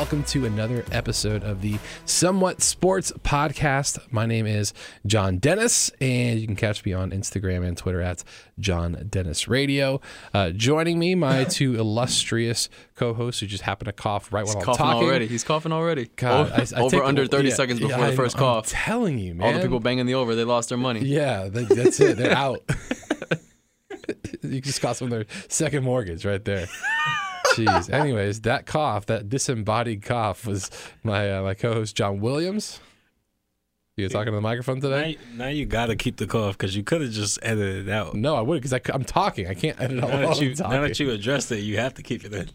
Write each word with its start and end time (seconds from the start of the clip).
Welcome 0.00 0.24
to 0.24 0.46
another 0.46 0.82
episode 0.92 1.44
of 1.44 1.60
the 1.60 1.78
Somewhat 2.06 2.62
Sports 2.62 3.12
Podcast. 3.22 3.98
My 4.10 4.24
name 4.24 4.46
is 4.46 4.72
John 5.04 5.36
Dennis, 5.36 5.90
and 6.00 6.40
you 6.40 6.46
can 6.46 6.56
catch 6.56 6.86
me 6.86 6.94
on 6.94 7.10
Instagram 7.10 7.66
and 7.68 7.76
Twitter 7.76 8.00
at 8.00 8.24
John 8.58 9.06
Dennis 9.10 9.46
Radio. 9.46 10.00
Uh, 10.32 10.50
joining 10.52 10.98
me, 10.98 11.14
my 11.14 11.44
two 11.50 11.74
illustrious 11.78 12.70
co-hosts 12.94 13.40
who 13.40 13.46
just 13.46 13.62
happen 13.64 13.84
to 13.84 13.92
cough 13.92 14.32
right 14.32 14.46
while 14.46 14.56
I'm 14.56 14.64
coughing 14.64 14.78
talking. 14.86 15.06
already. 15.06 15.26
He's 15.26 15.44
coughing 15.44 15.70
already. 15.70 16.08
God, 16.16 16.50
O- 16.50 16.54
I- 16.54 16.80
I 16.80 16.82
over 16.82 17.02
under 17.04 17.26
30 17.26 17.48
yeah, 17.50 17.54
seconds 17.54 17.78
before 17.78 17.98
yeah, 17.98 18.10
the 18.10 18.16
1st 18.16 18.36
I'm- 18.36 18.38
cough. 18.38 18.64
I'm 18.64 18.70
telling 18.70 19.18
you, 19.18 19.34
man. 19.34 19.46
All 19.48 19.52
the 19.52 19.60
people 19.60 19.80
banging 19.80 20.06
the 20.06 20.14
over, 20.14 20.34
they 20.34 20.44
lost 20.44 20.70
their 20.70 20.78
money. 20.78 21.00
Yeah, 21.00 21.48
that, 21.48 21.68
that's 21.68 22.00
it. 22.00 22.16
They're 22.16 22.32
out. 22.34 22.62
you 24.42 24.62
just 24.62 24.80
cost 24.80 25.00
them 25.00 25.10
their 25.10 25.26
second 25.48 25.84
mortgage 25.84 26.24
right 26.24 26.42
there. 26.42 26.68
Jeez. 27.54 27.90
Anyways, 27.90 28.40
that 28.42 28.66
cough, 28.66 29.06
that 29.06 29.28
disembodied 29.28 30.02
cough, 30.02 30.46
was 30.46 30.70
my 31.02 31.30
uh, 31.30 31.42
my 31.42 31.54
co-host 31.54 31.96
John 31.96 32.20
Williams. 32.20 32.80
You 33.96 34.08
talking 34.08 34.26
to 34.32 34.36
the 34.36 34.40
microphone 34.40 34.80
today? 34.80 35.10
you- 35.10 35.36
now 35.36 35.48
you 35.48 35.66
gotta 35.66 35.94
keep 35.94 36.16
the 36.16 36.26
cough 36.26 36.56
because 36.56 36.74
you 36.74 36.82
could 36.82 37.02
have 37.02 37.10
just 37.10 37.38
edited 37.42 37.88
it 37.88 37.92
out. 37.92 38.14
No, 38.14 38.34
I 38.34 38.40
would 38.40 38.62
because 38.62 38.72
I'm 38.94 39.04
talking. 39.04 39.46
I 39.46 39.54
can't 39.54 39.78
edit 39.80 40.02
all 40.02 40.08
Now 40.08 40.20
while 40.22 40.28
that, 40.34 40.40
you, 40.40 40.50
I'm 40.50 40.54
talking. 40.56 40.72
now 40.76 40.82
that 40.82 40.98
you 41.00 41.10
addressed 41.10 41.52
it, 41.52 41.58
you 41.60 41.76
have 41.78 41.94
to 41.94 42.02
keep 42.02 42.24
it 42.24 42.32
in. 42.32 42.50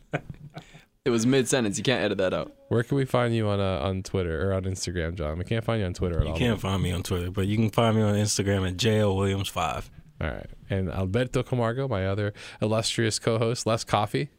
It 1.04 1.12
was 1.12 1.28
mid 1.28 1.48
sentence. 1.48 1.78
You 1.78 1.84
can't 1.84 2.04
edit 2.04 2.18
that 2.18 2.34
out. 2.34 2.56
Where 2.70 2.82
can 2.82 2.98
we 2.98 3.06
find 3.06 3.36
you 3.36 3.48
on 3.48 3.60
uh, 3.60 3.80
on 3.84 4.02
Twitter 4.02 4.50
or 4.50 4.54
on 4.56 4.64
Instagram, 4.64 5.14
John? 5.14 5.38
We 5.38 5.44
can't 5.44 5.64
find 5.64 5.82
you 5.82 5.86
on 5.86 5.94
Twitter 5.94 6.18
at 6.18 6.24
You 6.26 6.32
all. 6.32 6.40
You 6.40 6.48
can't 6.48 6.60
find 6.60 6.82
me 6.82 6.92
on 6.92 7.04
Twitter, 7.04 7.30
but 7.30 7.46
you 7.46 7.58
can 7.58 7.70
find 7.70 7.96
me 7.96 8.02
on 8.02 8.16
Instagram 8.16 8.68
at 8.68 8.76
JLWilliams5. 8.78 9.90
All 10.22 10.28
right. 10.28 10.50
And 10.70 10.90
Alberto 10.90 11.44
Camargo, 11.44 11.88
my 11.88 12.08
other 12.08 12.34
illustrious 12.60 13.20
co-host, 13.20 13.68
less 13.68 13.84
coffee. 13.84 14.30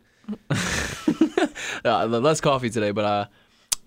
Uh, 1.85 2.07
less 2.07 2.41
coffee 2.41 2.71
today, 2.71 2.91
but 2.91 3.05
uh, 3.05 3.27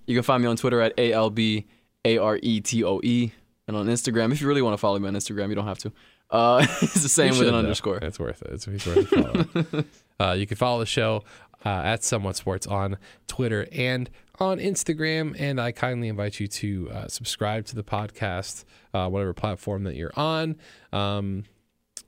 you 0.06 0.16
can 0.16 0.24
find 0.24 0.42
me 0.42 0.48
on 0.48 0.56
Twitter 0.56 0.80
at 0.80 0.94
A 0.98 1.12
L 1.12 1.30
B 1.30 1.68
A 2.06 2.18
R 2.18 2.40
E 2.42 2.62
T 2.62 2.84
O 2.84 3.02
E. 3.04 3.32
And 3.68 3.76
on 3.78 3.88
Instagram, 3.88 4.32
if 4.32 4.42
you 4.42 4.48
really 4.48 4.62
want 4.62 4.74
to 4.74 4.78
follow 4.78 4.98
me 4.98 5.08
on 5.08 5.14
Instagram, 5.14 5.50
you 5.50 5.56
don't 5.56 5.68
have 5.68 5.80
to. 5.80 5.92
Uh, 6.32 6.66
it's 6.82 7.04
the 7.04 7.10
same 7.10 7.32
with 7.32 7.42
an 7.42 7.48
though. 7.48 7.60
underscore. 7.60 7.98
It's 7.98 8.20
worth 8.20 8.42
it. 8.42 8.52
It's, 8.52 8.68
it's 8.68 8.86
worth 8.86 9.08
follow. 9.08 9.84
uh, 10.20 10.34
you 10.34 10.48
can 10.48 10.58
follow 10.58 10.80
the 10.80 10.86
show 10.86 11.24
uh, 11.66 11.70
at 11.70 12.04
Somewhat 12.04 12.36
Sports 12.36 12.66
on 12.68 12.98
Twitter 13.28 13.68
and 13.72 14.10
on 14.40 14.60
Instagram. 14.60 15.36
And 15.40 15.60
I 15.60 15.72
kindly 15.72 16.08
invite 16.08 16.40
you 16.40 16.48
to 16.48 16.90
uh, 16.92 17.08
subscribe 17.08 17.66
to 17.66 17.76
the 17.76 17.84
podcast, 17.84 18.64
uh, 18.94 19.08
whatever 19.10 19.34
platform 19.34 19.84
that 19.84 19.96
you're 19.96 20.14
on, 20.16 20.56
um, 20.94 21.44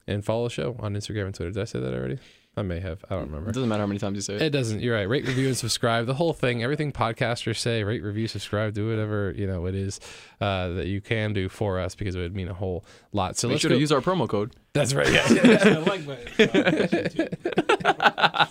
and 0.07 0.23
follow 0.23 0.45
the 0.45 0.51
show 0.51 0.75
on 0.79 0.95
Instagram 0.95 1.27
and 1.27 1.35
Twitter. 1.35 1.51
Did 1.51 1.61
I 1.61 1.66
say 1.66 1.79
that 1.79 1.93
already? 1.93 2.17
I 2.57 2.63
may 2.63 2.81
have. 2.81 3.03
I 3.09 3.16
don't 3.16 3.27
remember. 3.27 3.49
It 3.49 3.53
doesn't 3.53 3.69
matter 3.69 3.81
how 3.81 3.88
many 3.88 3.99
times 3.99 4.16
you 4.16 4.21
say 4.21 4.35
it. 4.35 4.41
It 4.41 4.49
doesn't. 4.49 4.81
You're 4.81 4.95
right. 4.95 5.07
Rate, 5.07 5.25
review, 5.25 5.47
and 5.47 5.55
subscribe. 5.55 6.05
The 6.05 6.13
whole 6.16 6.33
thing. 6.33 6.61
Everything 6.63 6.91
podcasters 6.91 7.57
say. 7.57 7.85
Rate, 7.85 8.03
review, 8.03 8.27
subscribe. 8.27 8.73
Do 8.73 8.89
whatever 8.89 9.33
you 9.38 9.47
know 9.47 9.66
it 9.67 9.75
is 9.75 10.02
uh, 10.41 10.67
that 10.69 10.88
you 10.88 10.99
can 10.99 11.31
do 11.31 11.47
for 11.47 11.79
us 11.79 11.95
because 11.95 12.13
it 12.16 12.19
would 12.19 12.35
mean 12.35 12.49
a 12.49 12.53
whole 12.53 12.83
lot. 13.13 13.38
So 13.38 13.47
Make 13.47 13.53
let's 13.53 13.61
sure 13.61 13.69
go. 13.69 13.75
to 13.75 13.79
use 13.79 13.94
our 13.94 14.02
promo 14.02 14.27
code. 14.27 14.53
That's 14.73 14.94
right. 14.94 15.09
Yeah. 15.09 15.31
yeah. 15.31 15.59
I 15.63 15.79
like 15.79 16.05
that. 16.05 17.38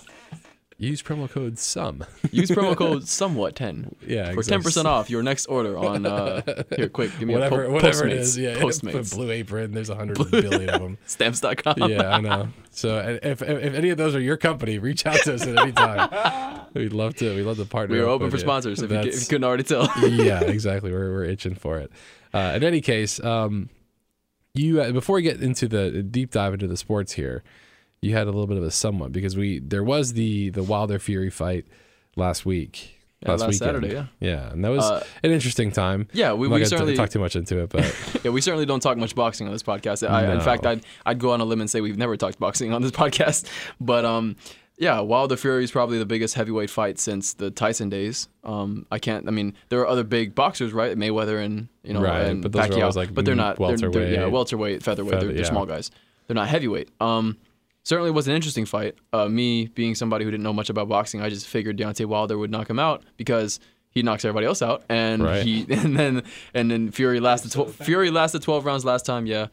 Use 0.81 1.03
promo 1.03 1.29
code 1.29 1.59
SUM. 1.59 2.03
Use 2.31 2.49
promo 2.49 2.75
code 2.75 3.03
somewhat10 3.03 3.93
Yeah, 4.07 4.31
for 4.31 4.41
10% 4.41 4.85
off 4.85 5.11
your 5.11 5.21
next 5.21 5.45
order 5.45 5.77
on. 5.77 6.07
Uh, 6.07 6.41
here, 6.75 6.89
quick, 6.89 7.11
give 7.19 7.27
me 7.27 7.35
Whatever, 7.35 7.63
a 7.63 7.67
po- 7.67 7.73
whatever 7.73 8.05
Postmates. 8.05 8.07
it 8.07 8.11
is. 8.13 8.37
Yeah, 8.37 8.55
Postmates. 8.55 9.13
Blue 9.15 9.29
Apron. 9.29 9.73
There's 9.73 9.89
a 9.91 9.95
hundred 9.95 10.17
billion 10.31 10.69
of 10.71 10.81
them. 10.81 10.97
Stamps.com. 11.05 11.75
Yeah, 11.89 12.15
I 12.15 12.19
know. 12.19 12.47
So 12.71 12.97
if, 13.21 13.43
if 13.43 13.47
if 13.47 13.73
any 13.75 13.89
of 13.91 13.97
those 13.99 14.15
are 14.15 14.19
your 14.19 14.37
company, 14.37 14.79
reach 14.79 15.05
out 15.05 15.19
to 15.19 15.35
us 15.35 15.45
at 15.45 15.55
any 15.59 15.71
time. 15.71 16.61
We'd 16.73 16.93
love 16.93 17.13
to. 17.17 17.35
We'd 17.35 17.43
love 17.43 17.57
to 17.57 17.65
partner. 17.65 17.95
We 17.95 18.01
are 18.01 18.07
open 18.07 18.31
for 18.31 18.37
you. 18.37 18.41
sponsors 18.41 18.81
if 18.81 18.89
you, 18.89 18.97
if 18.97 19.13
you 19.21 19.25
couldn't 19.27 19.43
already 19.43 19.63
tell. 19.63 19.87
yeah, 20.09 20.41
exactly. 20.41 20.91
We're 20.91 21.11
we're 21.11 21.25
itching 21.25 21.53
for 21.53 21.77
it. 21.77 21.91
Uh, 22.33 22.53
in 22.55 22.63
any 22.63 22.81
case, 22.81 23.23
um, 23.23 23.69
you 24.55 24.81
uh, 24.81 24.91
before 24.91 25.17
we 25.17 25.21
get 25.21 25.41
into 25.43 25.67
the 25.67 26.01
deep 26.01 26.31
dive 26.31 26.53
into 26.55 26.65
the 26.67 26.77
sports 26.77 27.11
here, 27.13 27.43
you 28.01 28.13
had 28.15 28.23
a 28.27 28.31
little 28.31 28.47
bit 28.47 28.57
of 28.57 28.63
a 28.63 28.71
somewhat 28.71 29.11
because 29.11 29.37
we 29.37 29.59
there 29.59 29.83
was 29.83 30.13
the 30.13 30.49
the 30.49 30.63
Wilder 30.63 30.99
Fury 30.99 31.29
fight 31.29 31.65
last 32.15 32.45
week. 32.45 32.97
Yeah, 33.23 33.31
last 33.33 33.41
weekend. 33.41 33.55
Saturday, 33.59 33.93
yeah. 33.93 34.05
Yeah, 34.19 34.51
and 34.51 34.65
that 34.65 34.69
was 34.69 34.83
Uh, 34.83 35.03
an 35.21 35.29
interesting 35.29 35.71
time. 35.71 36.07
Yeah, 36.11 36.33
we, 36.33 36.47
we 36.47 36.65
certainly 36.65 36.95
talk 36.95 37.11
too 37.11 37.19
much 37.19 37.35
into 37.35 37.59
it, 37.59 37.69
but 37.69 37.83
yeah 38.23 38.31
we 38.31 38.41
certainly 38.41 38.65
don't 38.65 38.79
talk 38.79 38.97
much 38.97 39.13
boxing 39.13 39.45
on 39.45 39.53
this 39.53 39.61
podcast. 39.61 40.07
I, 40.09 40.33
In 40.33 40.41
fact, 40.41 40.65
I'd 40.65 40.83
I'd 41.05 41.19
go 41.19 41.29
on 41.31 41.39
a 41.39 41.45
limb 41.45 41.61
and 41.61 41.69
say 41.69 41.81
we've 41.81 41.97
never 41.99 42.17
talked 42.17 42.39
boxing 42.39 42.73
on 42.73 42.81
this 42.81 42.91
podcast. 43.03 43.47
But 43.79 44.05
um, 44.05 44.35
yeah, 44.79 44.99
Wilder 45.01 45.37
Fury 45.37 45.63
is 45.63 45.69
probably 45.69 45.99
the 45.99 46.05
biggest 46.07 46.33
heavyweight 46.33 46.71
fight 46.71 46.97
since 46.97 47.33
the 47.33 47.51
Tyson 47.51 47.89
days. 47.89 48.27
Um, 48.43 48.87
I 48.91 48.97
can't. 48.97 49.27
I 49.27 49.31
mean, 49.31 49.53
there 49.69 49.79
are 49.81 49.87
other 49.87 50.03
big 50.03 50.33
boxers, 50.33 50.73
right? 50.73 50.97
Mayweather 50.97 51.45
and 51.45 51.67
you 51.83 51.93
know 51.93 52.01
Right, 52.01 52.21
and 52.25 52.41
but 52.41 52.53
those 52.53 52.65
are 52.65 52.69
Pacquiao, 52.69 52.95
like, 52.95 53.13
but 53.13 53.25
they're 53.25 53.35
not 53.35 53.59
they're- 53.59 53.77
they're- 53.77 53.89
welterweight. 53.91 54.13
yeah, 54.13 54.25
welterweight, 54.25 54.81
featherweight. 54.81 55.13
Feather- 55.13 55.25
they're, 55.27 55.33
they're 55.35 55.43
yeah. 55.43 55.47
small 55.49 55.67
guys. 55.67 55.91
They're 56.25 56.33
not 56.33 56.47
heavyweight. 56.47 56.89
Um, 56.99 57.37
certainly 57.83 58.11
was 58.11 58.27
an 58.27 58.35
interesting 58.35 58.65
fight. 58.65 58.95
Uh, 59.13 59.27
me 59.27 59.67
being 59.67 59.95
somebody 59.95 60.25
who 60.25 60.31
didn't 60.31 60.43
know 60.43 60.53
much 60.53 60.69
about 60.69 60.87
boxing, 60.89 61.21
I 61.21 61.29
just 61.29 61.47
figured 61.47 61.77
Deontay 61.77 62.05
Wilder 62.05 62.37
would 62.37 62.51
knock 62.51 62.69
him 62.69 62.79
out 62.79 63.03
because 63.17 63.59
he 63.89 64.03
knocks 64.03 64.23
everybody 64.23 64.45
else 64.45 64.61
out, 64.61 64.83
and 64.89 65.23
Right. 65.23 65.43
he 65.43 65.65
and 65.69 65.97
then 65.97 66.23
and 66.53 66.71
then 66.71 66.91
Fury 66.91 67.19
lasted 67.19 67.51
tw- 67.51 67.69
Fury 67.73 68.09
lasted 68.11 68.41
12 68.41 68.65
rounds 68.65 68.85
last 68.85 69.05
time, 69.05 69.25
yeah. 69.25 69.47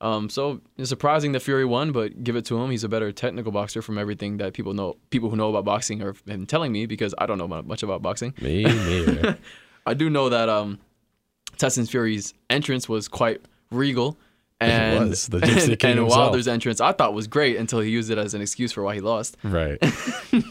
Um, 0.00 0.28
so 0.28 0.60
it's 0.78 0.88
surprising 0.88 1.30
that 1.32 1.40
Fury 1.40 1.64
won, 1.64 1.92
but 1.92 2.24
give 2.24 2.34
it 2.34 2.44
to 2.46 2.60
him. 2.60 2.70
He's 2.72 2.82
a 2.82 2.88
better 2.88 3.12
technical 3.12 3.52
boxer 3.52 3.82
from 3.82 3.98
everything 3.98 4.38
that 4.38 4.52
people 4.52 4.72
know. 4.74 4.96
People 5.10 5.30
who 5.30 5.36
know 5.36 5.48
about 5.50 5.64
boxing 5.64 6.02
are 6.02 6.14
been 6.26 6.44
telling 6.46 6.72
me 6.72 6.86
because 6.86 7.14
I 7.18 7.26
don't 7.26 7.38
know 7.38 7.46
much 7.46 7.84
about 7.84 8.02
boxing. 8.02 8.34
me 8.40 8.64
neither. 8.64 9.38
I 9.86 9.94
do 9.94 10.10
know 10.10 10.28
that 10.28 10.48
um, 10.48 10.80
Tyson 11.56 11.86
Fury's 11.86 12.34
entrance 12.50 12.88
was 12.88 13.06
quite 13.08 13.42
regal. 13.70 14.18
And, 14.68 15.10
was, 15.10 15.26
the 15.28 15.38
Gypsy 15.40 15.78
King 15.78 15.98
and. 15.98 16.08
Wilder's 16.08 16.48
entrance 16.48 16.80
I 16.80 16.92
thought 16.92 17.14
was 17.14 17.26
great 17.26 17.56
until 17.56 17.80
he 17.80 17.90
used 17.90 18.10
it 18.10 18.18
as 18.18 18.34
an 18.34 18.40
excuse 18.40 18.72
for 18.72 18.82
why 18.82 18.94
he 18.94 19.00
lost. 19.00 19.36
right. 19.42 19.78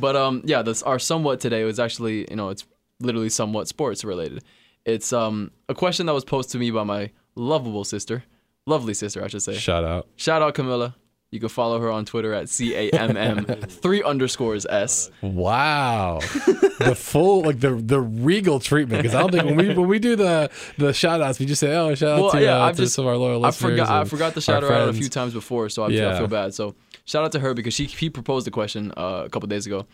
But 0.00 0.16
um, 0.16 0.42
yeah, 0.44 0.62
this 0.62 0.82
our 0.82 0.98
somewhat 0.98 1.40
today 1.40 1.64
was 1.64 1.80
actually 1.80 2.26
you 2.30 2.36
know 2.36 2.50
it's 2.50 2.64
literally 3.00 3.28
somewhat 3.30 3.68
sports 3.68 4.04
related. 4.04 4.44
It's 4.84 5.12
um 5.12 5.50
a 5.68 5.74
question 5.74 6.06
that 6.06 6.12
was 6.12 6.24
posed 6.24 6.50
to 6.50 6.58
me 6.58 6.70
by 6.70 6.84
my 6.84 7.10
lovable 7.34 7.84
sister, 7.84 8.24
lovely 8.66 8.94
sister 8.94 9.24
I 9.24 9.28
should 9.28 9.42
say. 9.42 9.54
Shout 9.56 9.84
out. 9.84 10.06
Shout 10.16 10.40
out 10.40 10.54
Camilla. 10.54 10.94
You 11.30 11.40
can 11.40 11.50
follow 11.50 11.78
her 11.78 11.90
on 11.90 12.06
Twitter 12.06 12.32
at 12.32 12.48
c 12.48 12.74
a 12.74 12.88
m 12.90 13.14
m 13.16 13.44
three 13.84 14.02
underscores 14.02 14.64
s. 14.64 15.10
Wow, 15.20 16.20
the 16.78 16.94
full 16.96 17.42
like 17.42 17.60
the 17.60 17.74
the 17.74 18.00
regal 18.00 18.60
treatment 18.60 19.02
because 19.02 19.14
I 19.14 19.20
don't 19.20 19.32
think 19.32 19.44
when 19.44 19.56
we 19.56 19.74
when 19.74 19.88
we 19.88 19.98
do 19.98 20.16
the 20.16 20.50
the 20.78 20.92
shout 20.94 21.20
outs 21.20 21.38
we 21.38 21.44
just 21.44 21.60
say 21.60 21.76
oh 21.76 21.94
shout 21.94 22.18
out 22.18 22.32
to, 22.32 22.40
yeah, 22.42 22.56
uh, 22.64 22.70
to 22.72 22.76
just- 22.78 22.94
some 22.94 23.04
of 23.04 23.10
our 23.10 23.18
loyal 23.18 23.44
I 23.44 23.48
listeners. 23.48 23.72
forgot 23.72 23.90
I 23.90 24.04
forgot 24.04 24.34
to 24.34 24.40
shout 24.40 24.62
her 24.62 24.72
out 24.72 24.88
a 24.88 24.92
few 24.94 25.10
times 25.10 25.34
before, 25.34 25.68
so 25.68 25.84
I, 25.84 25.88
feel, 25.88 25.96
Yeah. 25.98 26.14
I 26.14 26.18
feel 26.18 26.28
bad. 26.28 26.54
So 26.54 26.74
shout 27.04 27.24
out 27.24 27.32
to 27.32 27.40
her 27.40 27.52
because 27.52 27.74
she 27.74 27.84
he 27.84 28.08
proposed 28.08 28.46
the 28.46 28.50
question 28.50 28.92
uh, 28.96 29.24
a 29.26 29.28
couple 29.28 29.48
days 29.48 29.66
ago. 29.66 29.86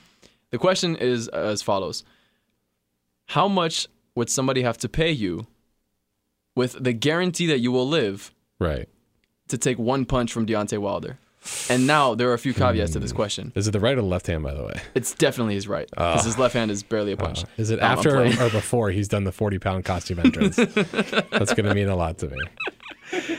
The 0.51 0.59
question 0.59 0.95
is 0.95 1.27
as 1.28 1.62
follows: 1.62 2.05
How 3.27 3.49
much 3.49 3.89
would 4.15 4.31
somebody 4.31 4.62
have 4.62 4.78
to 4.78 4.89
pay 4.89 5.11
you 5.11 5.49
with 6.55 6.77
the 6.81 6.93
guarantee 6.93 7.47
that 7.49 7.59
you 7.59 7.72
will 7.72 7.89
live 7.89 8.33
Right. 8.61 8.89
to 9.49 9.59
take 9.59 9.81
one 9.81 10.05
punch 10.05 10.33
from 10.33 10.47
Deontay 10.47 10.78
Wilder? 10.78 11.19
And 11.69 11.87
now 11.87 12.15
there 12.15 12.31
are 12.31 12.34
a 12.34 12.38
few 12.38 12.55
caveats 12.55 12.93
to 12.93 12.99
this 13.00 13.10
Hmm. 13.10 13.16
question. 13.16 13.53
Is 13.55 13.69
it 13.69 13.72
the 13.72 13.81
right 13.81 13.93
or 13.99 14.00
the 14.00 14.06
left 14.06 14.27
hand 14.27 14.43
by 14.43 14.55
the 14.55 14.65
way? 14.65 14.81
It's 14.94 15.15
definitely 15.15 15.55
his 15.55 15.69
right 15.69 15.88
because 15.91 16.25
his 16.25 16.38
left 16.38 16.54
hand 16.54 16.71
is 16.71 16.83
barely 16.83 17.13
a 17.13 17.16
punch. 17.16 17.45
Is 17.59 17.71
it 17.71 17.80
Um, 17.80 17.84
I'm 17.92 17.98
after 17.98 18.10
or, 18.10 18.24
playing. 18.30 18.41
or 18.41 18.51
before 18.51 18.91
he's 18.91 19.09
done 19.09 19.24
the 19.24 19.33
forty 19.33 19.59
pound 19.59 19.84
costume 19.84 20.21
entrance? 20.21 20.57
That's 21.30 21.53
gonna 21.54 21.74
mean 21.74 21.89
a 21.89 21.97
lot 21.97 22.18
to 22.18 22.28
me. 22.28 22.39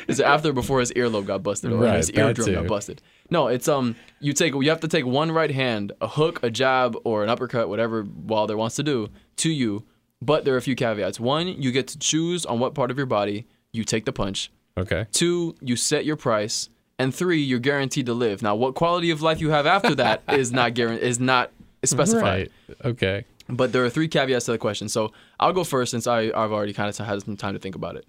Is 0.08 0.20
it 0.20 0.24
after 0.26 0.50
or 0.50 0.54
before 0.54 0.80
his 0.80 0.92
earlobe 0.94 1.26
got 1.26 1.42
busted 1.44 1.72
or 1.72 1.78
Right, 1.78 1.98
his 1.98 2.08
that 2.08 2.18
eardrum 2.18 2.46
too. 2.46 2.54
got 2.54 2.68
busted? 2.68 3.02
No, 3.30 3.48
it's 3.48 3.68
um 3.68 3.96
you 4.20 4.34
take 4.34 4.54
you 4.54 4.70
have 4.70 4.80
to 4.82 4.88
take 4.88 5.06
one 5.06 5.32
right 5.32 5.52
hand, 5.52 5.92
a 6.00 6.08
hook, 6.08 6.40
a 6.44 6.50
jab, 6.52 6.96
or 7.04 7.24
an 7.24 7.30
uppercut, 7.30 7.70
whatever 7.70 8.04
Wilder 8.04 8.56
wants 8.56 8.76
to 8.76 8.84
do 8.84 9.10
to 9.38 9.50
you. 9.50 9.84
But 10.22 10.46
there 10.46 10.54
are 10.54 10.58
a 10.58 10.62
few 10.62 10.76
caveats. 10.76 11.20
One, 11.20 11.48
you 11.48 11.72
get 11.72 11.88
to 11.88 12.00
choose 12.00 12.46
on 12.46 12.60
what 12.60 12.74
part 12.76 12.90
of 12.92 12.98
your 12.98 13.06
body 13.06 13.48
you 13.74 13.84
take 13.84 14.06
the 14.06 14.14
punch. 14.14 14.52
Okay. 14.78 15.08
Two, 15.12 15.56
you 15.62 15.76
set 15.76 16.06
your 16.06 16.16
price. 16.16 16.70
And 16.98 17.14
three, 17.14 17.42
you're 17.42 17.60
guaranteed 17.60 18.06
to 18.06 18.14
live. 18.14 18.42
Now, 18.42 18.56
what 18.56 18.74
quality 18.76 19.12
of 19.12 19.22
life 19.22 19.42
you 19.42 19.50
have 19.50 19.66
after 19.66 19.96
that 19.96 20.24
is 20.30 20.52
not 20.52 20.74
guaran- 20.74 21.00
is 21.00 21.20
not 21.20 21.52
specified. 21.84 22.50
Right. 22.70 22.78
Okay. 22.86 23.26
But 23.50 23.74
there 23.74 23.84
are 23.86 23.90
three 23.90 24.08
caveats 24.08 24.46
to 24.46 24.54
the 24.54 24.58
question. 24.58 24.88
So 24.90 25.12
I'll 25.40 25.54
go 25.54 25.64
first 25.64 25.92
since 25.92 26.08
I, 26.08 26.22
I've 26.36 26.52
already 26.52 26.74
kind 26.74 26.90
of 26.90 26.98
had 27.06 27.22
some 27.24 27.36
time 27.38 27.54
to 27.54 27.60
think 27.60 27.76
about 27.76 27.96
it. 27.96 28.06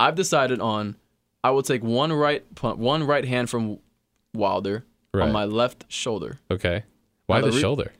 I've 0.00 0.14
decided 0.16 0.60
on 0.60 0.96
I 1.42 1.50
will 1.50 1.62
take 1.62 1.82
one 1.84 2.12
right 2.12 2.44
one 2.60 3.04
right 3.04 3.24
hand 3.24 3.48
from 3.50 3.78
Wilder 4.34 4.84
Right. 5.14 5.22
on 5.26 5.32
my 5.32 5.44
left 5.44 5.84
shoulder. 5.88 6.40
Okay. 6.50 6.82
Why 7.26 7.40
the 7.40 7.46
the 7.46 7.52
re- 7.54 7.60
shoulder? 7.60 7.92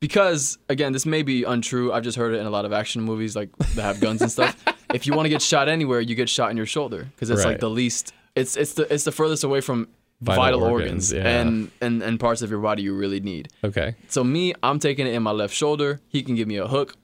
Because 0.00 0.58
again, 0.68 0.92
this 0.92 1.06
may 1.06 1.22
be 1.22 1.44
untrue. 1.44 1.92
I've 1.92 2.04
just 2.04 2.16
heard 2.18 2.34
it 2.34 2.38
in 2.38 2.46
a 2.46 2.50
lot 2.50 2.64
of 2.64 2.72
action 2.72 3.02
movies 3.02 3.34
like 3.34 3.56
that 3.58 3.82
have 3.82 4.00
guns 4.00 4.20
and 4.22 4.30
stuff. 4.30 4.56
if 4.94 5.06
you 5.06 5.12
want 5.14 5.26
to 5.26 5.30
get 5.30 5.42
shot 5.42 5.68
anywhere, 5.68 6.00
you 6.00 6.14
get 6.14 6.28
shot 6.28 6.50
in 6.50 6.56
your 6.56 6.66
shoulder 6.66 7.04
because 7.14 7.30
it's 7.30 7.44
Right. 7.44 7.52
like 7.52 7.60
the 7.60 7.70
least 7.70 8.12
it's 8.38 8.56
it's 8.56 8.74
the 8.74 8.92
it's 8.92 9.04
the 9.04 9.12
furthest 9.12 9.44
away 9.44 9.60
from 9.60 9.88
Vital 10.20 10.42
vital, 10.42 10.64
organs, 10.64 11.12
organs, 11.12 11.12
yeah. 11.12 11.40
and, 11.40 11.70
and 11.80 12.02
and 12.02 12.18
parts 12.18 12.42
of 12.42 12.50
your 12.50 12.58
body 12.58 12.82
you 12.82 12.92
really 12.92 13.20
need. 13.20 13.50
Okay. 13.62 13.94
So 14.08 14.24
me, 14.24 14.52
I'm 14.64 14.80
taking 14.80 15.06
it 15.06 15.14
in 15.14 15.22
my 15.22 15.30
left 15.30 15.54
shoulder. 15.54 16.00
He 16.08 16.24
can 16.24 16.34
give 16.34 16.48
me 16.48 16.56
a 16.56 16.66
hook, 16.66 16.96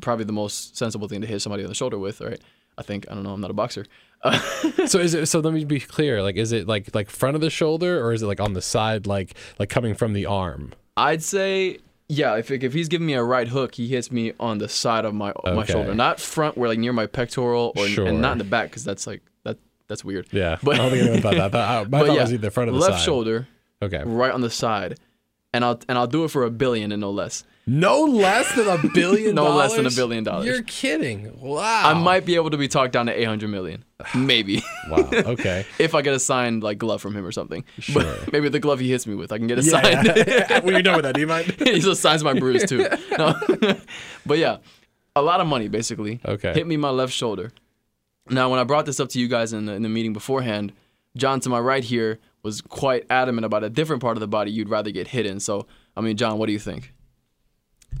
probably 0.00 0.26
the 0.26 0.32
most 0.32 0.76
sensible 0.76 1.08
thing 1.08 1.20
to 1.22 1.26
hit 1.26 1.42
somebody 1.42 1.64
on 1.64 1.68
the 1.68 1.74
shoulder 1.74 1.98
with, 1.98 2.20
right? 2.20 2.40
I 2.78 2.82
think 2.82 3.06
I 3.10 3.14
don't 3.14 3.24
know. 3.24 3.32
I'm 3.32 3.40
not 3.40 3.50
a 3.50 3.54
boxer. 3.54 3.84
Uh, 4.22 4.38
So 4.86 5.00
is 5.00 5.12
it? 5.12 5.26
So 5.26 5.40
let 5.40 5.52
me 5.52 5.64
be 5.64 5.80
clear. 5.80 6.22
Like, 6.22 6.36
is 6.36 6.52
it 6.52 6.68
like 6.68 6.94
like 6.94 7.10
front 7.10 7.34
of 7.34 7.40
the 7.40 7.50
shoulder, 7.50 8.00
or 8.00 8.12
is 8.12 8.22
it 8.22 8.26
like 8.26 8.40
on 8.40 8.52
the 8.52 8.62
side, 8.62 9.08
like 9.08 9.34
like 9.58 9.68
coming 9.68 9.94
from 9.96 10.12
the 10.12 10.26
arm? 10.26 10.72
I'd 10.96 11.24
say 11.24 11.78
yeah. 12.08 12.36
If 12.36 12.52
if 12.52 12.72
he's 12.72 12.86
giving 12.86 13.08
me 13.08 13.14
a 13.14 13.24
right 13.24 13.48
hook, 13.48 13.74
he 13.74 13.88
hits 13.88 14.12
me 14.12 14.34
on 14.38 14.58
the 14.58 14.68
side 14.68 15.04
of 15.04 15.14
my 15.14 15.32
my 15.44 15.64
shoulder, 15.66 15.96
not 15.96 16.20
front, 16.20 16.56
where 16.56 16.68
like 16.68 16.78
near 16.78 16.92
my 16.92 17.06
pectoral, 17.06 17.72
or 17.76 17.88
Sure. 17.88 18.06
and 18.06 18.20
not 18.20 18.32
in 18.32 18.38
the 18.38 18.44
back, 18.44 18.70
because 18.70 18.84
that's 18.84 19.04
like 19.04 19.22
that's 19.92 20.04
weird. 20.04 20.26
Yeah. 20.32 20.56
But- 20.62 20.74
I 20.74 20.78
don't 20.78 20.90
think 20.90 21.02
anyone 21.02 21.20
thought 21.22 21.34
that. 21.34 21.40
I 21.42 21.48
thought, 21.50 21.80
I 21.80 21.84
But 21.84 22.06
thought 22.06 22.14
yeah, 22.16 22.22
was 22.22 22.32
either 22.32 22.50
front 22.50 22.68
of 22.70 22.74
the 22.74 22.80
left 22.80 22.98
side. 22.98 23.04
shoulder, 23.04 23.46
Okay. 23.82 24.02
right 24.04 24.32
on 24.32 24.40
the 24.40 24.50
side, 24.50 24.98
and 25.52 25.64
I'll 25.64 25.78
and 25.88 25.98
I'll 25.98 26.06
do 26.06 26.24
it 26.24 26.28
for 26.30 26.44
a 26.44 26.50
billion 26.50 26.92
and 26.92 27.00
no 27.00 27.10
less. 27.10 27.44
No 27.64 28.00
less 28.02 28.52
than 28.56 28.66
a 28.66 28.76
billion. 28.94 29.36
No 29.36 29.54
less 29.54 29.76
than 29.76 29.86
a 29.86 29.90
billion 29.90 30.24
dollars. 30.24 30.46
You're 30.46 30.62
kidding. 30.62 31.38
Wow. 31.40 31.82
I 31.90 31.94
might 31.94 32.24
be 32.26 32.34
able 32.34 32.50
to 32.50 32.56
be 32.56 32.66
talked 32.66 32.92
down 32.92 33.06
to 33.06 33.12
800 33.16 33.46
million, 33.48 33.84
maybe. 34.16 34.64
Wow. 34.90 35.08
Okay. 35.12 35.64
if 35.78 35.94
I 35.94 36.02
get 36.02 36.12
a 36.12 36.18
signed 36.18 36.64
like 36.64 36.78
glove 36.78 37.00
from 37.00 37.14
him 37.16 37.24
or 37.24 37.30
something. 37.30 37.62
Sure. 37.78 38.02
But 38.02 38.32
maybe 38.32 38.48
the 38.48 38.58
glove 38.58 38.80
he 38.80 38.90
hits 38.90 39.06
me 39.06 39.14
with, 39.14 39.30
I 39.30 39.38
can 39.38 39.46
get 39.46 39.58
a 39.60 39.62
Yeah, 39.62 39.70
signed. 39.80 40.12
yeah. 40.26 40.58
when 40.60 40.74
you're 40.74 40.82
done 40.82 40.96
with 40.96 41.04
that, 41.04 41.14
do 41.14 41.20
you 41.20 41.28
mind? 41.28 41.54
he 41.60 41.78
just 41.78 42.00
signs 42.00 42.24
my 42.24 42.32
bruise 42.34 42.64
too. 42.64 42.84
No. 43.16 43.34
but 44.26 44.38
yeah, 44.38 44.56
a 45.14 45.22
lot 45.22 45.40
of 45.40 45.46
money 45.46 45.68
basically. 45.68 46.18
Okay. 46.26 46.52
Hit 46.54 46.66
me 46.66 46.76
my 46.76 46.90
left 46.90 47.12
shoulder. 47.12 47.52
Now, 48.30 48.50
when 48.50 48.58
I 48.60 48.64
brought 48.64 48.86
this 48.86 49.00
up 49.00 49.08
to 49.10 49.20
you 49.20 49.28
guys 49.28 49.52
in 49.52 49.66
the, 49.66 49.72
in 49.72 49.82
the 49.82 49.88
meeting 49.88 50.12
beforehand, 50.12 50.72
John 51.16 51.40
to 51.40 51.48
my 51.48 51.58
right 51.58 51.82
here 51.84 52.18
was 52.42 52.60
quite 52.60 53.04
adamant 53.10 53.44
about 53.44 53.64
a 53.64 53.70
different 53.70 54.00
part 54.02 54.16
of 54.16 54.20
the 54.20 54.28
body 54.28 54.50
you'd 54.50 54.68
rather 54.68 54.90
get 54.90 55.08
hit 55.08 55.26
in. 55.26 55.40
So, 55.40 55.66
I 55.96 56.00
mean, 56.00 56.16
John, 56.16 56.38
what 56.38 56.46
do 56.46 56.52
you 56.52 56.58
think? 56.58 56.92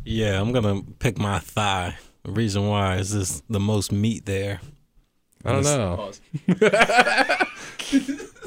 Yeah, 0.04 0.40
I'm 0.40 0.52
gonna 0.52 0.82
pick 0.98 1.18
my 1.18 1.38
thigh. 1.38 1.96
The 2.24 2.32
reason 2.32 2.66
why 2.66 2.96
is 2.96 3.12
this 3.12 3.42
the 3.48 3.60
most 3.60 3.92
meat 3.92 4.24
there. 4.26 4.60
I 5.44 5.52
don't 5.52 5.64
know. 5.64 6.12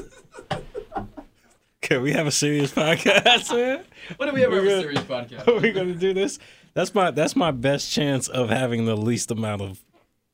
Can 1.82 2.02
we 2.02 2.12
have 2.12 2.26
a 2.26 2.32
serious 2.32 2.72
podcast, 2.72 3.54
man? 3.54 3.84
When 4.16 4.28
do 4.28 4.34
we 4.34 4.44
ever 4.44 4.56
have 4.56 4.64
We're 4.64 4.70
a 4.78 4.82
good. 4.82 4.82
serious 4.82 5.02
podcast? 5.04 5.46
Are 5.56 5.60
we 5.60 5.70
gonna 5.72 5.94
do 5.94 6.12
this? 6.12 6.38
That's 6.74 6.92
my 6.94 7.10
that's 7.12 7.36
my 7.36 7.52
best 7.52 7.92
chance 7.92 8.28
of 8.28 8.48
having 8.50 8.86
the 8.86 8.96
least 8.96 9.30
amount 9.30 9.62
of 9.62 9.80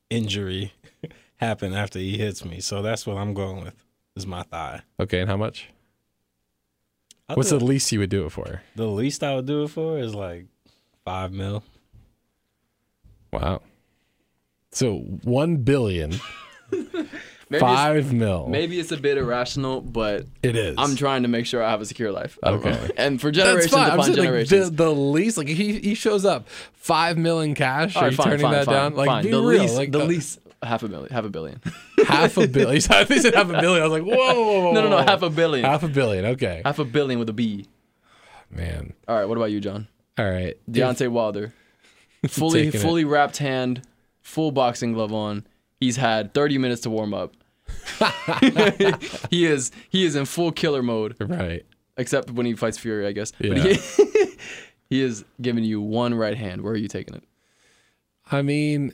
injury 0.09 0.73
happen 1.43 1.73
after 1.73 1.99
he 1.99 2.17
hits 2.17 2.43
me. 2.45 2.59
So 2.59 2.81
that's 2.81 3.05
what 3.05 3.17
I'm 3.17 3.33
going 3.33 3.63
with. 3.63 3.75
Is 4.15 4.27
my 4.27 4.43
thigh. 4.43 4.81
Okay, 4.99 5.19
and 5.21 5.29
how 5.29 5.37
much? 5.37 5.69
I 7.27 7.33
What's 7.33 7.49
think 7.49 7.61
the 7.61 7.65
least 7.65 7.91
you 7.91 7.99
would 7.99 8.09
do 8.09 8.25
it 8.25 8.31
for? 8.31 8.61
the 8.75 8.85
least 8.87 9.23
I 9.23 9.35
would 9.35 9.45
do 9.45 9.63
it 9.63 9.69
for 9.69 9.97
is 9.97 10.13
like 10.13 10.45
five 11.03 11.31
mil. 11.31 11.63
Wow. 13.31 13.61
So 14.71 14.97
one 15.23 15.57
billion, 15.57 16.13
Maybe 17.49 17.59
five 17.59 18.11
mil. 18.13 18.47
Maybe 18.47 18.79
it's 18.79 18.91
a 18.91 18.97
bit 18.97 19.17
irrational, 19.17 19.81
but 19.81 20.25
it 20.41 20.55
is. 20.55 20.75
I'm 20.77 20.95
trying 20.95 21.21
to 21.23 21.27
make 21.27 21.45
sure 21.45 21.63
I 21.63 21.69
have 21.69 21.81
a 21.81 21.85
secure 21.85 22.11
life. 22.11 22.37
I 22.41 22.51
don't 22.51 22.65
know. 22.65 22.71
Okay. 22.71 22.91
And 22.97 23.21
for 23.21 23.31
That's 23.31 23.45
generations 23.45 23.71
fine. 23.71 23.91
I'm 23.91 23.93
upon 23.93 24.05
saying 24.05 24.17
like 24.17 24.25
generations. 24.25 24.71
the, 24.71 24.83
the 24.85 24.91
least, 24.91 25.37
like 25.37 25.47
he 25.47 25.79
he 25.79 25.93
shows 25.95 26.25
up 26.25 26.47
five 26.73 27.17
million 27.17 27.53
cash. 27.55 27.95
All 27.95 28.03
Are 28.03 28.09
you 28.09 28.15
fine, 28.15 28.27
turning 28.27 28.41
fine, 28.41 28.51
that 28.53 28.65
fine, 28.65 28.73
down? 28.75 28.95
Like 28.95 29.07
fine. 29.07 29.29
the 29.29 29.41
real. 29.41 29.61
least, 29.61 29.75
like 29.75 29.91
the 29.91 30.01
uh, 30.01 30.05
least, 30.05 30.39
half 30.63 30.83
a 30.83 30.87
million, 30.87 31.09
half 31.11 31.25
a 31.25 31.29
billion. 31.29 31.61
half 32.07 32.37
a 32.37 32.47
billion. 32.47 32.81
Think 32.81 33.21
said 33.21 33.35
half 33.35 33.49
a 33.49 33.59
billion. 33.59 33.81
I 33.81 33.87
was 33.87 33.91
like, 33.91 34.03
whoa, 34.03 34.15
whoa, 34.33 34.61
whoa, 34.61 34.71
no, 34.73 34.81
no, 34.81 34.89
no, 34.89 34.97
half 34.97 35.21
a 35.21 35.29
billion. 35.29 35.65
half 35.65 35.83
a 35.83 35.87
billion. 35.87 36.25
Okay, 36.25 36.61
Half 36.65 36.79
a 36.79 36.85
billion 36.85 37.19
with 37.19 37.29
a 37.29 37.33
B. 37.33 37.67
man. 38.49 38.93
All 39.07 39.15
right, 39.17 39.25
what 39.25 39.37
about 39.37 39.51
you, 39.51 39.59
John? 39.59 39.87
All 40.17 40.29
right, 40.29 40.55
Deontay 40.69 41.09
Wilder, 41.09 41.53
fully 42.27 42.65
Taking 42.65 42.79
it. 42.79 42.83
fully 42.83 43.05
wrapped 43.05 43.37
hand, 43.37 43.81
full 44.21 44.51
boxing 44.51 44.93
glove 44.93 45.13
on. 45.13 45.45
He's 45.79 45.97
had 45.97 46.33
30 46.33 46.57
minutes 46.59 46.81
to 46.81 46.89
warm 46.89 47.13
up. 47.13 47.33
he 49.29 49.45
is 49.45 49.71
he 49.89 50.03
is 50.05 50.15
in 50.15 50.25
full 50.25 50.51
killer 50.51 50.83
mode, 50.83 51.15
right. 51.19 51.65
except 51.97 52.29
when 52.31 52.45
he 52.45 52.53
fights 52.53 52.77
Fury, 52.77 53.07
I 53.07 53.11
guess. 53.11 53.31
But 53.31 53.57
Yeah. 53.57 53.73
he, 53.73 54.25
he 54.89 55.01
is 55.01 55.25
giving 55.41 55.63
you 55.63 55.81
one 55.81 56.13
right 56.13 56.37
hand. 56.37 56.61
Where 56.61 56.73
are 56.73 56.77
you 56.77 56.87
taking 56.87 57.15
it? 57.15 57.23
I 58.31 58.41
mean, 58.41 58.93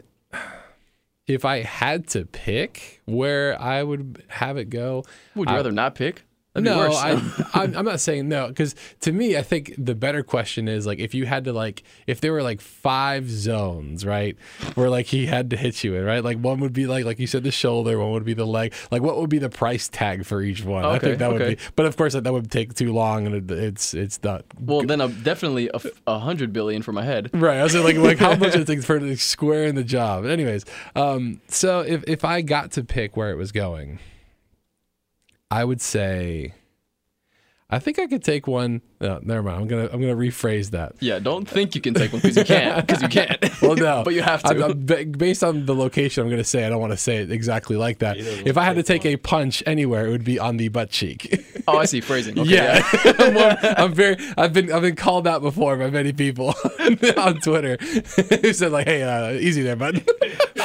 if 1.30 1.46
I 1.46 1.62
had 1.62 2.08
to 2.10 2.26
pick 2.26 3.02
where 3.06 3.60
I 3.62 3.84
would 3.84 4.24
have 4.28 4.58
it 4.58 4.70
go, 4.70 5.04
Would 5.36 5.48
you 5.50 5.54
I- 5.54 5.58
rather 5.58 5.72
not 5.72 5.96
pick? 5.96 6.24
That'd 6.64 6.80
no, 6.80 6.90
worse. 6.90 6.98
I, 6.98 7.12
I'm, 7.64 7.78
I'm 7.78 7.86
not 7.86 8.00
saying 8.00 8.30
no, 8.30 8.48
because 8.48 8.76
to 9.02 9.12
me, 9.12 9.38
I 9.38 9.42
think 9.42 9.74
the 9.78 9.96
better 9.96 10.24
question 10.24 10.68
is 10.68 10.86
like 10.86 11.00
if 11.00 11.14
you 11.14 11.26
had 11.26 11.46
to 11.46 11.54
like 11.54 11.84
if 12.08 12.22
there 12.22 12.34
were 12.34 12.44
like 12.44 12.62
five 12.62 13.30
zones, 13.30 14.06
right, 14.06 14.38
where 14.76 14.90
like 14.90 15.08
he 15.08 15.26
had 15.26 15.50
to 15.52 15.58
hit 15.58 15.84
you 15.84 15.96
in, 15.96 16.04
right, 16.04 16.24
like 16.24 16.38
one 16.38 16.60
would 16.60 16.74
be 16.74 16.88
like 16.88 17.06
like 17.06 17.20
you 17.20 17.28
said 17.28 17.44
the 17.44 17.52
shoulder, 17.52 18.00
one 18.00 18.12
would 18.12 18.26
be 18.26 18.34
the 18.34 18.48
leg, 18.48 18.74
like 18.92 19.02
what 19.02 19.18
would 19.18 19.30
be 19.30 19.40
the 19.40 19.50
price 19.50 19.88
tag 19.88 20.26
for 20.26 20.42
each 20.42 20.64
one? 20.64 20.86
I 20.86 21.00
think 21.00 21.20
that 21.20 21.32
would 21.32 21.40
be, 21.40 21.58
but 21.76 21.86
of 21.86 21.98
course 21.98 22.14
that, 22.14 22.24
that 22.24 22.34
would 22.34 22.52
take 22.52 22.74
too 22.74 22.94
long, 22.94 23.26
and 23.26 23.36
it, 23.36 23.52
it's 23.52 23.94
it's 23.94 24.22
not 24.24 24.46
well, 24.60 24.82
then 24.82 25.02
I'm 25.02 25.22
definitely 25.24 25.70
a, 25.74 25.82
a 26.08 26.20
hundred 26.20 26.54
billion 26.54 26.82
for 26.82 26.92
my 26.92 27.04
head. 27.04 27.30
Right. 27.34 27.58
I 27.58 27.64
was 27.64 27.76
like, 27.76 27.98
like 27.98 28.18
how 28.18 28.36
much 28.36 28.56
it 28.56 28.66
takes 28.68 28.86
for 28.86 29.00
like, 29.00 29.20
squaring 29.20 29.76
the 29.76 29.84
job. 29.84 30.24
But 30.24 30.32
anyways, 30.32 30.66
um, 30.96 31.42
so 31.48 31.82
if 31.82 32.04
if 32.08 32.26
I 32.26 32.42
got 32.42 32.72
to 32.74 32.84
pick 32.84 33.16
where 33.16 33.32
it 33.32 33.36
was 33.36 33.52
going, 33.52 34.00
I 35.52 35.64
would 35.66 35.82
say, 35.82 36.54
I 37.72 37.80
think 37.80 38.00
I 38.00 38.08
could 38.08 38.24
take 38.24 38.48
one. 38.48 38.82
No, 39.02 39.20
never 39.24 39.44
mind. 39.44 39.62
I'm 39.62 39.68
gonna 39.68 39.90
I'm 39.92 40.02
gonna 40.02 40.16
rephrase 40.16 40.72
that. 40.72 40.94
Yeah, 41.00 41.20
don't 41.20 41.48
think 41.48 41.74
you 41.76 41.82
can 41.82 41.94
take 41.94 42.12
one 42.12 42.22
because 42.22 42.36
you 42.38 42.44
can't. 42.44 42.86
Because 42.86 43.02
you 43.02 43.08
can't. 43.10 43.38
Well, 43.62 43.76
no, 43.76 44.02
but 44.06 44.14
you 44.14 44.22
have 44.22 44.44
I'm- 44.46 44.58
to. 44.86 44.98
I'm 45.00 45.12
based 45.12 45.44
on 45.44 45.66
the 45.66 45.76
location, 45.76 46.24
I'm 46.24 46.30
gonna 46.30 46.44
say 46.44 46.66
I 46.66 46.70
don't 46.70 46.80
want 46.80 46.94
to 46.94 46.98
say 46.98 47.18
it 47.18 47.32
exactly 47.32 47.76
like 47.78 48.00
that. 48.00 48.18
If 48.18 48.58
I 48.58 48.64
had 48.64 48.76
to 48.78 48.84
take 48.84 49.02
take 49.04 49.14
a 49.14 49.18
punch 49.18 49.62
anywhere, 49.66 50.08
it 50.08 50.10
would 50.12 50.24
be 50.24 50.40
on 50.40 50.58
the 50.58 50.70
butt 50.70 50.90
cheek. 50.90 51.44
oh, 51.68 51.78
I 51.78 51.86
see 51.86 52.02
phrasing. 52.02 52.40
Okay, 52.40 52.50
yeah, 52.50 52.82
I'm, 53.20 53.34
more- 53.34 53.58
I'm 53.78 53.94
very. 53.94 54.18
I've 54.38 54.54
been 54.54 54.72
I've 54.72 54.82
been 54.82 54.96
called 54.96 55.28
out 55.28 55.42
before 55.42 55.78
by 55.78 55.90
many 55.90 56.14
people 56.14 56.54
on 57.18 57.40
Twitter 57.42 57.78
who 58.42 58.54
said 58.54 58.72
like, 58.72 58.88
"Hey, 58.88 59.04
uh, 59.04 59.32
easy 59.34 59.62
there, 59.64 59.76
bud." 59.76 60.04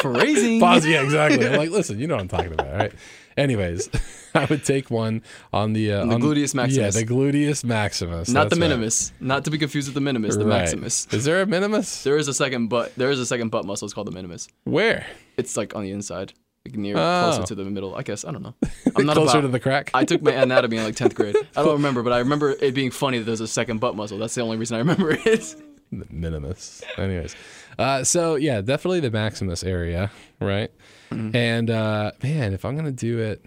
phrasing. 0.01 0.61
Pause. 0.61 0.87
Yeah, 0.87 1.03
exactly. 1.03 1.47
I'm 1.47 1.57
like, 1.57 1.71
listen, 1.71 1.99
you 1.99 2.07
know 2.07 2.15
what 2.15 2.21
I'm 2.23 2.29
talking 2.29 2.53
about, 2.53 2.73
right? 2.73 2.93
Anyways, 3.37 3.89
I 4.35 4.45
would 4.47 4.65
take 4.65 4.91
one 4.91 5.23
on 5.53 5.73
the 5.73 5.93
uh, 5.93 6.03
On 6.03 6.09
the 6.09 6.17
gluteus 6.17 6.55
maximus. 6.55 6.77
Yeah, 6.97 7.01
the 7.01 7.07
gluteus 7.07 7.65
maximus. 7.65 8.29
Not 8.31 8.51
the 8.51 8.57
right. 8.57 8.61
minimus. 8.69 9.13
Not 9.21 9.45
to 9.45 9.51
be 9.51 9.59
confused 9.59 9.89
with 9.89 9.95
the 9.95 10.01
minimus. 10.01 10.37
The 10.37 10.45
Right. 10.47 10.61
maximus. 10.61 11.07
Is 11.13 11.25
there 11.25 11.43
a 11.43 11.47
minimus? 11.47 12.03
There 12.05 12.17
is 12.17 12.29
a 12.29 12.35
second 12.35 12.69
butt. 12.69 12.95
There 12.97 13.11
is 13.11 13.19
a 13.21 13.27
second 13.27 13.51
butt 13.51 13.65
muscle. 13.65 13.87
It's 13.87 13.95
called 13.95 14.07
the 14.07 14.13
minimus. 14.13 14.49
Where? 14.65 15.07
It's 15.37 15.57
like 15.57 15.75
on 15.75 15.83
the 15.83 15.91
inside, 15.91 16.33
like 16.65 16.77
near 16.77 16.97
Oh. 16.97 17.33
closer 17.33 17.43
to 17.49 17.55
the 17.55 17.65
middle. 17.65 17.95
I 17.97 18.03
guess 18.03 18.25
I 18.25 18.31
don't 18.33 18.43
know. 18.43 18.55
I'm 18.97 19.05
not 19.07 19.17
Closer 19.17 19.39
about, 19.39 19.41
to 19.43 19.49
the 19.49 19.61
crack. 19.61 19.91
I 19.95 20.05
took 20.05 20.23
my 20.23 20.33
anatomy 20.33 20.77
in 20.77 20.85
like 20.85 20.95
10th 20.97 21.15
grade. 21.15 21.37
I 21.57 21.63
don't 21.63 21.73
remember, 21.83 22.03
but 22.03 22.13
I 22.13 22.19
remember 22.19 22.51
it 22.61 22.75
being 22.75 22.91
funny 22.91 23.19
that 23.19 23.25
there's 23.25 23.41
a 23.41 23.49
second 23.49 23.81
butt 23.81 23.97
muscle. 23.97 24.19
That's 24.19 24.35
the 24.35 24.43
only 24.43 24.57
reason 24.57 24.77
I 24.77 24.79
remember 24.79 25.11
it. 25.13 25.57
The 25.93 26.07
minimus. 26.11 26.83
Anyways, 26.99 27.37
uh, 27.79 28.05
so 28.05 28.37
yeah, 28.37 28.61
definitely 28.61 29.01
the 29.01 29.11
maximus 29.11 29.63
area, 29.63 30.11
right? 30.41 30.71
Mm-hmm. 31.11 31.37
And 31.37 31.71
uh, 31.71 32.13
man, 32.23 32.53
if 32.53 32.65
I'm 32.65 32.77
gonna 32.77 32.93
do 32.93 33.19
it, 33.19 33.45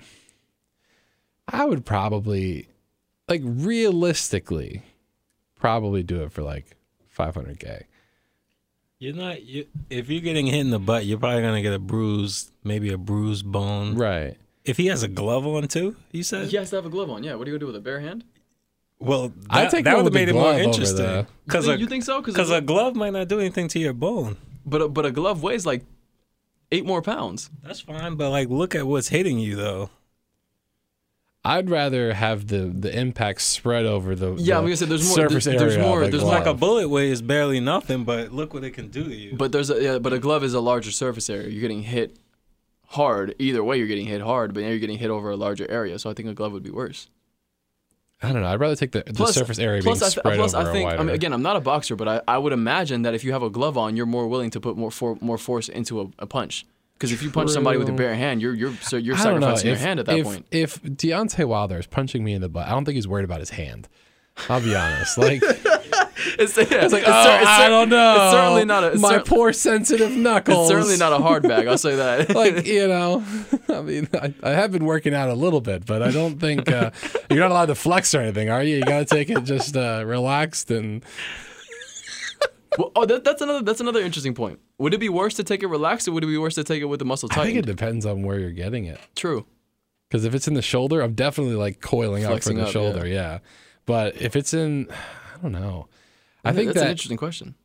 I 1.47 1.65
would 1.65 1.85
probably, 1.85 2.67
like, 3.27 3.41
realistically, 3.43 4.83
probably 5.55 6.03
do 6.03 6.23
it 6.23 6.31
for 6.31 6.43
like 6.43 6.75
500k. 7.17 7.83
You're 8.99 9.15
not. 9.15 9.43
You, 9.43 9.67
if 9.89 10.09
you're 10.09 10.21
getting 10.21 10.47
hit 10.47 10.59
in 10.59 10.71
the 10.71 10.79
butt, 10.79 11.05
you're 11.05 11.19
probably 11.19 11.41
gonna 11.41 11.61
get 11.61 11.73
a 11.73 11.79
bruise, 11.79 12.51
maybe 12.63 12.91
a 12.91 12.97
bruised 12.97 13.45
bone. 13.45 13.95
Right. 13.95 14.37
If 14.65 14.77
he 14.77 14.87
has 14.87 15.03
a 15.03 15.07
glove 15.07 15.45
on 15.45 15.67
too, 15.67 15.95
you 16.11 16.23
said. 16.23 16.47
He 16.47 16.57
has 16.57 16.71
to 16.71 16.77
have 16.77 16.85
a 16.85 16.89
glove 16.89 17.09
on. 17.09 17.23
Yeah. 17.23 17.35
What 17.35 17.47
are 17.47 17.51
you 17.51 17.57
gonna 17.57 17.59
do 17.59 17.67
with 17.67 17.75
a 17.75 17.81
bare 17.81 17.99
hand? 17.99 18.23
Well, 18.99 19.31
I'd 19.49 19.69
take 19.69 19.85
that 19.85 19.95
would 19.95 20.05
with 20.05 20.13
have 20.13 20.21
made 20.21 20.29
it 20.29 20.33
more 20.33 20.53
interesting. 20.53 20.97
the- 21.05 21.19
You 21.19 21.27
Because 21.45 21.67
you 21.79 21.85
think 21.87 22.03
so? 22.03 22.21
cause 22.21 22.49
a 22.49 22.61
glove 22.61 22.95
might 22.95 23.13
not 23.13 23.27
do 23.27 23.39
anything 23.39 23.67
to 23.69 23.79
your 23.79 23.93
bone. 23.93 24.37
but 24.65 24.81
a, 24.81 24.87
but 24.89 25.05
a 25.05 25.11
glove 25.11 25.43
weighs 25.43 25.65
like 25.65 25.83
eight 26.71 26.85
more 26.85 27.01
pounds. 27.01 27.49
That's 27.63 27.79
fine, 27.79 28.15
but 28.15 28.31
like, 28.31 28.49
look 28.49 28.73
at 28.75 28.85
what's 28.87 29.09
hitting 29.09 29.39
you 29.39 29.55
though. 29.55 29.89
I'd 31.45 31.69
rather 31.69 32.13
have 32.13 32.47
the 32.47 32.63
the 32.75 32.93
impact 32.99 33.41
spread 33.41 33.85
over 33.85 34.15
the 34.15 34.33
Yeah, 34.33 34.55
the 34.55 34.57
I'm 34.59 34.63
gonna 34.65 34.75
say 34.75 34.85
there's 34.87 35.07
more- 35.07 35.15
surface 35.15 35.45
there's- 35.45 35.61
area. 35.61 35.75
there's 35.75 35.77
more- 35.85 36.01
there's 36.07 36.21
glove. 36.23 36.33
Like 36.39 36.45
a 36.47 36.53
bullet 36.53 36.89
weighs 36.89 37.21
barely 37.21 37.59
nothing, 37.61 38.03
but 38.03 38.33
look 38.33 38.53
what 38.53 38.65
it 38.65 38.71
can 38.71 38.89
do 38.89 39.03
to 39.05 39.15
you. 39.15 39.33
But 39.35 39.51
there's 39.53 39.69
a 39.69 39.81
yeah, 39.81 39.99
but 39.99 40.11
a 40.11 40.19
glove 40.19 40.43
is 40.43 40.53
a 40.53 40.59
larger 40.59 40.91
surface 40.91 41.29
area. 41.29 41.47
You're 41.49 41.61
getting 41.61 41.83
hit 41.83 42.17
hard. 42.87 43.33
Either 43.39 43.63
way, 43.63 43.77
you're 43.77 43.87
getting 43.87 44.07
hit 44.07 44.21
hard, 44.21 44.53
but 44.53 44.63
now 44.63 44.69
you're 44.69 44.79
getting 44.79 44.97
hit 44.97 45.09
over 45.09 45.29
a 45.31 45.37
larger 45.37 45.69
area. 45.71 45.97
So 45.99 46.09
I 46.09 46.13
think 46.13 46.27
a 46.27 46.33
glove 46.33 46.51
would 46.51 46.63
be 46.63 46.71
worse. 46.71 47.07
I 48.21 48.31
don't 48.31 48.41
know. 48.41 48.47
I'd 48.47 48.59
rather 48.59 48.75
take 48.75 48.91
the, 48.91 49.03
the 49.05 49.13
Plus- 49.13 49.35
surface 49.35 49.59
area 49.59 49.81
plus, 49.83 49.99
being 49.99 50.05
I 50.05 50.09
th- 50.09 50.19
spread 50.19 50.35
plus 50.37 50.53
over 50.55 50.69
I 50.69 50.73
think 50.73 50.91
a 50.91 50.95
I 50.95 51.03
mean, 51.03 51.09
again, 51.13 51.33
I'm 51.33 51.43
not 51.43 51.55
a 51.55 51.61
boxer, 51.61 51.95
but 51.95 52.07
I, 52.07 52.21
I 52.27 52.37
would 52.39 52.51
imagine 52.53 53.03
that 53.03 53.13
if 53.13 53.23
you 53.23 53.31
have 53.31 53.43
a 53.43 53.49
glove 53.49 53.77
on, 53.77 53.95
you're 53.95 54.07
more 54.07 54.27
willing 54.27 54.49
to 54.51 54.59
put 54.59 54.75
more 54.75 54.89
for, 54.89 55.17
more 55.21 55.37
force 55.37 55.69
into 55.69 56.01
a, 56.01 56.07
a 56.19 56.25
punch. 56.25 56.65
Because 56.95 57.11
if 57.11 57.21
you 57.21 57.29
punch 57.29 57.51
somebody 57.51 57.77
with 57.77 57.87
your 57.87 57.95
True. 57.95 58.07
bare 58.07 58.15
hand, 58.15 58.41
you're 58.41 58.55
you're 58.55 58.73
so 58.77 58.97
you're 58.97 59.15
sacrificing 59.17 59.67
your 59.67 59.77
hand 59.77 59.99
at 59.99 60.07
that 60.07 60.17
if, 60.17 60.25
point. 60.25 60.45
If 60.49 60.81
Deontay 60.81 61.45
Wilder 61.45 61.77
is 61.77 61.85
punching 61.85 62.23
me 62.23 62.33
in 62.33 62.41
the 62.41 62.49
butt, 62.49 62.67
I 62.67 62.71
don't 62.71 62.85
think 62.85 62.95
he's 62.95 63.07
worried 63.07 63.25
about 63.25 63.39
his 63.39 63.51
hand. 63.51 63.87
I'll 64.49 64.61
be 64.61 64.75
honest. 64.75 65.15
Like 65.15 65.43
It's, 66.39 66.57
yeah, 66.57 66.63
it's 66.63 66.93
like, 66.93 67.03
it's 67.03 67.11
oh, 67.11 67.23
cer- 67.23 67.45
I 67.45 67.63
cer- 67.63 67.69
don't 67.69 67.89
know. 67.89 68.15
It's 68.15 68.31
certainly 68.31 68.65
not 68.65 68.83
a. 68.83 68.97
My 68.97 69.09
cer- 69.09 69.23
poor 69.23 69.53
sensitive 69.53 70.11
knuckles. 70.11 70.69
it's 70.69 70.69
certainly 70.69 70.97
not 70.97 71.13
a 71.13 71.19
hard 71.19 71.43
bag. 71.43 71.67
I'll 71.67 71.77
say 71.77 71.95
that. 71.95 72.35
like 72.35 72.65
you 72.65 72.87
know, 72.87 73.23
I 73.69 73.81
mean, 73.81 74.07
I, 74.13 74.33
I 74.43 74.49
have 74.51 74.71
been 74.71 74.85
working 74.85 75.13
out 75.13 75.29
a 75.29 75.35
little 75.35 75.61
bit, 75.61 75.85
but 75.85 76.01
I 76.01 76.11
don't 76.11 76.39
think 76.39 76.71
uh, 76.71 76.91
you're 77.29 77.39
not 77.39 77.51
allowed 77.51 77.67
to 77.67 77.75
flex 77.75 78.13
or 78.15 78.21
anything, 78.21 78.49
are 78.49 78.63
you? 78.63 78.77
You 78.77 78.83
got 78.83 78.99
to 78.99 79.05
take 79.05 79.29
it 79.29 79.43
just 79.43 79.77
uh, 79.77 80.03
relaxed 80.05 80.71
and 80.71 81.03
Well, 82.77 82.91
oh, 82.95 83.05
that, 83.05 83.23
that's 83.23 83.41
another 83.41 83.61
that's 83.63 83.81
another 83.81 84.01
interesting 84.01 84.33
point. 84.33 84.59
Would 84.77 84.93
it 84.93 84.99
be 84.99 85.09
worse 85.09 85.35
to 85.35 85.43
take 85.43 85.63
it 85.63 85.67
relaxed, 85.67 86.07
or 86.07 86.11
would 86.11 86.23
it 86.23 86.27
be 86.27 86.37
worse 86.37 86.55
to 86.55 86.63
take 86.63 86.81
it 86.81 86.85
with 86.85 86.99
the 86.99 87.05
muscle 87.05 87.29
tight? 87.29 87.41
I 87.41 87.45
think 87.45 87.57
it 87.59 87.65
depends 87.65 88.05
on 88.05 88.23
where 88.23 88.39
you're 88.39 88.51
getting 88.51 88.85
it. 88.85 88.99
True. 89.15 89.45
Because 90.09 90.25
if 90.25 90.33
it's 90.33 90.47
in 90.47 90.53
the 90.53 90.61
shoulder, 90.61 91.01
I'm 91.01 91.13
definitely 91.13 91.55
like 91.55 91.81
coiling 91.81 92.23
up 92.23 92.41
for 92.41 92.53
the 92.53 92.63
up, 92.63 92.71
shoulder. 92.71 93.05
Yeah. 93.05 93.39
But 93.85 94.21
if 94.21 94.35
it's 94.35 94.53
in, 94.53 94.87
I 94.91 95.41
don't 95.41 95.51
know. 95.51 95.87
I 96.47 96.53
think 96.53 96.67
that's 96.73 96.81
an 96.83 96.89
interesting 96.91 97.17
question. 97.17 97.55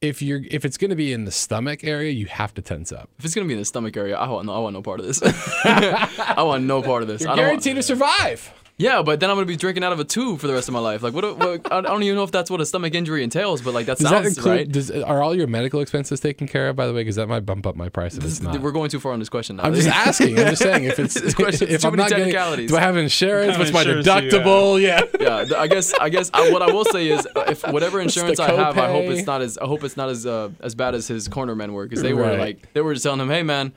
if 0.00 0.22
you're 0.22 0.40
if 0.50 0.64
it's 0.64 0.76
going 0.78 0.90
to 0.90 0.96
be 0.96 1.12
in 1.12 1.24
the 1.24 1.30
stomach 1.30 1.84
area, 1.84 2.10
you 2.10 2.26
have 2.26 2.54
to 2.54 2.62
tense 2.62 2.90
up. 2.92 3.10
If 3.18 3.24
it's 3.24 3.34
gonna 3.34 3.46
be 3.46 3.52
in 3.54 3.58
the 3.58 3.64
stomach 3.64 3.96
area, 3.96 4.16
I 4.16 4.28
want 4.28 4.46
no, 4.46 4.54
I 4.54 4.58
want 4.58 4.74
no 4.74 4.82
part 4.82 5.00
of 5.00 5.06
this. 5.06 5.20
I 5.64 6.42
want 6.42 6.64
no 6.64 6.82
part 6.82 7.02
of 7.02 7.08
this. 7.08 7.22
I 7.22 7.24
don't 7.24 7.36
want- 7.36 7.38
Guaranteed 7.62 7.76
to 7.76 7.82
survive. 7.82 8.52
Yeah, 8.80 9.02
but 9.02 9.20
then 9.20 9.28
I'm 9.30 9.36
gonna 9.36 9.44
be 9.46 9.56
drinking 9.56 9.84
out 9.84 9.92
of 9.92 10.00
a 10.00 10.04
tube 10.04 10.40
for 10.40 10.46
the 10.46 10.54
rest 10.54 10.68
of 10.68 10.72
my 10.74 10.80
life. 10.80 11.02
Like, 11.02 11.12
what? 11.12 11.36
what 11.38 11.70
I 11.72 11.80
don't 11.82 12.02
even 12.02 12.16
know 12.16 12.22
if 12.24 12.32
that's 12.32 12.50
what 12.50 12.60
a 12.62 12.66
stomach 12.66 12.94
injury 12.94 13.22
entails, 13.22 13.60
but 13.60 13.74
like 13.74 13.86
that 13.86 13.98
Does 13.98 14.08
sounds 14.08 14.24
that 14.34 14.38
include? 14.38 14.56
right. 14.56 14.72
Does 14.72 14.90
are 14.90 15.22
all 15.22 15.34
your 15.34 15.46
medical 15.46 15.80
expenses 15.80 16.18
taken 16.20 16.48
care 16.48 16.68
of? 16.70 16.76
By 16.76 16.86
the 16.86 16.94
way, 16.94 17.00
because 17.02 17.16
that 17.16 17.26
might 17.28 17.40
bump 17.46 17.66
up 17.66 17.76
my 17.76 17.88
price 17.90 18.16
if 18.16 18.24
it's 18.24 18.40
not. 18.40 18.58
We're 18.60 18.72
going 18.72 18.88
too 18.90 18.98
far 19.00 19.12
on 19.12 19.18
this 19.18 19.28
question 19.28 19.56
now. 19.56 19.64
I'm 19.64 19.74
just 19.74 19.88
asking. 20.06 20.38
I'm 20.38 20.46
just 20.46 20.62
saying 20.62 20.84
if 20.84 20.98
it's 20.98 21.14
This 21.20 21.34
question- 21.34 21.68
if 21.68 21.82
too 21.82 21.88
I'm 21.88 21.92
many 21.92 22.02
not 22.04 22.08
getting, 22.10 22.24
technicalities. 22.32 22.70
do 22.70 22.76
I 22.76 22.80
have 22.80 22.96
insurance? 22.96 23.50
What 23.50 23.58
What's 23.58 23.70
kind 23.70 23.86
my 23.88 23.94
insurance 23.98 24.32
do 24.32 24.38
you 24.38 24.42
deductible? 24.44 24.80
Yeah. 24.80 25.02
yeah, 25.50 25.58
I 25.58 25.66
guess 25.66 25.92
I 25.94 26.08
guess 26.08 26.30
I, 26.32 26.50
what 26.50 26.62
I 26.62 26.72
will 26.72 26.84
say 26.86 27.08
is 27.08 27.26
uh, 27.36 27.44
if 27.48 27.62
whatever 27.68 28.00
insurance 28.00 28.40
I 28.40 28.50
have, 28.52 28.78
I 28.78 28.88
hope 28.90 29.04
it's 29.04 29.26
not 29.26 29.42
as 29.42 29.58
I 29.58 29.66
hope 29.66 29.84
it's 29.84 29.96
not 29.96 30.08
as 30.08 30.26
uh, 30.26 30.48
as 30.60 30.74
bad 30.74 30.94
as 30.94 31.06
his 31.06 31.28
cornermen 31.28 31.70
were 31.72 31.84
because 31.86 32.02
they 32.02 32.14
were 32.14 32.36
like 32.36 32.72
they 32.72 32.80
were 32.80 32.94
just 32.94 33.04
telling 33.04 33.20
him, 33.20 33.28
hey 33.28 33.42
man, 33.42 33.72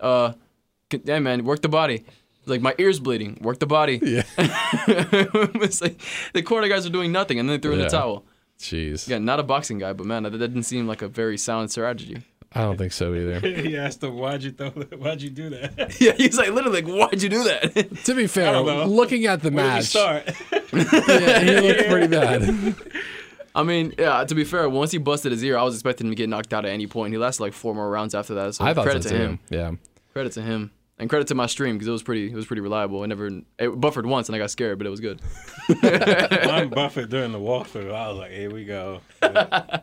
uh, 0.00 0.32
c- 0.92 1.00
hey 1.04 1.20
man, 1.20 1.44
work 1.44 1.62
the 1.62 1.68
body. 1.68 2.04
Like 2.48 2.60
my 2.60 2.74
ears 2.78 2.98
bleeding, 3.00 3.38
work 3.40 3.58
the 3.58 3.66
body. 3.66 4.00
Yeah. 4.02 4.22
it's 4.38 5.80
like 5.80 6.00
the 6.32 6.42
corner 6.42 6.68
guys 6.68 6.86
are 6.86 6.90
doing 6.90 7.12
nothing, 7.12 7.38
and 7.38 7.48
then 7.48 7.56
they 7.56 7.60
threw 7.62 7.72
in 7.72 7.78
Yeah. 7.80 7.84
the 7.86 7.90
towel. 7.90 8.24
Jeez. 8.58 9.08
Yeah, 9.08 9.18
not 9.18 9.38
a 9.38 9.42
boxing 9.44 9.78
guy, 9.78 9.92
but 9.92 10.06
man, 10.06 10.24
that, 10.24 10.30
that 10.30 10.38
didn't 10.48 10.64
seem 10.64 10.86
like 10.88 11.02
a 11.02 11.08
very 11.08 11.38
sound 11.38 11.70
strategy. 11.70 12.22
I 12.52 12.62
don't 12.62 12.78
think 12.78 12.92
so 12.92 13.14
either. 13.14 13.40
he 13.62 13.76
asked 13.76 14.02
him, 14.02 14.16
"Why'd 14.16 14.42
you 14.42 14.50
throw? 14.52 14.70
Why'd 14.70 15.20
you 15.22 15.30
do 15.30 15.50
that? 15.50 15.96
Yeah, 16.00 16.12
he's 16.12 16.38
like 16.38 16.50
literally 16.50 16.82
like, 16.82 16.92
why'd 16.92 17.22
you 17.22 17.28
do 17.28 17.44
that? 17.44 18.04
to 18.04 18.14
be 18.14 18.26
fair, 18.26 18.52
don't 18.52 18.88
looking 18.88 19.26
at 19.26 19.42
the 19.42 19.50
Where 19.50 19.64
did 19.64 19.70
we 19.70 19.74
match, 19.74 19.84
start?" 19.84 20.24
yeah, 20.72 21.40
he 21.40 21.60
looked 21.60 21.88
pretty 21.88 22.06
bad. 22.06 22.74
I 23.54 23.62
mean, 23.64 23.92
yeah. 23.98 24.24
To 24.24 24.34
be 24.34 24.44
fair, 24.44 24.68
once 24.68 24.92
he 24.92 24.98
busted 24.98 25.32
his 25.32 25.42
ear, 25.44 25.58
I 25.58 25.62
was 25.62 25.74
expecting 25.74 26.06
him 26.06 26.12
to 26.12 26.16
get 26.16 26.28
knocked 26.28 26.54
out 26.54 26.64
at 26.64 26.70
any 26.70 26.86
point. 26.86 27.12
He 27.12 27.18
lasted 27.18 27.42
like 27.42 27.52
four 27.52 27.74
more 27.74 27.90
rounds 27.90 28.14
after 28.14 28.34
that. 28.34 28.54
So 28.54 28.64
I 28.64 28.72
thought 28.72 28.84
credit 28.84 29.02
so 29.02 29.10
to 29.10 29.14
too. 29.16 29.22
him. 29.22 29.38
Yeah. 29.50 29.72
Credit 30.12 30.32
to 30.32 30.42
him. 30.42 30.70
And 31.00 31.08
credit 31.08 31.28
to 31.28 31.34
my 31.36 31.46
stream 31.46 31.76
because 31.76 31.86
it 31.86 31.92
was 31.92 32.02
pretty. 32.02 32.26
It 32.26 32.34
was 32.34 32.46
pretty 32.46 32.60
reliable. 32.60 33.02
I 33.02 33.06
never 33.06 33.30
it 33.58 33.68
buffered 33.80 34.04
once 34.04 34.28
and 34.28 34.34
I 34.34 34.38
got 34.38 34.50
scared, 34.50 34.78
but 34.78 34.86
it 34.86 34.90
was 34.90 35.00
good. 35.00 35.20
I'm 35.82 36.68
Buffett 36.70 37.08
during 37.08 37.30
the 37.30 37.38
walkthrough. 37.38 37.94
I 37.94 38.08
was 38.08 38.18
like, 38.18 38.32
"Here 38.32 38.50
we 38.50 38.64
go." 38.64 39.00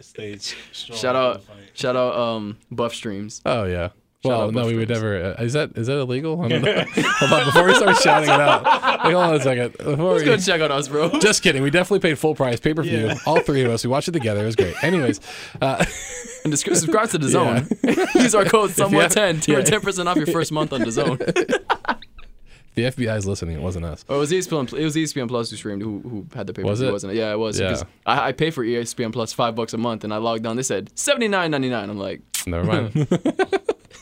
Stage. 0.00 0.56
strong 0.72 0.98
Shout 0.98 1.16
out, 1.16 1.42
shout 1.74 1.96
out, 1.96 2.14
um, 2.14 2.58
Buff 2.70 2.94
streams. 2.94 3.40
Oh 3.46 3.64
yeah. 3.64 3.90
Well, 4.22 4.52
no, 4.52 4.66
we 4.66 4.76
would 4.76 4.90
never. 4.90 5.34
Uh, 5.38 5.42
is 5.42 5.54
that 5.54 5.78
is 5.78 5.86
that 5.86 5.98
illegal? 5.98 6.42
I 6.42 6.48
don't 6.48 6.62
know. 6.62 6.84
hold 6.94 7.32
on, 7.32 7.44
before 7.46 7.64
we 7.64 7.74
start 7.74 7.96
shouting 7.96 8.28
it 8.28 8.40
out. 8.40 8.64
Like, 8.64 9.14
hold 9.14 9.16
on 9.16 9.34
a 9.34 9.40
second. 9.40 9.72
Before 9.78 10.12
Let's 10.12 10.20
we, 10.20 10.26
go 10.26 10.36
check 10.36 10.60
out 10.60 10.70
us, 10.70 10.88
bro. 10.88 11.18
just 11.20 11.42
kidding. 11.42 11.62
We 11.62 11.70
definitely 11.70 12.00
paid 12.00 12.18
full 12.18 12.34
price, 12.34 12.60
pay 12.60 12.74
per 12.74 12.82
view. 12.82 13.06
Yeah. 13.06 13.18
All 13.26 13.40
three 13.40 13.64
of 13.64 13.70
us. 13.70 13.82
We 13.82 13.88
watched 13.88 14.08
it 14.08 14.12
together. 14.12 14.42
It 14.42 14.46
was 14.46 14.56
great. 14.56 14.74
Anyways, 14.84 15.20
uh, 15.62 15.84
And 16.44 16.58
subscribe 16.58 17.10
to 17.10 17.18
the 17.18 17.28
zone. 17.28 17.68
Use 18.22 18.34
our 18.34 18.44
code 18.44 18.70
somewhere 18.70 19.08
ten 19.08 19.40
to 19.40 19.52
yeah. 19.52 19.60
ten 19.62 19.80
percent 19.80 20.08
off 20.08 20.16
your 20.16 20.26
first 20.26 20.52
month 20.52 20.72
on 20.72 20.80
the 20.80 20.90
zone. 20.90 21.18
the 21.18 22.82
FBI 22.82 23.16
is 23.16 23.26
listening. 23.26 23.56
It 23.56 23.62
wasn't 23.62 23.84
us. 23.84 24.04
Or 24.08 24.16
it 24.16 24.18
was 24.20 24.32
ESPN. 24.32 24.72
It 24.72 24.84
was 24.84 24.96
ESPN 24.96 25.28
Plus 25.28 25.50
who 25.50 25.56
streamed. 25.56 25.82
Who 25.82 26.00
who 26.00 26.26
had 26.34 26.46
the 26.46 26.54
paper? 26.54 26.68
Was 26.68 26.80
it? 26.80 26.90
Wasn't 26.90 27.12
it? 27.12 27.16
Yeah, 27.16 27.32
it 27.32 27.38
was. 27.38 27.60
Yeah. 27.60 27.82
I, 28.06 28.28
I 28.28 28.32
pay 28.32 28.50
for 28.50 28.64
ESPN 28.64 29.12
Plus 29.12 29.32
five 29.32 29.54
bucks 29.54 29.74
a 29.74 29.78
month, 29.78 30.04
and 30.04 30.14
I 30.14 30.16
logged 30.16 30.46
on. 30.46 30.56
They 30.56 30.62
said 30.62 30.90
seventy 30.98 31.28
nine 31.28 31.50
ninety 31.50 31.68
nine. 31.68 31.90
I'm 31.90 31.98
like, 31.98 32.22
Never 32.46 32.64
mind. 32.64 33.08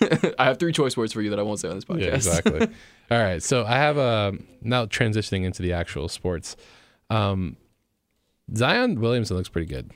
I 0.38 0.44
have 0.44 0.58
three 0.58 0.72
choice 0.72 0.96
words 0.96 1.12
for 1.12 1.22
you 1.22 1.30
that 1.30 1.38
I 1.38 1.42
won't 1.42 1.60
say 1.60 1.68
on 1.68 1.74
this 1.74 1.84
podcast. 1.84 2.00
Yeah, 2.00 2.14
exactly. 2.14 2.60
All 3.10 3.18
right, 3.18 3.42
so 3.42 3.64
I 3.64 3.76
have 3.76 3.96
a 3.96 4.34
now 4.62 4.86
transitioning 4.86 5.44
into 5.44 5.62
the 5.62 5.72
actual 5.72 6.08
sports. 6.08 6.56
Um, 7.10 7.56
Zion 8.54 9.00
Williamson 9.00 9.36
looks 9.36 9.48
pretty 9.48 9.66
good. 9.66 9.90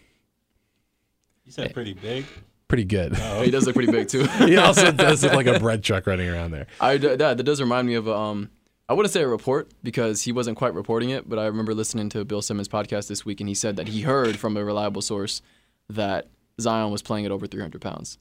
You 1.44 1.52
said 1.52 1.74
pretty 1.74 1.94
big. 1.94 2.26
Pretty 2.68 2.84
good. 2.84 3.14
he 3.16 3.50
does 3.50 3.66
look 3.66 3.74
pretty 3.74 3.92
big 3.92 4.08
too. 4.08 4.24
he 4.38 4.56
also 4.56 4.90
does 4.92 5.22
look 5.22 5.34
like 5.34 5.46
a 5.46 5.58
bread 5.58 5.84
truck 5.84 6.06
running 6.06 6.28
around 6.28 6.52
there. 6.52 6.66
I 6.80 6.96
that, 6.96 7.18
that 7.18 7.42
does 7.42 7.60
remind 7.60 7.86
me 7.86 7.94
of 7.94 8.08
um. 8.08 8.50
I 8.88 8.94
wouldn't 8.94 9.12
say 9.12 9.22
a 9.22 9.28
report 9.28 9.70
because 9.82 10.22
he 10.22 10.32
wasn't 10.32 10.58
quite 10.58 10.74
reporting 10.74 11.10
it, 11.10 11.26
but 11.26 11.38
I 11.38 11.46
remember 11.46 11.72
listening 11.72 12.10
to 12.10 12.24
Bill 12.24 12.42
Simmons' 12.42 12.68
podcast 12.68 13.08
this 13.08 13.24
week, 13.24 13.40
and 13.40 13.48
he 13.48 13.54
said 13.54 13.76
that 13.76 13.88
he 13.88 14.02
heard 14.02 14.36
from 14.36 14.56
a 14.56 14.64
reliable 14.64 15.00
source 15.00 15.40
that 15.88 16.26
Zion 16.60 16.90
was 16.90 17.00
playing 17.00 17.24
at 17.24 17.30
over 17.30 17.46
300 17.46 17.80
pounds. 17.80 18.18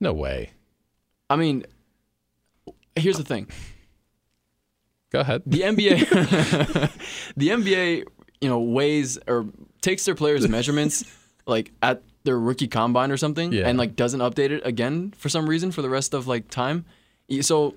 No 0.00 0.12
way. 0.12 0.50
I 1.30 1.36
mean, 1.36 1.64
here's 2.94 3.16
the 3.16 3.24
thing: 3.24 3.48
Go 5.10 5.20
ahead. 5.20 5.42
the 5.46 5.60
NBA, 5.62 6.00
the 7.36 7.48
NBA, 7.48 8.04
you 8.40 8.48
know, 8.48 8.60
weighs 8.60 9.18
or 9.26 9.46
takes 9.80 10.04
their 10.04 10.14
players' 10.14 10.46
measurements 10.56 11.04
like 11.46 11.72
at 11.82 12.02
their 12.24 12.38
rookie 12.38 12.68
combine 12.68 13.10
or 13.12 13.16
something, 13.16 13.52
Yeah. 13.52 13.68
and 13.68 13.78
like 13.78 13.94
doesn't 13.96 14.20
update 14.20 14.50
it 14.50 14.66
again 14.66 15.12
for 15.16 15.28
some 15.28 15.48
reason 15.48 15.70
for 15.70 15.80
the 15.82 15.88
rest 15.90 16.12
of 16.12 16.26
like 16.26 16.48
time. 16.50 16.84
So 17.40 17.74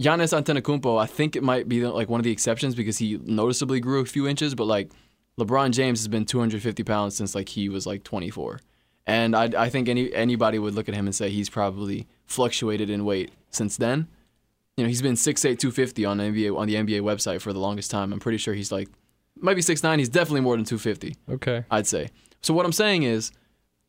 Giannis 0.00 0.32
Antetokounmpo, 0.38 1.00
I 1.00 1.06
think 1.06 1.36
it 1.36 1.42
might 1.42 1.68
be 1.68 1.84
like 1.86 2.08
one 2.10 2.20
of 2.20 2.24
the 2.24 2.30
exceptions 2.30 2.74
because 2.74 2.98
he 2.98 3.18
noticeably 3.24 3.80
grew 3.80 4.00
a 4.00 4.04
few 4.04 4.28
inches, 4.28 4.54
but 4.54 4.64
like 4.66 4.90
LeBron 5.40 5.70
James 5.72 6.00
has 6.00 6.08
been 6.08 6.26
250 6.26 6.82
pounds 6.84 7.16
since 7.16 7.34
like 7.34 7.48
he 7.48 7.68
was 7.70 7.86
like 7.86 8.02
24, 8.04 8.60
and 9.06 9.36
I 9.36 9.50
I 9.56 9.68
think 9.68 9.88
any 9.88 10.12
anybody 10.14 10.58
would 10.58 10.74
look 10.74 10.88
at 10.88 10.94
him 10.94 11.06
and 11.06 11.14
say 11.14 11.30
he's 11.30 11.48
probably 11.48 12.06
fluctuated 12.26 12.90
in 12.90 13.04
weight 13.04 13.32
since 13.50 13.76
then. 13.76 14.08
You 14.76 14.84
know, 14.84 14.88
he's 14.88 15.00
been 15.00 15.14
6'8", 15.14 15.58
250 15.58 16.04
on 16.04 16.18
NBA 16.18 16.54
on 16.54 16.66
the 16.66 16.74
NBA 16.74 17.00
website 17.00 17.40
for 17.40 17.52
the 17.54 17.58
longest 17.58 17.90
time. 17.90 18.12
I'm 18.12 18.20
pretty 18.20 18.38
sure 18.38 18.52
he's 18.52 18.70
like 18.70 18.88
might 19.38 19.54
be 19.54 19.62
6'9", 19.62 19.98
he's 19.98 20.08
definitely 20.08 20.40
more 20.40 20.56
than 20.56 20.64
250. 20.64 21.16
Okay. 21.30 21.64
I'd 21.70 21.86
say. 21.86 22.08
So 22.42 22.54
what 22.54 22.66
I'm 22.66 22.72
saying 22.72 23.02
is, 23.02 23.32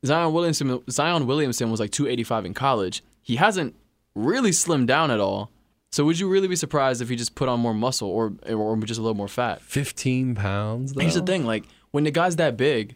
Zion 0.05 0.33
Williamson 0.33 0.81
Zion 0.89 1.25
Williamson 1.25 1.71
was 1.71 1.79
like 1.79 1.91
285 1.91 2.45
in 2.45 2.53
college. 2.53 3.03
He 3.21 3.36
hasn't 3.36 3.75
really 4.15 4.51
slimmed 4.51 4.88
down 4.88 5.12
at 5.12 5.19
all. 5.19 5.51
So 5.91 6.05
would 6.05 6.19
you 6.19 6.29
really 6.29 6.47
be 6.47 6.55
surprised 6.55 7.01
if 7.01 7.09
he 7.09 7.15
just 7.15 7.36
put 7.36 7.50
on 7.50 7.59
more 7.59 7.74
muscle 7.74 8.09
or 8.09 8.33
or 8.47 8.77
just 8.77 9.00
a 9.00 9.01
little 9.01 9.15
more 9.15 9.27
fat? 9.27 9.62
15 9.62 10.36
pounds, 10.36 10.93
though? 10.93 11.01
Here's 11.01 11.15
the 11.15 11.21
thing: 11.21 11.45
like 11.45 11.65
when 11.91 12.03
the 12.03 12.12
guy's 12.12 12.36
that 12.38 12.57
big, 12.57 12.95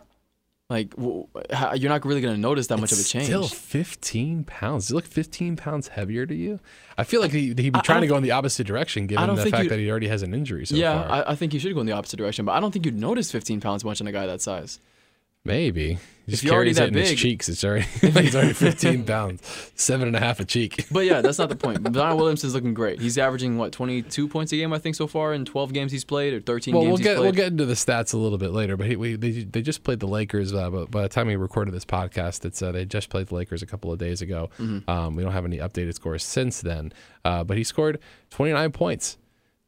like 0.71 0.95
w- 0.95 1.27
how, 1.51 1.73
you're 1.73 1.89
not 1.89 2.03
really 2.05 2.21
gonna 2.21 2.37
notice 2.37 2.67
that 2.67 2.77
much 2.77 2.91
of 2.91 2.99
a 2.99 3.03
change. 3.03 3.25
Still 3.25 3.47
15 3.47 4.45
pounds. 4.45 4.85
Does 4.85 4.89
he 4.89 4.95
look 4.95 5.05
15 5.05 5.57
pounds 5.57 5.89
heavier 5.89 6.25
to 6.25 6.33
you? 6.33 6.59
I 6.97 7.03
feel 7.03 7.19
like 7.21 7.31
he, 7.31 7.47
he'd 7.47 7.73
be 7.73 7.81
trying 7.81 8.01
to 8.01 8.07
go 8.07 8.15
in 8.15 8.23
the 8.23 8.31
opposite 8.31 8.65
direction 8.65 9.05
given 9.05 9.35
the 9.35 9.45
fact 9.47 9.69
that 9.69 9.79
he 9.79 9.91
already 9.91 10.07
has 10.07 10.23
an 10.23 10.33
injury 10.33 10.65
so 10.65 10.75
yeah, 10.75 11.07
far. 11.07 11.27
I, 11.27 11.31
I 11.31 11.35
think 11.35 11.53
you 11.53 11.59
should 11.59 11.73
go 11.73 11.81
in 11.81 11.87
the 11.87 11.91
opposite 11.91 12.17
direction, 12.17 12.45
but 12.45 12.53
I 12.53 12.59
don't 12.59 12.71
think 12.71 12.85
you'd 12.85 12.99
notice 12.99 13.31
15 13.31 13.59
pounds 13.59 13.83
much 13.83 14.01
in 14.01 14.07
a 14.07 14.11
guy 14.11 14.25
that 14.25 14.41
size. 14.41 14.79
Maybe. 15.43 15.97
He 16.27 16.31
just 16.33 16.43
carries 16.45 16.77
that 16.77 16.89
it 16.89 16.95
in 16.95 17.01
his 17.01 17.15
cheeks. 17.15 17.49
It's 17.49 17.63
already, 17.63 17.85
he's 18.01 18.35
already 18.35 18.53
15 18.53 19.05
pounds. 19.05 19.71
Seven 19.75 20.07
and 20.07 20.15
a 20.15 20.19
half 20.19 20.39
a 20.39 20.45
cheek. 20.45 20.85
But 20.91 21.05
yeah, 21.05 21.21
that's 21.21 21.39
not 21.39 21.49
the 21.49 21.55
point. 21.55 21.79
Zion 21.95 22.15
Williamson's 22.17 22.53
looking 22.53 22.73
great. 22.75 23.01
He's 23.01 23.17
averaging 23.17 23.57
what 23.57 23.71
22 23.71 24.27
points 24.27 24.51
a 24.51 24.57
game, 24.57 24.71
I 24.71 24.77
think, 24.77 24.95
so 24.95 25.07
far 25.07 25.33
in 25.33 25.45
12 25.45 25.73
games 25.73 25.91
he's 25.91 26.03
played 26.05 26.33
or 26.33 26.41
13 26.41 26.73
Well, 26.73 26.83
games 26.83 26.89
we'll 26.89 26.97
he's 26.97 27.03
get 27.03 27.15
played. 27.17 27.23
we'll 27.23 27.31
get 27.33 27.47
into 27.47 27.65
the 27.65 27.73
stats 27.73 28.13
a 28.13 28.17
little 28.17 28.37
bit 28.37 28.51
later, 28.51 28.77
but 28.77 28.85
he, 28.87 28.95
we, 28.95 29.15
they 29.15 29.31
they 29.43 29.61
just 29.63 29.83
played 29.83 29.99
the 29.99 30.07
Lakers. 30.07 30.53
Uh, 30.53 30.69
but 30.69 30.91
by 30.91 31.01
the 31.01 31.09
time 31.09 31.27
we 31.27 31.35
recorded 31.35 31.73
this 31.73 31.85
podcast, 31.85 32.45
it's 32.45 32.61
uh, 32.61 32.71
they 32.71 32.85
just 32.85 33.09
played 33.09 33.27
the 33.27 33.35
Lakers 33.35 33.63
a 33.63 33.65
couple 33.65 33.91
of 33.91 33.97
days 33.97 34.21
ago. 34.21 34.49
Mm-hmm. 34.59 34.89
Um, 34.89 35.15
we 35.15 35.23
don't 35.23 35.31
have 35.33 35.45
any 35.45 35.57
updated 35.57 35.95
scores 35.95 36.23
since 36.23 36.61
then, 36.61 36.93
uh, 37.25 37.43
but 37.43 37.57
he 37.57 37.63
scored 37.63 37.97
29 38.29 38.71
points, 38.73 39.17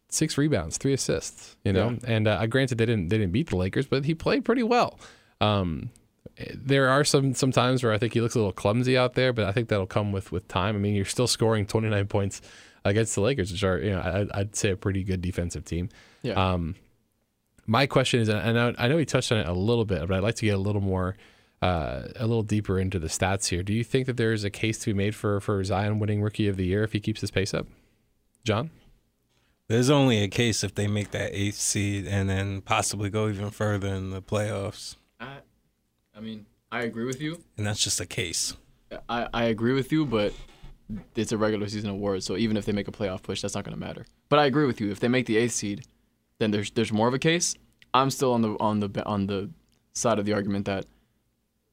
six 0.09 0.37
rebounds, 0.37 0.77
three 0.77 0.93
assists. 0.93 1.55
You 1.63 1.73
know, 1.73 1.97
and 2.05 2.27
uh, 2.27 2.45
granted 2.45 2.77
they 2.77 2.85
didn't 2.85 3.07
they 3.07 3.17
didn't 3.17 3.33
beat 3.33 3.49
the 3.49 3.57
Lakers, 3.57 3.87
but 3.87 4.05
he 4.05 4.13
played 4.13 4.45
pretty 4.45 4.63
well. 4.63 4.99
Um, 5.43 5.89
there 6.55 6.89
are 6.89 7.03
some 7.03 7.33
some 7.33 7.51
times 7.51 7.83
where 7.83 7.93
I 7.93 7.97
think 7.97 8.13
he 8.13 8.21
looks 8.21 8.35
a 8.35 8.39
little 8.39 8.53
clumsy 8.53 8.97
out 8.97 9.13
there, 9.13 9.33
but 9.33 9.45
I 9.45 9.51
think 9.51 9.69
that'll 9.69 9.85
come 9.85 10.11
with 10.11 10.31
with 10.31 10.47
time. 10.47 10.75
I 10.75 10.79
mean, 10.79 10.95
you're 10.95 11.05
still 11.05 11.27
scoring 11.27 11.65
29 11.65 12.07
points 12.07 12.41
against 12.85 13.15
the 13.15 13.21
Lakers, 13.21 13.51
which 13.51 13.63
are 13.63 13.77
you 13.79 13.91
know 13.91 13.99
I, 13.99 14.39
I'd 14.39 14.55
say 14.55 14.71
a 14.71 14.77
pretty 14.77 15.03
good 15.03 15.21
defensive 15.21 15.65
team. 15.65 15.89
yeah. 16.21 16.33
Um, 16.33 16.75
my 17.65 17.85
question 17.85 18.19
is, 18.19 18.27
and 18.27 18.39
I 18.39 18.51
know, 18.51 18.73
I 18.77 18.87
know 18.89 18.97
he 18.97 19.05
touched 19.05 19.31
on 19.31 19.37
it 19.37 19.47
a 19.47 19.53
little 19.53 19.85
bit, 19.85 20.05
but 20.05 20.17
I'd 20.17 20.23
like 20.23 20.35
to 20.35 20.45
get 20.45 20.55
a 20.55 20.57
little 20.57 20.81
more 20.81 21.15
uh, 21.61 22.09
a 22.17 22.27
little 22.27 22.43
deeper 22.43 22.77
into 22.77 22.99
the 22.99 23.07
stats 23.07 23.47
here. 23.47 23.63
Do 23.63 23.71
you 23.73 23.85
think 23.85 24.05
that 24.07 24.17
there 24.17 24.33
is 24.33 24.43
a 24.43 24.49
case 24.49 24.79
to 24.79 24.87
be 24.87 24.93
made 24.93 25.15
for 25.15 25.39
for 25.39 25.63
Zion 25.63 25.99
winning 25.99 26.21
Rookie 26.21 26.47
of 26.49 26.57
the 26.57 26.65
Year 26.65 26.83
if 26.83 26.91
he 26.91 26.99
keeps 26.99 27.21
his 27.21 27.31
pace 27.31 27.53
up? 27.53 27.67
John, 28.43 28.71
There's 29.69 29.89
only 29.89 30.21
a 30.23 30.27
case 30.27 30.63
if 30.63 30.75
they 30.75 30.87
make 30.87 31.11
that 31.11 31.29
eighth 31.33 31.55
seed 31.55 32.05
and 32.05 32.29
then 32.29 32.59
possibly 32.61 33.09
go 33.09 33.29
even 33.29 33.49
further 33.51 33.87
in 33.87 34.09
the 34.09 34.21
playoffs, 34.21 34.97
I, 35.23 36.17
I 36.17 36.19
mean, 36.19 36.45
I 36.71 36.83
agree 36.83 37.05
with 37.05 37.21
you. 37.21 37.41
and 37.57 37.65
that's 37.65 37.83
just 37.83 37.99
a 37.99 38.05
case. 38.05 38.55
I, 39.09 39.27
I 39.33 39.43
agree 39.45 39.73
with 39.73 39.91
you, 39.91 40.05
but 40.05 40.33
it's 41.15 41.31
a 41.31 41.37
regular 41.37 41.67
season 41.67 41.89
award, 41.89 42.23
so 42.23 42.35
even 42.37 42.57
if 42.57 42.65
they 42.65 42.71
make 42.71 42.87
a 42.87 42.91
playoff 42.91 43.23
push, 43.23 43.41
that's 43.41 43.55
not 43.55 43.63
going 43.63 43.73
to 43.73 43.79
matter. 43.79 44.05
But 44.29 44.39
I 44.39 44.45
agree 44.45 44.65
with 44.65 44.79
you. 44.81 44.91
If 44.91 44.99
they 44.99 45.07
make 45.07 45.25
the 45.25 45.37
eighth 45.37 45.53
seed, 45.53 45.85
then 46.39 46.51
there's 46.51 46.71
there's 46.71 46.91
more 46.91 47.07
of 47.07 47.13
a 47.13 47.19
case. 47.19 47.55
I'm 47.93 48.09
still 48.09 48.33
on 48.33 48.41
the 48.41 48.55
on 48.59 48.79
the 48.79 49.05
on 49.05 49.27
the 49.27 49.49
side 49.93 50.19
of 50.19 50.25
the 50.25 50.33
argument 50.33 50.65
that 50.65 50.85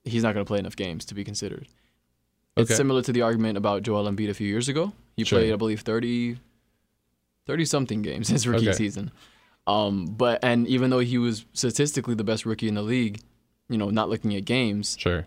he's 0.05 0.23
not 0.23 0.35
going 0.35 0.45
to 0.45 0.49
play 0.49 0.59
enough 0.59 0.77
games 0.77 1.05
to 1.07 1.15
be 1.15 1.25
considered. 1.25 1.67
It's 2.57 2.71
Okay. 2.71 2.77
similar 2.77 3.03
to 3.03 3.13
the 3.13 3.23
argument 3.23 3.57
about 3.59 3.83
Joel 3.83 4.11
Embiid 4.11 4.29
a 4.31 4.35
few 4.35 4.47
years 4.47 4.69
ago. 4.69 4.93
He 5.17 5.25
Sure. 5.25 5.39
played, 5.39 5.53
I 5.53 5.57
believe, 5.57 5.81
30, 5.81 6.39
30 7.47 7.65
something 7.65 8.03
games 8.03 8.29
his 8.37 8.47
rookie 8.47 8.69
Okay. 8.69 8.77
season. 8.77 9.11
Um, 9.67 10.07
but 10.07 10.43
and 10.43 10.67
even 10.69 10.91
though 10.91 10.99
he 11.01 11.17
was 11.19 11.45
statistically 11.53 12.15
the 12.15 12.25
best 12.25 12.45
rookie 12.47 12.69
in 12.69 12.75
the 12.75 12.83
league, 12.83 13.21
you 13.71 13.79
know, 13.79 13.89
not 13.89 14.11
looking 14.11 14.35
at 14.37 14.45
games, 14.45 14.97
sure, 14.99 15.27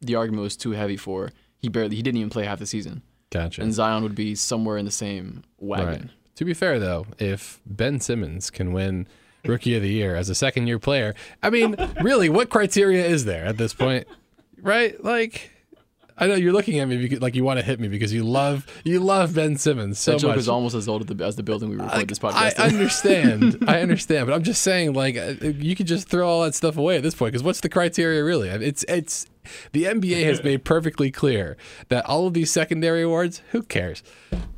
the 0.00 0.16
argument 0.16 0.42
was 0.42 0.56
too 0.56 0.72
heavy 0.72 0.96
for 0.98 1.30
he 1.58 1.68
barely 1.70 1.96
he 1.96 2.02
didn't 2.02 2.18
even 2.18 2.30
play 2.30 2.44
half 2.44 2.58
the 2.58 2.66
season. 2.66 3.00
gotcha. 3.30 3.62
And 3.62 3.72
Zion 3.72 4.02
would 4.02 4.14
be 4.14 4.34
somewhere 4.34 4.76
in 4.76 4.84
the 4.84 4.90
same 4.90 5.42
wagon. 5.58 5.86
Right. 5.86 6.10
To 6.36 6.44
be 6.44 6.52
fair, 6.52 6.78
though, 6.78 7.06
if 7.18 7.60
Ben 7.64 8.00
Simmons 8.00 8.50
can 8.50 8.72
win 8.72 9.06
Rookie 9.46 9.76
of 9.76 9.82
the 9.82 9.88
Year 9.88 10.16
as 10.16 10.28
a 10.28 10.34
second 10.34 10.66
year 10.66 10.78
player, 10.78 11.14
I 11.42 11.50
mean, 11.50 11.76
really, 12.02 12.28
what 12.28 12.50
criteria 12.50 13.06
is 13.06 13.24
there 13.24 13.46
at 13.46 13.56
this 13.56 13.72
point? 13.72 14.06
Right? 14.60 15.02
Like, 15.02 15.52
I 16.16 16.28
know 16.28 16.36
you're 16.36 16.52
looking 16.52 16.78
at 16.78 16.86
me 16.86 16.96
because, 16.96 17.20
like 17.20 17.34
you 17.34 17.42
want 17.42 17.58
to 17.58 17.64
hit 17.64 17.80
me 17.80 17.88
because 17.88 18.12
you 18.12 18.22
love 18.22 18.66
you 18.84 19.00
love 19.00 19.34
Ben 19.34 19.56
Simmons 19.56 19.98
so 19.98 20.12
That 20.12 20.20
joke 20.20 20.28
much. 20.30 20.38
is 20.38 20.48
almost 20.48 20.74
as 20.76 20.86
old 20.88 21.02
as 21.10 21.16
the, 21.16 21.24
as 21.24 21.34
the 21.36 21.42
building 21.42 21.70
we 21.70 21.76
record 21.76 21.92
Like, 21.92 22.08
this 22.08 22.22
I 22.22 22.30
podcast. 22.52 22.54
in. 22.68 22.74
understand, 22.74 23.58
I 23.68 23.80
understand, 23.82 24.26
but 24.28 24.34
I'm 24.34 24.44
just 24.44 24.62
saying, 24.62 24.92
like, 24.92 25.16
uh, 25.16 25.34
you 25.40 25.74
could 25.74 25.86
just 25.88 26.08
throw 26.08 26.28
all 26.28 26.42
that 26.44 26.54
stuff 26.54 26.76
away 26.76 26.96
at 26.96 27.02
this 27.02 27.14
point 27.16 27.32
because 27.32 27.42
what's 27.42 27.60
the 27.60 27.68
criteria 27.68 28.22
really? 28.22 28.48
It's 28.48 28.84
it's 28.88 29.26
the 29.72 29.84
NBA 29.84 30.24
has 30.24 30.42
made 30.44 30.64
perfectly 30.64 31.10
clear 31.10 31.56
that 31.88 32.06
all 32.06 32.26
of 32.28 32.32
these 32.34 32.50
secondary 32.50 33.02
awards, 33.02 33.42
who 33.50 33.62
cares? 33.62 34.02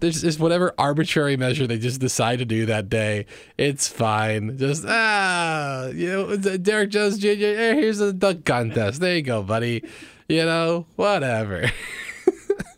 There's 0.00 0.20
just 0.22 0.38
whatever 0.38 0.74
arbitrary 0.78 1.36
measure 1.38 1.66
they 1.66 1.78
just 1.78 2.00
decide 2.00 2.38
to 2.38 2.44
do 2.44 2.66
that 2.66 2.88
day. 2.90 3.24
It's 3.56 3.88
fine. 3.88 4.58
Just 4.58 4.84
ah, 4.86 5.86
you 5.88 6.08
know, 6.12 6.28
uh, 6.30 6.56
Derrick 6.58 6.90
Jones 6.90 7.18
Jr. 7.18 7.28
Here's 7.30 7.98
a 8.00 8.12
dunk 8.12 8.44
contest. 8.44 9.00
There 9.00 9.16
you 9.16 9.22
go, 9.22 9.42
buddy. 9.42 9.82
You 10.28 10.44
know, 10.44 10.86
whatever. 10.96 11.70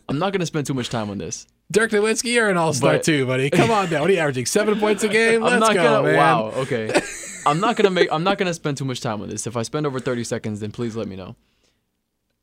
I'm 0.07 0.19
not 0.19 0.33
gonna 0.33 0.45
spend 0.45 0.65
too 0.67 0.73
much 0.73 0.89
time 0.89 1.09
on 1.09 1.17
this. 1.17 1.47
Dirk 1.71 1.91
Nowitzki, 1.91 2.33
you're 2.33 2.49
an 2.49 2.57
all 2.57 2.73
star 2.73 2.93
But- 2.93 3.03
too, 3.03 3.25
buddy. 3.27 3.49
Come 3.49 3.69
on 3.71 3.89
down. 3.89 4.01
What 4.01 4.09
are 4.09 4.13
you 4.13 4.19
averaging? 4.19 4.45
Seven 4.47 4.79
points 4.79 5.03
a 5.03 5.07
game? 5.19 5.41
Let's 5.41 5.53
I'm 5.53 5.59
not 5.59 5.73
go, 5.75 5.83
gonna. 5.83 6.03
man. 6.07 6.15
Wow. 6.17 6.51
Okay. 6.55 6.91
I'm 7.45 7.59
not 7.59 7.75
gonna 7.75 7.89
make. 7.91 8.09
I'm 8.11 8.23
not 8.23 8.37
gonna 8.37 8.53
spend 8.53 8.77
too 8.77 8.85
much 8.85 9.01
time 9.01 9.21
on 9.21 9.29
this. 9.29 9.45
If 9.47 9.55
I 9.55 9.61
spend 9.63 9.85
over 9.85 9.99
30 9.99 10.23
seconds, 10.23 10.59
then 10.59 10.71
please 10.71 10.95
let 10.95 11.07
me 11.07 11.15
know. 11.15 11.35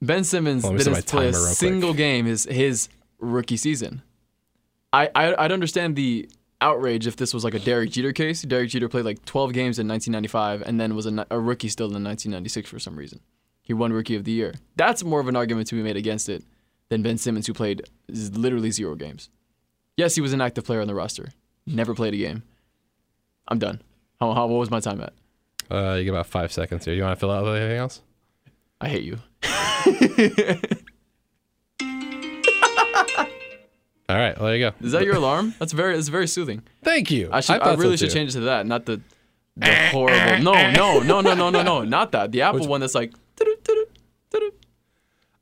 Ben 0.02 0.24
Simmons 0.24 0.62
set 0.62 0.76
didn't 0.76 1.06
play 1.06 1.28
a 1.28 1.32
real 1.32 1.40
quick. 1.44 1.54
single 1.56 1.94
game 1.94 2.26
his 2.26 2.44
his 2.44 2.88
rookie 3.18 3.56
season. 3.56 4.02
I, 4.92 5.10
I 5.14 5.34
I'd 5.44 5.52
understand 5.52 5.96
the 5.96 6.28
outrage 6.60 7.06
if 7.06 7.16
this 7.16 7.34
was 7.34 7.44
like 7.44 7.54
a 7.54 7.58
Derek 7.58 7.90
Jeter 7.90 8.12
case. 8.12 8.42
Derek 8.42 8.70
Jeter 8.70 8.88
played 8.88 9.04
like 9.04 9.24
12 9.24 9.52
games 9.52 9.78
in 9.78 9.86
1995 9.88 10.62
and 10.62 10.80
then 10.80 10.94
was 10.94 11.06
a, 11.06 11.26
a 11.30 11.38
rookie 11.40 11.68
still 11.68 11.86
in 11.86 12.02
1996 12.04 12.70
for 12.70 12.78
some 12.78 12.96
reason. 12.96 13.20
He 13.66 13.74
won 13.74 13.92
Rookie 13.92 14.14
of 14.14 14.22
the 14.22 14.30
Year. 14.30 14.54
That's 14.76 15.02
more 15.02 15.18
of 15.18 15.26
an 15.26 15.34
argument 15.34 15.66
to 15.68 15.74
be 15.74 15.82
made 15.82 15.96
against 15.96 16.28
it 16.28 16.44
than 16.88 17.02
Ben 17.02 17.18
Simmons, 17.18 17.48
who 17.48 17.52
played 17.52 17.82
literally 18.08 18.70
zero 18.70 18.94
games. 18.94 19.28
Yes, 19.96 20.14
he 20.14 20.20
was 20.20 20.32
an 20.32 20.40
active 20.40 20.64
player 20.64 20.80
on 20.80 20.86
the 20.86 20.94
roster. 20.94 21.30
Never 21.66 21.92
played 21.92 22.14
a 22.14 22.16
game. 22.16 22.44
I'm 23.48 23.58
done. 23.58 23.82
How, 24.20 24.32
how 24.34 24.46
what 24.46 24.58
was 24.58 24.70
my 24.70 24.78
time 24.78 25.00
at? 25.00 25.12
Uh, 25.68 25.94
you 25.94 26.04
get 26.04 26.10
about 26.10 26.26
five 26.26 26.52
seconds 26.52 26.84
here. 26.84 26.94
You 26.94 27.02
want 27.02 27.16
to 27.16 27.20
fill 27.20 27.32
out 27.32 27.42
with 27.42 27.56
anything 27.56 27.78
else? 27.78 28.02
I 28.80 28.88
hate 28.88 29.02
you. 29.02 29.18
All 34.08 34.16
right, 34.16 34.38
well, 34.38 34.46
there 34.46 34.56
you 34.56 34.70
go. 34.70 34.86
Is 34.86 34.92
that 34.92 35.04
your 35.04 35.16
alarm? 35.16 35.54
That's 35.58 35.72
very 35.72 35.96
that's 35.96 36.06
very 36.06 36.28
soothing. 36.28 36.62
Thank 36.84 37.10
you. 37.10 37.28
I 37.32 37.40
should 37.40 37.60
I, 37.60 37.74
so, 37.74 37.80
really 37.80 37.96
should 37.96 38.12
change 38.12 38.30
it 38.30 38.34
to 38.34 38.40
that, 38.44 38.64
not 38.64 38.86
the 38.86 39.00
the 39.56 39.74
horrible. 39.90 40.44
No, 40.44 40.70
no, 40.70 41.00
no, 41.00 41.20
no, 41.20 41.34
no, 41.34 41.50
no, 41.50 41.62
no, 41.62 41.82
not 41.82 42.12
that. 42.12 42.30
The 42.30 42.42
Apple 42.42 42.68
one 42.68 42.80
that's 42.80 42.94
like. 42.94 43.12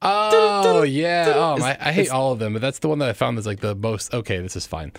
Oh 0.03 0.83
yeah. 0.83 1.33
Oh, 1.35 1.57
It's- 1.57 1.77
I, 1.81 1.93
hate 1.93 2.11
all 2.11 2.33
of 2.33 2.39
them, 2.39 2.53
but 2.53 2.63
that's 2.63 2.79
the 2.81 2.89
one 2.89 2.99
that 2.99 3.09
I 3.09 3.13
found 3.15 3.39
that's 3.39 3.47
like 3.47 3.61
the 3.61 3.75
most. 3.75 4.13
Okay, 4.13 4.39
this 4.41 4.55
is 4.57 4.67
fine. 4.67 4.93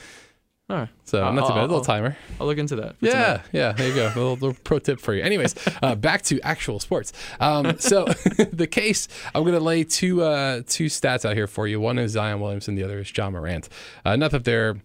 All 0.68 0.78
right. 0.78 0.90
So 1.04 1.22
I'll- 1.22 1.32
not 1.34 1.42
too 1.44 1.50
bad. 1.50 1.58
A 1.58 1.62
I'll- 1.62 1.68
little 1.68 1.84
timer. 1.84 2.18
I'll 2.42 2.48
look 2.48 2.58
into 2.58 2.76
that. 2.78 2.96
Yeah, 3.02 3.12
tonight. 3.12 3.42
yeah. 3.52 3.72
There 3.74 3.88
you 3.88 3.94
go. 3.94 4.06
A 4.08 4.16
little, 4.16 4.34
little 4.34 4.58
pro 4.64 4.80
tip 4.80 5.00
for 5.00 5.14
you. 5.14 5.22
Anyways, 5.22 5.54
uh, 5.84 5.94
back 5.94 6.24
to 6.24 6.42
actual 6.42 6.80
sports. 6.80 7.14
Um, 7.40 7.78
so 7.78 8.06
the 8.52 8.66
case, 8.68 9.08
I'm 9.36 9.44
going 9.44 9.54
to 9.54 9.60
lay 9.60 9.84
two 9.84 10.24
uh, 10.24 10.62
two 10.66 10.86
stats 10.86 11.24
out 11.24 11.36
here 11.36 11.48
for 11.48 11.68
you. 11.68 11.80
One 11.80 12.00
is 12.00 12.14
Zion 12.14 12.40
Williamson. 12.40 12.74
The 12.74 12.84
other 12.84 13.00
is 13.00 13.16
Ja 13.16 13.30
Morant. 13.30 13.70
Uh, 14.04 14.16
not 14.16 14.32
that 14.32 14.44
they're. 14.44 14.78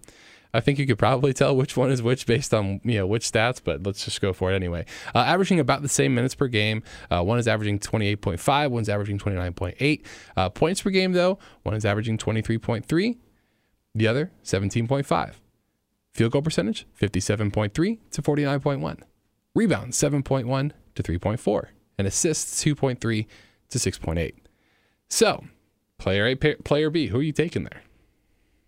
I 0.52 0.60
think 0.60 0.78
you 0.78 0.86
could 0.86 0.98
probably 0.98 1.32
tell 1.32 1.56
which 1.56 1.76
one 1.76 1.90
is 1.90 2.02
which 2.02 2.26
based 2.26 2.52
on 2.52 2.80
you 2.84 2.98
know 2.98 3.06
which 3.06 3.30
stats, 3.30 3.60
but 3.62 3.84
let's 3.84 4.04
just 4.04 4.20
go 4.20 4.32
for 4.32 4.52
it 4.52 4.56
anyway. 4.56 4.84
Uh, 5.14 5.18
averaging 5.18 5.60
about 5.60 5.82
the 5.82 5.88
same 5.88 6.14
minutes 6.14 6.34
per 6.34 6.48
game. 6.48 6.82
Uh, 7.10 7.22
one 7.22 7.38
is 7.38 7.46
averaging 7.46 7.78
28.5. 7.78 8.70
One's 8.70 8.88
averaging 8.88 9.18
29.8 9.18 10.04
uh, 10.36 10.48
points 10.50 10.82
per 10.82 10.90
game 10.90 11.12
though. 11.12 11.38
One 11.62 11.74
is 11.74 11.84
averaging 11.84 12.18
23.3. 12.18 13.16
The 13.94 14.06
other 14.06 14.30
17.5. 14.44 15.34
Field 16.12 16.32
goal 16.32 16.42
percentage 16.42 16.86
57.3 17.00 17.98
to 18.10 18.22
49.1. 18.22 19.02
Rebounds 19.54 19.96
7.1 19.96 20.72
to 20.94 21.02
3.4. 21.02 21.64
And 21.98 22.06
assists 22.06 22.64
2.3 22.64 23.26
to 23.70 23.78
6.8. 23.78 24.32
So, 25.08 25.44
player 25.98 26.26
A, 26.26 26.34
player 26.34 26.90
B, 26.90 27.08
who 27.08 27.18
are 27.18 27.22
you 27.22 27.32
taking 27.32 27.64
there? 27.64 27.82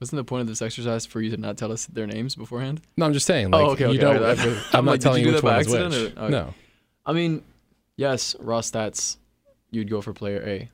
Wasn't 0.02 0.16
the 0.16 0.24
point 0.24 0.40
of 0.40 0.48
this 0.48 0.60
exercise 0.60 1.06
for 1.06 1.20
you 1.20 1.30
to 1.30 1.36
not 1.36 1.56
tell 1.56 1.70
us 1.70 1.86
their 1.86 2.08
names 2.08 2.34
beforehand? 2.34 2.80
No, 2.96 3.06
I'm 3.06 3.12
just 3.12 3.24
saying. 3.24 3.54
Oh, 3.54 3.56
like, 3.56 3.66
Oh, 3.66 3.70
okay, 3.70 3.84
you 3.84 3.90
okay, 3.90 3.98
don't. 4.00 4.16
alright. 4.16 4.38
I'm, 4.40 4.58
I'm 4.72 4.84
not 4.84 4.90
like, 4.90 4.98
did 4.98 5.02
telling 5.04 5.22
you 5.22 5.28
you 5.28 5.34
which 5.36 5.44
one 5.44 5.60
is 5.60 5.66
accident 5.68 5.94
which. 5.94 6.16
okay. 6.16 6.28
No. 6.32 6.54
I 7.06 7.12
mean, 7.12 7.44
yes, 7.96 8.34
raw 8.40 8.62
stats, 8.62 9.18
you'd 9.70 9.88
go 9.88 10.00
for 10.00 10.12
player 10.12 10.42
A, 10.44 10.68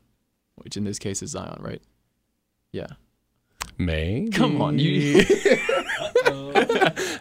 which 0.54 0.78
in 0.78 0.84
this 0.84 0.98
case 0.98 1.20
is 1.20 1.32
Zion, 1.32 1.58
right? 1.60 1.82
Yeah. 2.72 2.86
Maybe. 3.76 4.30
Come 4.30 4.62
on, 4.62 4.78
you. 4.78 5.16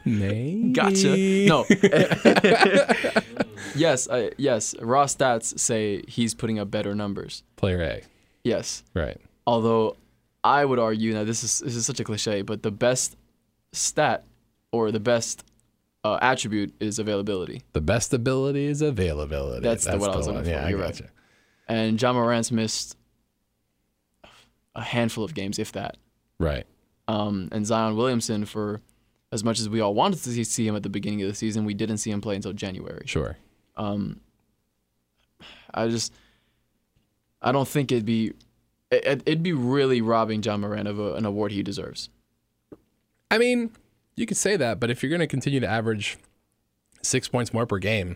Maybe. 0.06 0.72
Gotcha. 0.72 1.18
No. 1.46 1.66
yes, 3.76 4.08
I, 4.10 4.32
yes. 4.38 4.76
Raw 4.80 5.08
stats 5.08 5.60
say 5.60 6.04
he's 6.08 6.34
putting 6.34 6.58
up 6.58 6.72
better 6.72 6.96
numbers. 6.96 7.44
Player 7.58 7.82
A. 7.82 8.02
Yes. 8.46 8.86
Right. 8.94 9.20
Although 9.46 9.98
I 10.48 10.64
would 10.66 10.80
argue 10.80 11.14
now 11.14 11.24
this 11.26 11.44
is 11.44 11.60
this 11.60 11.76
is 11.76 11.86
such 11.86 12.00
a 12.00 12.04
cliche, 12.04 12.42
but 12.42 12.64
the 12.64 12.72
best 12.72 13.18
stat 13.74 14.24
or 14.72 14.92
the 14.92 15.00
best 15.00 15.44
uh, 16.04 16.18
attribute 16.22 16.74
is 16.80 17.00
availability. 17.00 17.62
The 17.74 17.82
best 17.82 18.14
ability 18.14 18.66
is 18.66 18.82
availability. 18.82 19.62
That's 19.62 19.86
the- 19.86 19.98
what 19.98 20.12
I 20.12 20.16
was 20.18 20.28
one. 20.28 20.36
looking 20.38 20.52
for. 20.52 20.58
Yeah, 20.58 20.66
I 20.66 20.70
You're 20.70 20.80
right. 20.80 20.94
gotcha. 20.94 21.10
And 21.68 22.02
Ja 22.02 22.14
Morant's 22.14 22.52
missed 22.52 22.96
a 24.76 24.82
handful 24.82 25.24
of 25.24 25.34
games, 25.34 25.60
if 25.60 25.72
that. 25.74 25.98
Right. 26.40 26.66
Um, 27.08 27.50
and 27.52 27.66
Zion 27.66 27.96
Williamson, 27.98 28.46
for 28.46 28.80
as 29.32 29.44
much 29.44 29.60
as 29.60 29.68
we 29.68 29.82
all 29.82 29.94
wanted 29.94 30.22
to 30.24 30.30
see- 30.30 30.44
see 30.46 30.66
him 30.68 30.76
at 30.76 30.84
the 30.84 30.90
beginning 30.90 31.22
of 31.24 31.28
the 31.28 31.36
season, 31.36 31.66
we 31.66 31.74
didn't 31.74 31.98
see 31.98 32.12
him 32.12 32.22
play 32.22 32.36
until 32.36 32.54
January. 32.54 33.04
Sure. 33.06 33.38
Um, 33.76 34.22
I 35.74 35.88
just, 35.90 36.14
I 37.42 37.52
don't 37.52 37.68
think 37.68 37.92
it'd 37.92 38.06
be, 38.06 38.34
it, 38.92 39.24
it'd 39.26 39.44
be 39.44 39.54
really 39.54 40.02
robbing 40.02 40.42
Ja 40.42 40.58
Morant 40.58 40.88
of 40.88 41.00
a, 41.00 41.14
an 41.16 41.26
award 41.26 41.52
he 41.52 41.64
deserves. 41.64 42.10
I 43.30 43.38
mean, 43.38 43.72
you 44.16 44.26
could 44.26 44.38
say 44.38 44.56
that, 44.58 44.80
but 44.80 44.90
if 44.90 45.04
you're 45.04 45.10
going 45.10 45.20
to 45.20 45.28
continue 45.28 45.60
to 45.60 45.68
average 45.68 46.18
six 47.02 47.28
points 47.28 47.54
more 47.54 47.66
per 47.66 47.78
game, 47.80 48.16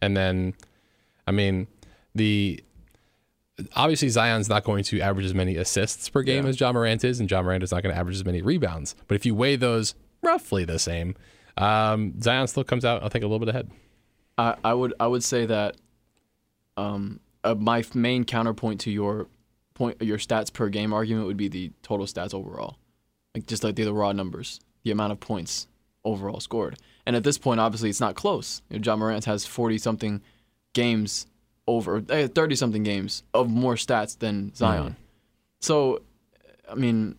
and 0.00 0.16
then, 0.16 0.54
I 1.26 1.32
mean, 1.32 1.66
the 2.14 2.62
obviously 3.76 4.08
Zion's 4.08 4.48
not 4.48 4.64
going 4.64 4.82
to 4.84 5.00
average 5.00 5.26
as 5.26 5.34
many 5.34 5.56
assists 5.56 6.08
per 6.08 6.22
game 6.22 6.44
Yeah. 6.44 6.50
as 6.50 6.60
Ja 6.60 6.72
Morant 6.72 7.04
is, 7.04 7.20
and 7.20 7.30
Ja 7.30 7.42
Morant 7.42 7.62
is 7.62 7.70
not 7.72 7.82
going 7.82 7.94
to 7.94 7.98
average 7.98 8.16
as 8.16 8.24
many 8.24 8.42
rebounds. 8.42 8.94
But 9.08 9.16
if 9.16 9.26
you 9.26 9.34
weigh 9.34 9.56
those 9.56 9.94
roughly 10.22 10.64
the 10.64 10.78
same, 10.78 11.14
um, 11.56 12.20
Zion 12.20 12.46
still 12.46 12.64
comes 12.64 12.84
out, 12.84 13.02
I 13.02 13.08
think, 13.08 13.24
a 13.24 13.26
little 13.26 13.38
bit 13.40 13.48
ahead. 13.48 13.70
I, 14.38 14.56
I 14.64 14.74
would, 14.74 14.94
I 14.98 15.06
would 15.06 15.22
say 15.22 15.46
that, 15.46 15.76
um, 16.76 17.20
uh, 17.44 17.54
my 17.56 17.84
main 17.92 18.24
counterpoint 18.24 18.80
to 18.80 18.90
your 18.90 19.26
point, 19.82 20.02
your 20.02 20.18
stats 20.18 20.52
per 20.52 20.68
game 20.68 20.92
argument 20.92 21.26
would 21.26 21.36
be 21.36 21.48
the 21.48 21.72
total 21.82 22.06
stats 22.06 22.32
overall, 22.32 22.76
like 23.34 23.46
just 23.46 23.64
like 23.64 23.74
the, 23.74 23.84
the 23.84 23.92
raw 23.92 24.12
numbers, 24.12 24.60
the 24.84 24.92
amount 24.92 25.12
of 25.12 25.18
points 25.18 25.66
overall 26.04 26.40
scored. 26.40 26.76
And 27.04 27.16
at 27.16 27.24
this 27.24 27.38
point, 27.38 27.58
obviously, 27.58 27.90
it's 27.90 28.00
not 28.00 28.14
close. 28.14 28.62
You 28.70 28.78
know, 28.78 28.82
Ja 28.84 28.96
Morant 28.96 29.24
has 29.24 29.44
forty 29.44 29.78
something 29.78 30.22
games 30.72 31.26
over 31.66 32.02
eh, 32.10 32.28
thirty 32.28 32.54
something 32.54 32.84
games 32.84 33.24
of 33.34 33.50
more 33.50 33.74
stats 33.74 34.16
than 34.16 34.50
mm. 34.50 34.56
Zion. 34.56 34.96
So, 35.60 36.02
I 36.70 36.76
mean, 36.76 37.16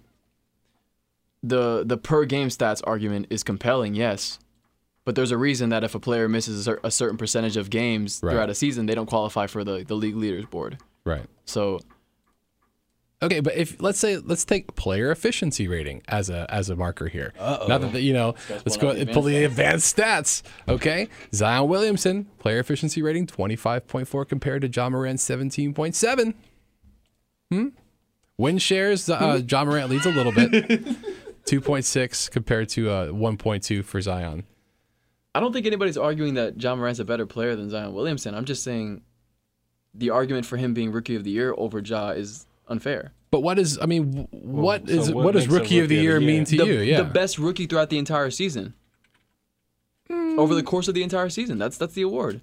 the 1.42 1.84
the 1.86 1.98
per 1.98 2.24
game 2.26 2.48
stats 2.48 2.82
argument 2.86 3.28
is 3.30 3.44
compelling, 3.44 3.94
yes, 3.94 4.40
but 5.04 5.16
there's 5.16 5.32
a 5.32 5.38
reason 5.38 5.70
that 5.70 5.84
if 5.84 5.96
a 5.96 6.00
player 6.00 6.30
misses 6.30 6.60
a, 6.60 6.64
cer- 6.64 6.80
a 6.84 6.92
certain 6.92 7.18
percentage 7.18 7.58
of 7.58 7.70
games 7.70 8.22
Right. 8.24 8.32
throughout 8.32 8.50
a 8.50 8.56
season, 8.56 8.86
they 8.86 8.96
don't 8.96 9.10
qualify 9.10 9.48
for 9.48 9.66
the 9.66 9.84
the 9.84 9.96
league 9.96 10.16
leaders 10.16 10.46
board. 10.46 10.78
Right. 11.04 11.26
So 11.46 11.80
Okay, 13.24 13.40
but 13.40 13.56
if 13.56 13.82
let's 13.82 14.00
say 14.00 14.18
let's 14.18 14.44
take 14.44 14.76
player 14.76 15.10
efficiency 15.10 15.70
rating 15.70 16.04
as 16.10 16.30
a 16.30 16.46
as 16.54 16.70
a 16.70 16.76
marker 16.76 17.08
here. 17.08 17.34
Uh-oh. 17.40 17.68
Not 17.68 17.80
that 17.94 18.02
you 18.02 18.12
know, 18.12 18.36
let's 18.50 18.76
go 18.76 18.90
pulling 18.90 19.02
up 19.02 19.08
the 19.08 19.14
pull 19.14 19.24
the 19.24 19.44
advanced 19.46 19.96
stats. 19.96 20.44
Okay, 20.68 21.08
Zion 21.34 21.70
Williamson 21.70 22.26
player 22.40 22.60
efficiency 22.60 23.02
rating 23.02 23.26
twenty 23.26 23.56
five 23.56 23.88
point 23.88 24.10
four 24.10 24.26
compared 24.26 24.62
to 24.64 24.68
Ja 24.68 24.90
Morant's 24.90 25.24
seventeen 25.24 25.74
point 25.74 25.96
seven. 25.96 26.34
Hmm. 27.50 27.70
Win 28.38 28.58
shares, 28.58 29.10
uh, 29.10 29.42
Ja 29.48 29.64
Morant 29.64 29.90
leads 29.90 30.06
a 30.06 30.12
little 30.12 30.32
bit, 30.34 30.84
two 31.46 31.62
point 31.62 31.86
six 31.86 32.28
compared 32.28 32.68
to 32.70 32.90
uh, 32.90 33.08
one 33.08 33.38
point 33.38 33.64
two 33.64 33.84
for 33.84 34.02
Zion. 34.02 34.44
I 35.34 35.40
don't 35.40 35.54
think 35.54 35.66
anybody's 35.66 35.98
arguing 35.98 36.34
that 36.34 36.62
Ja 36.62 36.76
Morant's 36.76 37.00
a 37.00 37.06
better 37.06 37.26
player 37.26 37.56
than 37.56 37.70
Zion 37.70 37.94
Williamson. 37.94 38.36
I'm 38.36 38.46
just 38.46 38.64
saying 38.64 39.02
the 39.94 40.10
argument 40.10 40.46
for 40.46 40.58
him 40.58 40.74
being 40.74 40.92
rookie 40.92 41.16
of 41.16 41.24
the 41.24 41.32
year 41.32 41.54
over 41.58 41.80
Ja 41.80 42.10
is 42.10 42.46
unfair. 42.74 43.14
But 43.32 43.42
what 43.42 43.58
is? 43.58 43.80
I 43.82 43.86
mean, 43.88 44.12
w- 44.12 44.28
what 44.32 44.88
so 44.88 44.94
is? 44.94 45.12
what 45.12 45.26
what 45.26 45.34
does 45.34 45.46
makes 45.48 45.56
a 45.56 45.60
rookie 45.60 45.80
of 45.80 45.90
the 45.90 45.96
rookie 45.96 45.98
of 45.98 46.04
year 46.04 46.20
mean 46.20 46.36
year? 46.36 46.46
to 46.46 46.58
the, 46.58 46.66
you? 46.66 46.80
Yeah, 46.82 46.98
the 46.98 47.06
best 47.06 47.40
rookie 47.40 47.66
throughout 47.66 47.90
the 47.90 47.98
entire 47.98 48.30
season. 48.30 48.74
Mm. 50.10 50.38
Over 50.38 50.54
the 50.54 50.64
course 50.64 50.88
of 50.88 50.94
the 50.94 51.04
entire 51.04 51.30
season. 51.30 51.58
That's 51.58 51.78
that's 51.78 51.94
the 51.94 52.02
award. 52.04 52.42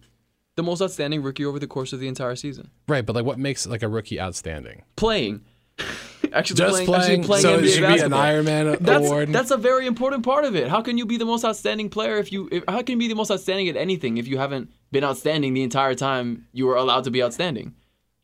The 0.57 0.63
most 0.63 0.83
outstanding 0.83 1.23
rookie 1.23 1.45
over 1.45 1.59
the 1.59 1.67
course 1.67 1.93
of 1.93 2.01
the 2.01 2.09
entire 2.09 2.37
season. 2.37 2.71
right. 2.89 3.05
But 3.07 3.15
like, 3.15 3.25
what 3.25 3.39
makes 3.39 3.67
like 3.67 3.83
a 3.83 3.89
rookie 3.89 4.21
outstanding? 4.21 4.83
Playing. 4.97 5.43
actually 6.33 6.57
Just 6.57 6.73
playing, 6.73 6.87
playing. 6.87 7.21
actually 7.21 7.27
playing 7.27 7.43
so 7.43 7.59
NBA 7.59 7.63
it 7.63 7.69
should 7.69 7.79
be 7.81 7.85
an 7.85 7.91
basketball. 7.93 8.21
Iron 8.21 8.45
Man 8.45 8.77
That's, 8.81 9.07
award. 9.07 9.33
that's 9.33 9.51
a 9.51 9.57
very 9.57 9.87
important 9.87 10.25
part 10.25 10.45
of 10.45 10.55
it. 10.57 10.69
How 10.69 10.83
can 10.83 10.99
you 10.99 11.07
be 11.07 11.17
the 11.17 11.25
most 11.25 11.45
outstanding 11.45 11.89
player 11.89 12.19
if 12.19 12.33
you? 12.33 12.49
If, 12.51 12.65
how 12.69 12.83
can 12.83 12.95
you 12.95 12.99
be 12.99 13.09
the 13.09 13.15
most 13.15 13.31
outstanding 13.31 13.69
at 13.69 13.77
anything 13.77 14.19
if 14.19 14.27
you 14.27 14.39
haven't 14.39 14.71
been 14.93 15.05
outstanding 15.05 15.55
the 15.55 15.63
entire 15.63 15.95
time 15.95 16.47
you 16.53 16.67
were 16.67 16.77
allowed 16.77 17.05
to 17.05 17.11
be 17.11 17.23
outstanding? 17.23 17.75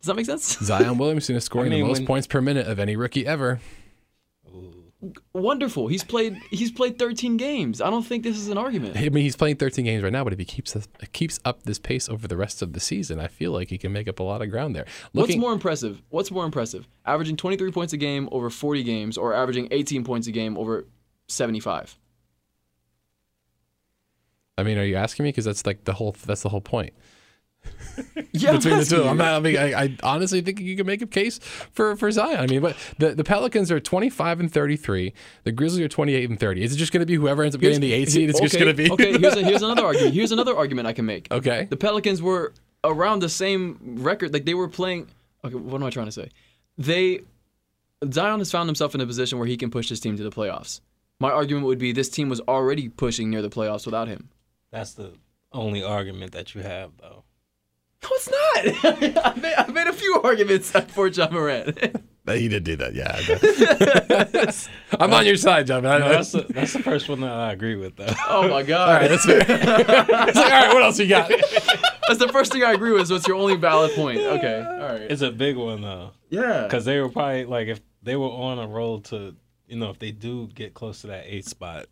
Does 0.06 0.14
that 0.14 0.16
make 0.16 0.26
sense? 0.26 0.56
Zion 0.64 0.98
Williamson 0.98 1.34
is 1.34 1.42
scoring 1.42 1.72
I 1.72 1.74
mean, 1.74 1.82
the 1.82 1.88
most 1.88 1.98
when- 1.98 2.06
points 2.06 2.28
per 2.28 2.40
minute 2.40 2.68
of 2.68 2.78
any 2.78 2.94
rookie 2.94 3.26
ever. 3.26 3.58
Wonderful. 5.34 5.88
He's 5.88 6.04
played. 6.04 6.36
He's 6.50 6.70
played 6.70 6.96
13 6.96 7.36
games. 7.36 7.80
I 7.80 7.90
don't 7.90 8.04
think 8.04 8.22
this 8.22 8.36
is 8.36 8.48
an 8.48 8.56
argument. 8.56 8.96
I 8.96 9.08
mean, 9.08 9.24
he's 9.24 9.34
playing 9.36 9.56
13 9.56 9.84
games 9.84 10.04
right 10.04 10.12
now, 10.12 10.22
but 10.22 10.32
if 10.32 10.38
he 10.38 10.44
keeps 10.44 10.72
this, 10.74 10.86
keeps 11.12 11.40
up 11.44 11.64
this 11.64 11.80
pace 11.80 12.08
over 12.08 12.28
the 12.28 12.36
rest 12.36 12.62
of 12.62 12.72
the 12.72 12.78
season, 12.80 13.18
I 13.18 13.26
feel 13.26 13.50
like 13.50 13.68
he 13.68 13.78
can 13.78 13.92
make 13.92 14.06
up 14.08 14.20
a 14.20 14.22
lot 14.22 14.42
of 14.42 14.50
ground 14.50 14.76
there. 14.76 14.86
What's 15.12 15.36
more 15.36 15.52
impressive? 15.52 16.02
What's 16.10 16.30
more 16.30 16.44
impressive? 16.44 16.86
Averaging 17.04 17.36
23 17.36 17.72
points 17.72 17.92
a 17.92 17.96
game 17.96 18.28
over 18.30 18.48
40 18.48 18.84
games, 18.84 19.18
or 19.18 19.34
averaging 19.34 19.68
18 19.72 20.04
points 20.04 20.28
a 20.28 20.32
game 20.32 20.56
over 20.56 20.86
75? 21.28 21.98
I 24.56 24.62
mean, 24.62 24.78
are 24.78 24.84
you 24.84 24.96
asking 24.96 25.24
me? 25.24 25.30
Because 25.30 25.44
that's 25.44 25.66
like 25.66 25.84
the 25.84 25.94
whole 25.94 26.14
that's 26.24 26.42
the 26.42 26.48
whole 26.48 26.60
point 26.62 26.94
Yeah, 28.32 28.52
between 28.52 28.78
the 28.78 28.84
two. 28.84 29.04
I'm 29.04 29.16
not. 29.16 29.34
I 29.34 29.40
mean, 29.40 29.56
I, 29.56 29.84
I 29.84 29.96
honestly 30.02 30.42
think 30.42 30.60
you 30.60 30.76
can 30.76 30.86
make 30.86 31.00
a 31.00 31.06
case 31.06 31.38
for 31.38 31.96
for 31.96 32.10
Zion. 32.10 32.38
I 32.40 32.46
mean, 32.46 32.60
but 32.60 32.76
the, 32.98 33.14
the 33.14 33.24
Pelicans 33.24 33.70
are 33.70 33.80
25 33.80 34.40
and 34.40 34.52
33. 34.52 35.14
The 35.44 35.52
Grizzlies 35.52 35.82
are 35.82 35.88
28 35.88 36.28
and 36.28 36.38
30. 36.38 36.62
Is 36.62 36.74
it 36.74 36.76
just 36.76 36.92
going 36.92 37.00
to 37.00 37.06
be 37.06 37.14
whoever 37.14 37.42
ends 37.42 37.54
up 37.54 37.62
getting 37.62 37.80
the 37.80 37.94
eight 37.94 38.10
seed? 38.10 38.28
It's 38.28 38.38
just 38.38 38.54
going 38.54 38.66
to 38.66 38.74
be 38.74 38.90
okay. 38.90 39.18
Here's, 39.18 39.36
a, 39.36 39.42
here's 39.42 39.62
another 39.62 39.86
argument. 39.86 40.14
Here's 40.14 40.32
another 40.32 40.54
argument 40.54 40.86
I 40.86 40.92
can 40.92 41.06
make. 41.06 41.28
okay. 41.30 41.68
The 41.70 41.76
Pelicans 41.78 42.20
were 42.20 42.52
around 42.84 43.20
the 43.20 43.30
same 43.30 43.78
record. 44.00 44.34
Like 44.34 44.44
they 44.44 44.54
were 44.54 44.68
playing. 44.68 45.08
Okay, 45.42 45.54
what 45.54 45.80
am 45.80 45.84
I 45.86 45.90
trying 45.90 46.06
to 46.06 46.12
say? 46.12 46.28
They 46.76 47.20
Zion 48.12 48.40
has 48.40 48.50
found 48.50 48.68
himself 48.68 48.94
in 48.94 49.00
a 49.00 49.06
position 49.06 49.38
where 49.38 49.48
he 49.48 49.56
can 49.56 49.70
push 49.70 49.88
his 49.88 50.00
team 50.00 50.16
to 50.16 50.22
the 50.22 50.30
playoffs. 50.30 50.80
My 51.18 51.30
argument 51.30 51.66
would 51.66 51.78
be 51.78 51.92
this 51.92 52.10
team 52.10 52.28
was 52.28 52.40
already 52.40 52.90
pushing 52.90 53.30
near 53.30 53.40
the 53.40 53.48
playoffs 53.48 53.86
without 53.86 54.06
him. 54.08 54.28
That's 54.70 54.92
the 54.92 55.12
only 55.52 55.82
argument 55.82 56.32
that 56.32 56.54
you 56.54 56.60
have, 56.60 56.90
though. 57.00 57.24
No, 58.02 58.08
it's 58.12 58.30
not. 58.30 59.26
I, 59.26 59.40
made, 59.40 59.54
I 59.56 59.66
made 59.72 59.86
a 59.86 59.92
few 59.92 60.20
arguments 60.22 60.70
for 60.70 61.08
Ja 61.08 61.28
Morant. 61.30 61.78
He 62.28 62.48
did 62.48 62.64
do 62.64 62.76
that. 62.76 62.94
Yeah. 62.94 63.16
I'm 65.00 65.12
on 65.12 65.26
your 65.26 65.36
side, 65.36 65.66
John. 65.68 65.86
I, 65.86 65.98
No, 65.98 66.08
that's 66.10 66.32
the, 66.32 66.44
that's 66.50 66.72
the 66.72 66.82
first 66.82 67.08
one 67.08 67.20
that 67.20 67.30
I 67.32 67.52
agree 67.52 67.76
with, 67.76 67.96
though. 67.96 68.12
oh 68.28 68.48
my 68.48 68.62
god. 68.64 68.88
all 68.88 68.94
right, 69.00 69.08
that's 69.08 69.24
fair. 69.24 69.38
it's 69.48 69.48
like, 70.36 70.36
all 70.36 70.50
right, 70.50 70.74
what 70.74 70.82
else 70.82 70.98
you 70.98 71.08
got? 71.08 71.28
That's 72.08 72.18
the 72.18 72.28
first 72.32 72.52
thing 72.52 72.62
I 72.64 72.72
agree 72.72 72.92
with. 72.92 73.08
So 73.08 73.14
it's 73.16 73.26
your 73.28 73.36
only 73.36 73.56
valid 73.56 73.92
point. 73.94 74.20
Okay. 74.20 74.64
All 74.64 74.78
right. 74.88 75.02
It's 75.02 75.22
a 75.22 75.30
big 75.30 75.56
one 75.56 75.82
though, 75.82 76.12
Yeah. 76.28 76.64
because 76.64 76.84
they 76.84 77.00
were 77.00 77.08
probably 77.08 77.44
like 77.44 77.68
if 77.68 77.80
they 78.02 78.16
were 78.16 78.28
on 78.28 78.58
a 78.58 78.66
roll 78.66 79.00
to, 79.02 79.34
you 79.66 79.76
know, 79.76 79.90
if 79.90 79.98
they 79.98 80.10
do 80.12 80.48
get 80.48 80.74
close 80.74 81.00
to 81.02 81.06
that 81.08 81.24
eighth 81.26 81.48
spot, 81.48 81.86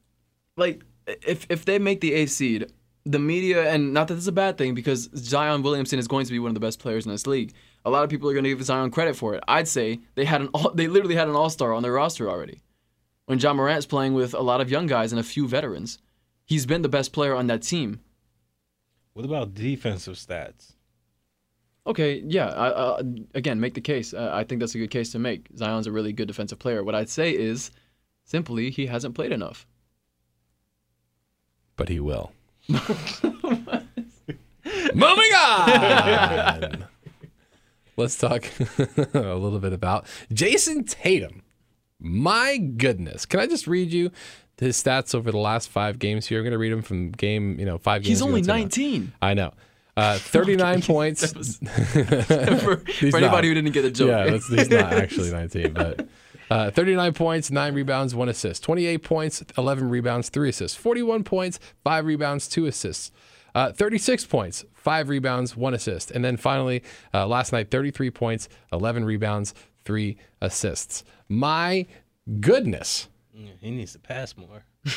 Like 0.57 0.83
if 1.07 1.47
if 1.49 1.65
they 1.65 1.79
make 1.79 2.01
the 2.01 2.13
eighth 2.13 2.31
seed, 2.31 2.73
the 3.07 3.19
media 3.19 3.71
and 3.71 3.93
not 3.93 4.09
that 4.09 4.15
this 4.15 4.25
is 4.25 4.29
a 4.29 4.33
bad 4.33 4.57
thing 4.57 4.75
because 4.75 5.11
Zion 5.15 5.63
Williamson 5.63 5.99
is 5.99 6.09
going 6.09 6.25
to 6.25 6.33
be 6.33 6.39
one 6.39 6.49
of 6.49 6.55
the 6.55 6.61
best 6.61 6.79
players 6.79 7.05
in 7.05 7.13
this 7.13 7.27
league. 7.27 7.53
A 7.85 7.91
lot 7.91 8.03
of 8.03 8.11
people 8.11 8.29
are 8.31 8.33
going 8.33 8.45
to 8.45 8.51
give 8.51 8.65
Zion 8.65 8.91
credit 8.91 9.15
for 9.15 9.35
it. 9.35 9.45
I'd 9.47 9.69
say 9.69 10.01
they 10.15 10.25
had 10.25 10.41
an 10.41 10.49
all, 10.55 10.71
they 10.71 10.89
literally 10.89 11.17
had 11.17 11.29
an 11.29 11.37
all 11.37 11.51
star 11.51 11.73
on 11.75 11.83
their 11.83 11.93
roster 11.93 12.31
already. 12.31 12.63
When 13.27 13.39
Ja 13.39 13.53
Morant's 13.53 13.87
playing 13.87 14.15
with 14.15 14.35
a 14.35 14.41
lot 14.41 14.61
of 14.61 14.71
young 14.71 14.87
guys 14.87 15.13
and 15.13 15.21
a 15.21 15.25
few 15.25 15.47
veterans, 15.49 15.99
he's 16.45 16.67
been 16.67 16.83
the 16.83 16.89
best 16.89 17.13
player 17.13 17.35
on 17.35 17.47
that 17.49 17.63
team. 17.63 18.01
what 19.13 19.25
about 19.25 19.55
defensive 19.55 20.17
stats? 20.17 20.73
Okay, 21.87 22.23
yeah. 22.27 22.49
I, 22.49 22.69
uh, 22.69 23.03
again, 23.35 23.61
make 23.61 23.75
the 23.75 23.81
case. 23.81 24.15
Uh, 24.15 24.31
I 24.33 24.45
think 24.45 24.61
that's 24.61 24.75
a 24.75 24.79
good 24.79 24.91
case 24.91 25.13
to 25.13 25.19
make. 25.19 25.49
Zion's 25.57 25.87
a 25.87 25.93
really 25.93 26.15
good 26.15 26.29
defensive 26.29 26.59
player. 26.59 26.83
What 26.83 26.95
I'd 26.95 27.11
say 27.11 27.31
is, 27.33 27.71
simply, 28.25 28.71
he 28.71 28.87
hasn't 28.87 29.15
played 29.15 29.33
enough. 29.33 29.67
But 31.77 31.91
he 31.91 32.01
will. 32.01 32.33
Moving 32.69 33.89
on. 35.35 36.87
Let's 37.97 38.17
talk 38.17 38.45
a 39.15 39.35
little 39.35 39.59
bit 39.59 39.73
about 39.73 40.07
Jayson 40.33 40.85
Tatum. 40.85 41.43
My 42.01 42.57
goodness. 42.57 43.27
Can 43.27 43.41
I 43.41 43.47
just 43.47 43.67
read 43.67 43.93
you 43.93 44.11
his 44.59 44.83
stats 44.83 45.15
over 45.15 45.31
the 45.31 45.39
last 45.39 45.69
five 45.69 45.99
games 45.99 46.27
here? 46.27 46.39
I'm 46.39 46.45
going 46.45 46.53
to 46.53 46.59
read 46.59 46.73
them 46.73 46.83
from 46.83 47.13
game, 47.13 47.59
you 47.59 47.67
know, 47.67 47.79
five 47.79 48.03
games. 48.03 48.09
He's 48.09 48.23
only 48.23 48.43
to 48.43 48.49
now. 48.49 48.55
19. 48.55 49.13
I 49.23 49.35
know. 49.35 49.53
Uh, 49.97 50.19
39 50.19 50.83
points. 50.83 51.33
for, 51.33 51.45
for 51.45 52.83
anybody 53.03 53.21
not. 53.21 53.45
who 53.45 53.55
didn't 53.55 53.73
get 53.73 53.83
the 53.83 53.91
joke. 53.91 54.09
Yeah, 54.09 54.31
that's, 54.31 54.49
he's 54.49 54.71
not 54.71 54.93
actually 54.93 55.31
19, 55.31 55.73
but 55.73 56.09
uh, 56.51 56.71
39 56.71 57.13
points, 57.15 57.51
9 57.51 57.75
rebounds, 57.75 58.15
1 58.15 58.29
assist. 58.29 58.63
28 58.63 58.99
points, 58.99 59.45
11 59.57 59.89
rebounds, 59.89 60.29
3 60.29 60.49
assists. 60.49 60.77
41 60.77 61.25
points, 61.25 61.59
5 61.85 62.05
rebounds, 62.07 62.49
2 62.49 62.67
assists. 62.67 63.11
Uh, 63.55 63.71
36 63.73 64.27
points, 64.27 64.65
5 64.75 65.09
rebounds, 65.09 65.57
1 65.57 65.75
assist. 65.75 66.11
And 66.11 66.25
then 66.25 66.37
finally, 66.37 66.83
uh, 67.13 67.27
last 67.27 67.53
night, 67.53 67.71
33 67.71 68.11
points, 68.11 68.49
11 68.73 69.05
rebounds, 69.05 69.55
3 69.85 70.17
assists. 70.41 71.05
My 71.29 71.87
goodness. 72.41 73.09
Mm, 73.37 73.51
He 73.61 73.71
needs 73.71 73.93
to 73.93 73.99
pass 73.99 74.37
more. 74.37 74.65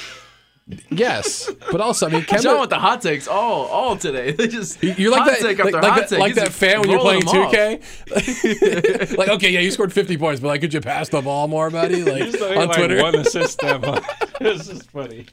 Yes, 0.89 1.49
but 1.71 1.79
also, 1.79 2.07
I 2.07 2.09
mean, 2.11 2.23
John 2.23 2.39
Kemba, 2.39 2.59
with 2.61 2.69
the 2.71 2.79
hot 2.79 3.01
takes 3.01 3.25
all 3.27 3.67
all 3.67 3.95
today. 3.97 4.31
They 4.37 4.47
just 4.49 4.83
You're 4.83 5.11
like 5.11 5.21
hot 5.21 5.27
that, 5.27 5.39
take 5.39 5.59
like, 5.59 5.73
after 5.73 5.81
like 5.81 5.85
hot 5.85 5.99
that, 5.99 6.09
take. 6.09 6.19
like 6.19 6.35
that 6.35 6.51
fan 6.51 6.81
when 6.81 6.89
you're 6.89 6.99
playing 6.99 7.21
2K. 7.21 9.17
like, 9.17 9.29
okay, 9.29 9.49
yeah, 9.49 9.61
you 9.61 9.71
scored 9.71 9.93
50 9.93 10.17
points, 10.17 10.41
but 10.41 10.49
like, 10.49 10.59
could 10.61 10.73
you 10.73 10.81
pass 10.81 11.07
the 11.07 11.21
ball 11.21 11.47
more, 11.47 11.69
buddy? 11.69 12.03
Like 12.03 12.41
on 12.41 12.67
like 12.67 12.77
Twitter. 12.77 13.01
one 13.01 13.15
assist 13.15 13.59
that. 13.59 14.03
This 14.41 14.67
is 14.67 14.83
funny. 14.83 15.25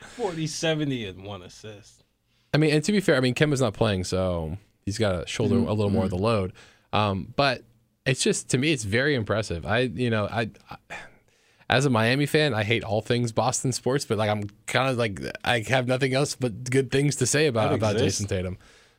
40, 0.00 0.46
70, 0.46 1.06
and 1.06 1.24
one 1.24 1.42
assist. 1.42 2.04
I 2.52 2.58
mean, 2.58 2.74
and 2.74 2.84
to 2.84 2.92
be 2.92 3.00
fair, 3.00 3.16
I 3.16 3.20
mean, 3.20 3.34
Kemba's 3.34 3.60
not 3.60 3.72
playing, 3.74 4.04
so 4.04 4.58
he's 4.84 4.98
got 4.98 5.12
to 5.12 5.26
shoulder 5.26 5.54
Mm-hmm. 5.56 5.68
a 5.68 5.72
little 5.72 5.90
more 5.90 6.04
of 6.04 6.10
the 6.10 6.18
load. 6.18 6.52
Um, 6.92 7.32
but 7.36 7.62
it's 8.04 8.22
just 8.22 8.50
to 8.50 8.58
me, 8.58 8.72
it's 8.72 8.84
very 8.84 9.14
impressive. 9.14 9.64
I, 9.64 9.80
you 9.80 10.10
know, 10.10 10.26
I, 10.26 10.50
I 10.70 10.76
as 11.70 11.84
a 11.84 11.90
Miami 11.90 12.26
fan, 12.26 12.54
I 12.54 12.64
hate 12.64 12.82
all 12.84 13.00
things 13.02 13.32
Boston 13.32 13.72
sports, 13.72 14.04
but 14.04 14.18
like 14.18 14.30
I'm 14.30 14.48
kind 14.66 14.88
of 14.90 14.96
like 14.96 15.20
I 15.44 15.60
have 15.68 15.86
nothing 15.86 16.14
else 16.14 16.34
but 16.34 16.70
good 16.70 16.90
things 16.90 17.16
to 17.16 17.26
say 17.26 17.46
about 17.46 17.72
about? 17.72 17.96
Jayson 17.96 18.26
Tatum. 18.26 18.58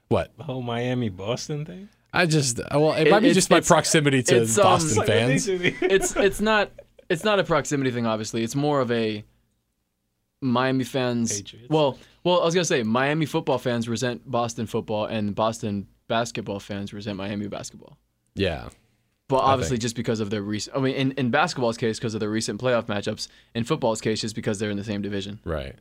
What? 0.09 0.31
The 0.37 0.43
whole 0.43 0.61
Miami 0.61 1.09
Boston 1.09 1.65
thing. 1.65 1.89
I 2.13 2.25
just 2.25 2.59
well, 2.71 2.93
it, 2.93 3.07
It- 3.07 3.11
might 3.11 3.21
be 3.21 3.31
just 3.33 3.49
my 3.49 3.61
proximity 3.61 4.23
to 4.23 4.41
it's, 4.41 4.57
um, 4.57 4.63
Boston 4.63 4.97
Like, 4.97 5.07
fans. 5.07 5.47
it's 5.47 6.15
it's 6.15 6.41
not 6.41 6.71
it's 7.09 7.23
not 7.23 7.39
a 7.39 7.43
proximity 7.43 7.91
thing. 7.91 8.05
Obviously, 8.05 8.43
it's 8.43 8.55
more 8.55 8.81
of 8.81 8.91
a 8.91 9.23
Miami 10.41 10.83
fans. 10.83 11.35
Patriots. 11.41 11.69
Well, 11.69 11.97
well, 12.23 12.41
I 12.41 12.45
was 12.45 12.53
gonna 12.53 12.65
say 12.65 12.83
Miami 12.83 13.25
football 13.25 13.57
fans 13.57 13.89
resent 13.89 14.29
Boston 14.29 14.65
football, 14.67 15.05
and 15.05 15.35
Boston 15.35 15.87
basketball 16.07 16.59
fans 16.59 16.93
resent 16.93 17.17
Miami 17.17 17.47
basketball. 17.47 17.97
Yeah, 18.35 18.69
But 19.29 19.37
obviously, 19.37 19.77
just 19.77 19.95
because 19.95 20.19
of 20.19 20.29
their 20.29 20.41
recent, 20.41 20.75
I 20.75 20.79
mean, 20.81 20.95
in, 20.95 21.11
in 21.13 21.29
basketball's 21.31 21.77
case, 21.77 21.97
because 21.99 22.13
of 22.15 22.19
their 22.19 22.29
recent 22.29 22.59
playoff 22.59 22.87
matchups. 22.87 23.29
In 23.55 23.63
football's 23.63 24.01
case, 24.01 24.19
just 24.19 24.35
because 24.35 24.59
they're 24.59 24.71
in 24.71 24.77
the 24.77 24.83
same 24.83 25.01
division. 25.01 25.39
right. 25.45 25.75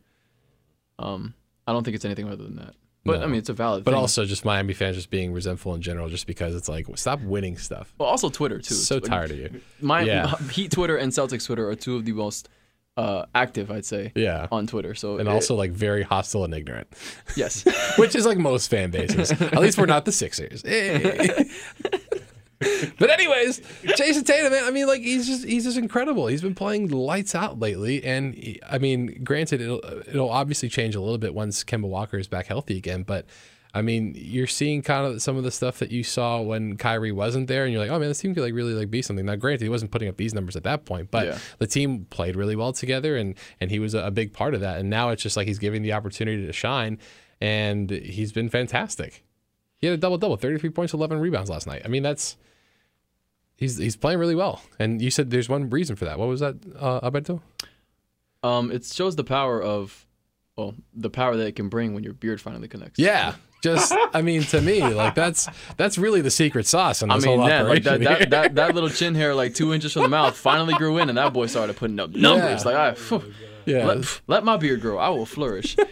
Um, 1.00 1.34
I 1.66 1.72
don't 1.72 1.84
think 1.84 1.94
it's 1.96 2.04
anything 2.04 2.26
other 2.28 2.42
than 2.44 2.56
that. 2.56 2.74
But 3.04 3.18
No. 3.20 3.24
I 3.24 3.26
mean, 3.28 3.38
it's 3.38 3.48
a 3.48 3.52
valid. 3.54 3.84
But 3.84 3.92
thing. 3.92 4.00
also 4.00 4.24
just 4.24 4.44
Miami 4.44 4.74
fans 4.74 4.96
just 4.96 5.11
being 5.11 5.32
resentful 5.32 5.74
in 5.74 5.80
general, 5.82 6.08
just 6.08 6.26
because 6.26 6.54
it's 6.54 6.68
like 6.68 6.87
stop 6.96 7.20
winning 7.22 7.56
stuff. 7.56 7.92
well, 7.98 8.08
also 8.08 8.28
Twitter 8.28 8.58
too. 8.58 8.74
So 8.74 8.96
Like, 8.96 9.04
tired 9.04 9.30
of 9.30 9.38
you. 9.38 9.61
My 9.80 10.02
Yeah. 10.02 10.37
Heat 10.52 10.70
Twitter 10.72 10.96
and 10.96 11.12
Celtics 11.12 11.46
Twitter 11.46 11.68
are 11.70 11.74
two 11.76 11.96
of 11.96 12.04
the 12.04 12.12
most 12.12 12.48
uh, 12.96 13.26
active, 13.34 13.70
I'd 13.70 13.84
say, 13.87 14.11
Yeah. 14.16 14.48
on 14.50 14.66
Twitter. 14.66 14.94
So 14.96 15.18
And 15.18 15.28
it- 15.28 15.32
also 15.32 15.54
like 15.54 15.70
very 15.70 16.02
hostile 16.02 16.44
and 16.44 16.52
ignorant, 16.52 16.88
yes, 17.37 17.64
which 17.96 18.16
is 18.16 18.26
like 18.26 18.38
most 18.38 18.68
fan 18.68 18.90
bases. 18.90 19.30
At 19.30 19.58
least 19.61 19.78
we're 19.78 19.87
not 19.87 20.04
the 20.04 20.12
Sixers. 20.12 20.62
Eh. 20.66 21.44
but 22.98 23.10
anyways, 23.10 23.60
Jayson 23.84 24.24
Tatum, 24.24 24.50
man, 24.52 24.64
I 24.64 24.70
mean, 24.72 24.86
like 24.88 25.00
he's 25.00 25.26
just 25.26 25.44
he's 25.44 25.64
just 25.64 25.76
incredible. 25.78 26.26
He's 26.26 26.42
been 26.42 26.54
playing 26.56 26.88
lights 26.88 27.34
out 27.34 27.58
lately, 27.60 28.02
and 28.02 28.34
he- 28.34 28.60
I 28.68 28.78
mean, 28.78 29.22
granted, 29.22 29.60
it'll 29.60 29.80
it'll 29.84 30.30
obviously 30.30 30.68
change 30.68 30.94
a 30.96 31.00
little 31.00 31.18
bit 31.18 31.34
once 31.34 31.62
Kemba 31.62 31.82
Walker 31.88 32.18
is 32.18 32.26
back 32.28 32.46
healthy 32.46 32.76
again, 32.76 33.02
but. 33.02 33.26
I 33.74 33.82
mean, 33.82 34.14
you're 34.16 34.46
seeing 34.46 34.80
kind 34.80 35.06
of 35.06 35.20
some 35.20 35.36
of 35.36 35.44
the 35.44 35.50
stuff 35.50 35.78
that 35.80 35.92
you 35.92 36.02
saw 36.02 36.40
when 36.40 36.78
Kyrie 36.78 37.12
wasn't 37.12 37.48
there, 37.48 37.64
and 37.64 37.72
you're 37.72 37.82
like, 37.82 37.90
"Oh 37.90 37.98
man, 37.98 38.08
this 38.08 38.18
team 38.18 38.34
could 38.34 38.42
like 38.42 38.54
really 38.54 38.72
like 38.72 38.90
be 38.90 39.02
something." 39.02 39.26
Now, 39.26 39.36
granted, 39.36 39.60
he 39.62 39.68
wasn't 39.68 39.90
putting 39.90 40.08
up 40.08 40.16
these 40.16 40.32
numbers 40.32 40.56
at 40.56 40.62
that 40.64 40.86
point, 40.86 41.10
but 41.10 41.26
Yeah. 41.26 41.38
the 41.58 41.66
team 41.66 42.06
played 42.08 42.34
really 42.34 42.56
well 42.56 42.72
together, 42.72 43.14
and 43.14 43.34
and 43.60 43.70
he 43.70 43.78
was 43.78 43.92
a, 43.92 44.06
a 44.06 44.10
big 44.10 44.32
part 44.32 44.54
of 44.54 44.62
that. 44.62 44.78
And 44.78 44.88
now 44.88 45.10
it's 45.10 45.22
just 45.22 45.36
like 45.36 45.46
he's 45.46 45.58
giving 45.58 45.82
the 45.82 45.92
opportunity 45.92 46.46
to 46.46 46.52
shine, 46.52 46.98
and 47.42 47.90
he's 47.90 48.32
been 48.32 48.48
fantastic. 48.48 49.22
He 49.76 49.86
had 49.86 49.94
a 49.94 49.98
double 49.98 50.16
double, 50.16 50.38
33 50.38 50.70
points, 50.70 50.94
11 50.94 51.20
rebounds 51.20 51.50
last 51.50 51.66
night. 51.66 51.82
I 51.84 51.88
mean, 51.88 52.02
that's 52.02 52.38
he's 53.58 53.76
he's 53.76 53.96
playing 53.96 54.18
really 54.18 54.34
well. 54.34 54.62
And 54.78 55.02
you 55.02 55.10
said 55.10 55.30
there's 55.30 55.48
one 55.50 55.68
reason 55.68 55.96
for 55.96 56.06
that. 56.06 56.18
What 56.18 56.28
was 56.28 56.40
that, 56.40 56.56
uh, 56.80 57.00
Alberto? 57.02 57.42
um, 58.42 58.70
it 58.70 58.84
shows 58.84 59.16
the 59.16 59.24
power 59.24 59.60
of, 59.60 60.06
well, 60.56 60.74
the 60.94 61.10
power 61.10 61.36
that 61.36 61.46
it 61.46 61.56
can 61.56 61.68
bring 61.68 61.92
when 61.92 62.04
your 62.04 62.14
beard 62.14 62.40
finally 62.40 62.68
connects. 62.68 62.98
Yeah, 62.98 63.34
just 63.62 63.92
I 64.14 64.22
mean, 64.22 64.42
to 64.44 64.60
me, 64.60 64.82
like 64.82 65.14
that's 65.14 65.48
that's 65.76 65.98
really 65.98 66.20
the 66.20 66.30
secret 66.30 66.66
sauce 66.66 67.02
I 67.02 67.06
this 67.14 67.24
mean, 67.24 67.38
whole 67.38 67.48
man, 67.48 67.66
like 67.68 67.82
that, 67.82 68.00
that, 68.00 68.30
that, 68.30 68.54
that 68.54 68.74
little 68.74 68.90
chin 68.90 69.14
hair, 69.14 69.34
like 69.34 69.54
two 69.54 69.74
inches 69.74 69.92
from 69.92 70.02
the 70.02 70.08
mouth, 70.08 70.36
finally 70.36 70.74
grew 70.74 70.98
in, 70.98 71.08
and 71.08 71.18
that 71.18 71.32
boy 71.32 71.46
started 71.46 71.76
putting 71.76 71.98
up 71.98 72.10
numbers. 72.10 72.64
Yeah. 72.64 72.70
Like, 72.70 72.76
I, 72.76 72.94
phew, 72.94 73.34
yeah. 73.66 73.86
let, 73.86 74.20
let 74.28 74.44
my 74.44 74.56
beard 74.56 74.80
grow, 74.80 74.98
I 74.98 75.08
will 75.08 75.26
flourish. 75.26 75.76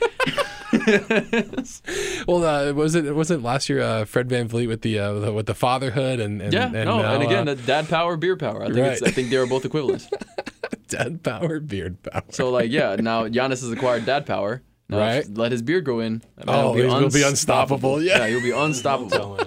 well, 2.26 2.44
uh, 2.44 2.72
was 2.72 2.94
it 2.94 3.14
wasn't 3.14 3.42
last 3.42 3.68
year 3.68 3.80
uh, 3.80 4.04
Fred 4.04 4.28
VanVleet 4.28 4.68
with 4.68 4.82
the, 4.82 4.98
uh, 4.98 5.12
with 5.14 5.22
the 5.24 5.32
with 5.32 5.46
the 5.46 5.54
fatherhood 5.54 6.20
and, 6.20 6.40
and 6.42 6.52
yeah, 6.52 6.64
and 6.64 6.72
no, 6.72 7.02
now, 7.02 7.14
and 7.14 7.22
again, 7.22 7.48
uh, 7.48 7.54
dad 7.54 7.88
power, 7.88 8.16
beard 8.16 8.40
power. 8.40 8.62
I 8.62 8.66
think 8.66 8.78
it's, 8.78 9.02
Right. 9.02 9.08
I 9.08 9.12
think 9.12 9.30
they 9.30 9.36
are 9.36 9.46
both 9.46 9.64
equivalent. 9.64 10.06
dad 10.88 11.22
power, 11.22 11.60
beard 11.60 12.02
power. 12.02 12.22
So 12.30 12.50
like, 12.50 12.70
yeah, 12.70 12.96
now 12.96 13.26
Giannis 13.28 13.60
has 13.62 13.70
acquired 13.70 14.06
dad 14.06 14.26
power. 14.26 14.62
Now 14.88 14.98
Right. 14.98 15.26
Let 15.28 15.52
his 15.52 15.62
beard 15.62 15.84
grow 15.84 16.00
in. 16.00 16.22
and 16.36 16.48
Oh, 16.48 16.72
he'll 16.74 16.84
he's 16.84 16.92
gonna 16.92 17.10
be 17.10 17.22
unstoppable, 17.22 18.02
yeah. 18.02 18.26
he'll 18.26 18.40
be 18.42 18.52
unstoppable. 18.52 19.40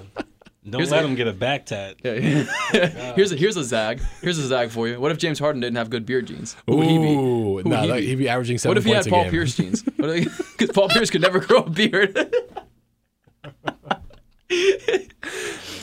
Telling 0.71 0.71
him. 0.71 0.71
Don't 0.71 0.79
Here's 0.81 0.91
let 0.91 1.03
a- 1.03 1.07
him 1.07 1.15
get 1.15 1.27
a 1.27 1.33
back 1.33 1.65
tat. 1.65 1.95
Yeah. 2.03 2.13
here's 3.15 3.31
a 3.31 3.35
here's 3.35 3.57
a 3.57 3.63
zag. 3.63 4.01
Here's 4.21 4.37
a 4.37 4.47
zag 4.47 4.69
for 4.71 4.87
you. 4.87 4.99
What 4.99 5.11
if 5.11 5.17
James 5.17 5.39
Harden 5.39 5.61
didn't 5.61 5.77
have 5.77 5.89
good 5.89 6.05
beard 6.05 6.27
genes? 6.27 6.55
Who 6.67 6.77
would 6.77 6.87
he 6.87 6.97
be? 6.97 7.03
Ooh, 7.13 7.53
would 7.53 7.67
no, 7.67 7.81
he 7.81 7.87
that- 7.87 7.95
be? 7.99 8.05
he'd 8.07 8.15
be 8.17 8.29
averaging 8.29 8.57
seven 8.57 8.71
What 8.71 8.77
if 8.77 8.85
he 8.85 8.91
had 8.91 9.07
Paul 9.07 9.23
game. 9.23 9.31
Pierce 9.31 9.55
genes? 9.55 9.81
Because 9.83 10.69
Paul 10.73 10.89
Pierce 10.89 11.09
could 11.09 11.21
never 11.21 11.39
grow 11.45 11.59
a 11.63 11.69
beard. 11.69 12.17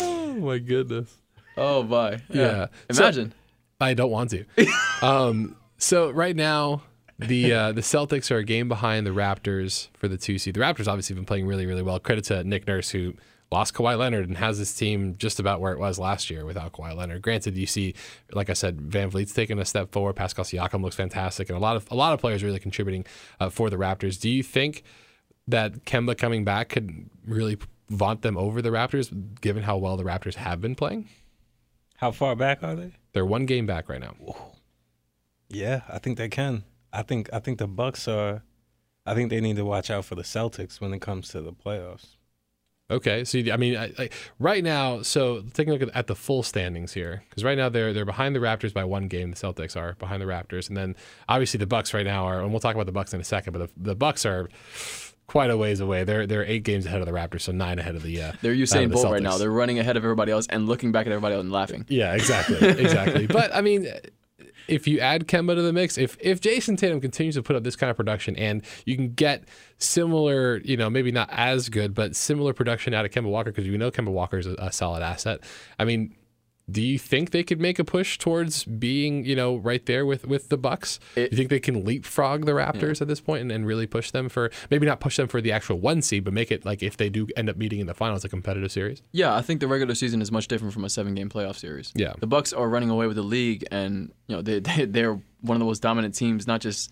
Oh 0.00 0.34
my 0.38 0.58
goodness. 0.58 1.16
oh 1.56 1.82
my. 1.82 2.20
Yeah. 2.28 2.66
So- 2.90 3.02
Imagine. 3.02 3.32
I 3.80 3.92
don't 3.94 4.10
want 4.10 4.30
to. 4.30 4.44
um, 5.02 5.54
so 5.76 6.10
right 6.10 6.34
now, 6.34 6.82
the 7.18 7.52
uh, 7.52 7.72
the 7.72 7.82
Celtics 7.82 8.30
are 8.30 8.38
a 8.38 8.44
game 8.44 8.68
behind 8.68 9.06
the 9.06 9.10
Raptors 9.10 9.88
for 9.98 10.08
the 10.08 10.16
two 10.16 10.38
seed. 10.38 10.54
The 10.54 10.60
Raptors 10.60 10.88
obviously 10.88 11.14
have 11.14 11.18
been 11.18 11.26
playing 11.26 11.46
really, 11.46 11.66
really 11.66 11.82
well. 11.82 11.98
Credit 12.00 12.24
to 12.24 12.42
Nick 12.44 12.66
Nurse 12.66 12.88
who 12.90 13.12
lost 13.50 13.74
Kawhi 13.74 13.96
Leonard 13.96 14.28
and 14.28 14.36
has 14.38 14.58
this 14.58 14.74
team 14.74 15.14
just 15.16 15.38
about 15.38 15.60
where 15.60 15.72
it 15.72 15.78
was 15.78 15.98
last 15.98 16.30
year 16.30 16.44
without 16.44 16.72
Kawhi 16.72 16.96
Leonard. 16.96 17.22
Granted, 17.22 17.56
you 17.56 17.66
see, 17.66 17.94
like 18.32 18.50
I 18.50 18.54
said, 18.54 18.78
VanVleet's 18.78 19.32
taking 19.32 19.58
a 19.58 19.64
step 19.64 19.92
forward. 19.92 20.16
Pascal 20.16 20.44
Siakam 20.44 20.82
looks 20.82 20.96
fantastic, 20.96 21.48
and 21.48 21.56
a 21.56 21.60
lot 21.60 21.76
of 21.76 21.86
a 21.90 21.94
lot 21.94 22.12
of 22.12 22.20
players 22.20 22.42
really 22.42 22.58
contributing 22.58 23.04
uh, 23.40 23.48
for 23.48 23.70
the 23.70 23.76
Raptors. 23.76 24.20
Do 24.20 24.28
you 24.28 24.42
think 24.42 24.82
that 25.48 25.84
Kemba 25.84 26.18
coming 26.18 26.44
back 26.44 26.70
could 26.70 27.08
really 27.24 27.58
vaunt 27.88 28.22
them 28.22 28.36
over 28.36 28.60
the 28.60 28.70
Raptors, 28.70 29.40
given 29.40 29.62
how 29.62 29.76
well 29.76 29.96
the 29.96 30.04
Raptors 30.04 30.34
have 30.34 30.60
been 30.60 30.74
playing? 30.74 31.08
How 31.96 32.10
far 32.10 32.36
back 32.36 32.62
are 32.62 32.74
they? 32.74 32.92
They're 33.12 33.24
one 33.24 33.46
game 33.46 33.66
back 33.66 33.88
right 33.88 34.00
now. 34.00 34.14
Yeah, 35.48 35.82
I 35.88 35.98
think 35.98 36.18
they 36.18 36.28
can. 36.28 36.64
I 36.92 37.02
think 37.02 37.30
I 37.32 37.38
think 37.38 37.58
the 37.58 37.68
Bucks 37.68 38.08
are. 38.08 38.42
I 39.06 39.14
think 39.14 39.30
they 39.30 39.40
need 39.40 39.56
to 39.56 39.64
watch 39.64 39.90
out 39.90 40.04
for 40.04 40.16
the 40.16 40.22
Celtics 40.22 40.80
when 40.80 40.92
it 40.92 41.00
comes 41.00 41.28
to 41.28 41.40
the 41.40 41.52
playoffs. 41.52 42.15
Okay, 42.88 43.24
so 43.24 43.38
you- 43.38 43.52
I 43.52 43.56
mean, 43.56 43.76
I, 43.76 43.92
I, 43.98 44.10
right 44.38 44.62
now, 44.62 45.02
so 45.02 45.42
taking 45.54 45.70
a 45.74 45.76
look 45.76 45.88
at, 45.88 45.96
at 45.96 46.06
the 46.06 46.14
full 46.14 46.42
standings 46.44 46.92
here, 46.92 47.24
because 47.28 47.42
right 47.42 47.58
now 47.58 47.68
they're 47.68 47.92
they're 47.92 48.04
behind 48.04 48.36
the 48.36 48.40
Raptors 48.40 48.72
by 48.72 48.84
one 48.84 49.08
game. 49.08 49.30
The 49.32 49.36
Celtics 49.36 49.76
are 49.76 49.94
behind 49.94 50.22
the 50.22 50.26
Raptors, 50.26 50.68
and 50.68 50.76
then 50.76 50.94
obviously 51.28 51.58
the 51.58 51.66
Bucks 51.66 51.92
right 51.92 52.06
now 52.06 52.26
are, 52.26 52.40
and 52.40 52.50
we'll 52.52 52.60
talk 52.60 52.74
about 52.76 52.86
the 52.86 52.92
Bucks 52.92 53.12
in 53.12 53.20
a 53.20 53.24
second, 53.24 53.54
but 53.54 53.58
the, 53.66 53.70
the 53.90 53.94
Bucks 53.96 54.24
are 54.24 54.48
quite 55.26 55.50
a 55.50 55.56
ways 55.56 55.80
away. 55.80 56.04
They're 56.04 56.28
they're 56.28 56.44
eight 56.44 56.62
games 56.62 56.86
ahead 56.86 57.00
of 57.00 57.06
the 57.06 57.12
Raptors, 57.12 57.40
so 57.40 57.50
nine 57.52 57.80
ahead 57.80 57.96
of 57.96 58.04
the. 58.04 58.22
Uh, 58.22 58.32
They're 58.40 58.52
uh, 58.52 58.56
Usain 58.56 58.88
the 58.88 58.94
Bolt 58.94 59.10
right 59.12 59.20
now. 59.22 59.36
They're 59.36 59.50
running 59.50 59.80
ahead 59.80 59.96
of 59.96 60.04
everybody 60.04 60.30
else 60.30 60.46
and 60.48 60.66
looking 60.68 60.92
back 60.92 61.06
at 61.06 61.12
everybody 61.12 61.34
else 61.34 61.42
and 61.42 61.50
laughing. 61.52 61.86
Yeah, 61.88 62.14
exactly, 62.14 62.56
exactly. 62.68 63.26
but 63.26 63.52
I 63.52 63.62
mean, 63.62 63.88
if 64.68 64.86
you 64.86 65.00
add 65.00 65.26
Kemba 65.26 65.54
to 65.54 65.62
the 65.62 65.72
mix, 65.72 65.98
if 65.98 66.16
if 66.20 66.40
Jayson 66.40 66.76
Tatum 66.76 67.00
continues 67.00 67.34
to 67.36 67.42
put 67.42 67.56
up 67.56 67.64
this 67.64 67.76
kind 67.76 67.90
of 67.90 67.96
production, 67.96 68.36
and 68.36 68.62
you 68.84 68.96
can 68.96 69.14
get 69.14 69.44
similar, 69.78 70.58
you 70.58 70.76
know, 70.76 70.90
maybe 70.90 71.12
not 71.12 71.28
as 71.32 71.68
good, 71.68 71.94
but 71.94 72.16
similar 72.16 72.52
production 72.52 72.94
out 72.94 73.04
of 73.04 73.10
Kemba 73.10 73.28
Walker, 73.28 73.50
because 73.52 73.68
we 73.68 73.76
know 73.76 73.90
Kemba 73.90 74.10
Walker 74.10 74.38
is 74.38 74.46
a, 74.46 74.54
a 74.58 74.72
solid 74.72 75.02
asset. 75.02 75.40
I 75.78 75.84
mean. 75.84 76.14
Do 76.68 76.82
you 76.82 76.98
think 76.98 77.30
they 77.30 77.44
could 77.44 77.60
make 77.60 77.78
a 77.78 77.84
push 77.84 78.18
towards 78.18 78.64
being, 78.64 79.24
you 79.24 79.36
know, 79.36 79.56
right 79.56 79.86
there 79.86 80.04
with 80.04 80.26
with 80.26 80.48
the 80.48 80.56
Bucks? 80.56 80.98
It- 81.14 81.30
Do 81.30 81.36
you 81.36 81.36
think 81.36 81.50
they 81.50 81.60
can 81.60 81.84
leapfrog 81.84 82.44
the 82.44 82.52
Raptors 82.52 83.00
at 83.00 83.06
this 83.06 83.20
point 83.20 83.42
and, 83.42 83.52
and 83.52 83.64
really 83.64 83.86
push 83.86 84.10
them 84.10 84.28
for 84.28 84.50
maybe 84.68 84.84
not 84.84 84.98
push 84.98 85.16
them 85.16 85.28
for 85.28 85.40
the 85.40 85.52
actual 85.52 85.78
one 85.78 86.02
seed, 86.02 86.24
but 86.24 86.32
make 86.32 86.50
it 86.50 86.64
like 86.64 86.82
if 86.82 86.96
they 86.96 87.08
do 87.08 87.28
end 87.36 87.48
up 87.48 87.56
meeting 87.56 87.78
in 87.78 87.86
the 87.86 87.94
finals, 87.94 88.24
a 88.24 88.28
competitive 88.28 88.72
series? 88.72 89.00
Yeah, 89.12 89.36
I 89.36 89.42
think 89.42 89.60
the 89.60 89.68
regular 89.68 89.94
season 89.94 90.20
is 90.20 90.32
much 90.32 90.48
different 90.48 90.74
from 90.74 90.84
a 90.84 90.90
seven-game 90.90 91.28
playoff 91.28 91.54
series. 91.56 91.92
Yeah. 91.94 92.14
the 92.18 92.26
Bucks 92.26 92.52
are 92.52 92.68
running 92.68 92.90
away 92.90 93.06
with 93.06 93.16
the 93.16 93.22
league, 93.22 93.64
and 93.70 94.12
you 94.26 94.34
know 94.34 94.42
they, 94.42 94.58
they 94.76 94.86
they're 94.86 95.14
one 95.42 95.54
of 95.54 95.60
the 95.60 95.66
most 95.66 95.82
dominant 95.82 96.16
teams, 96.16 96.48
not 96.48 96.60
just 96.60 96.90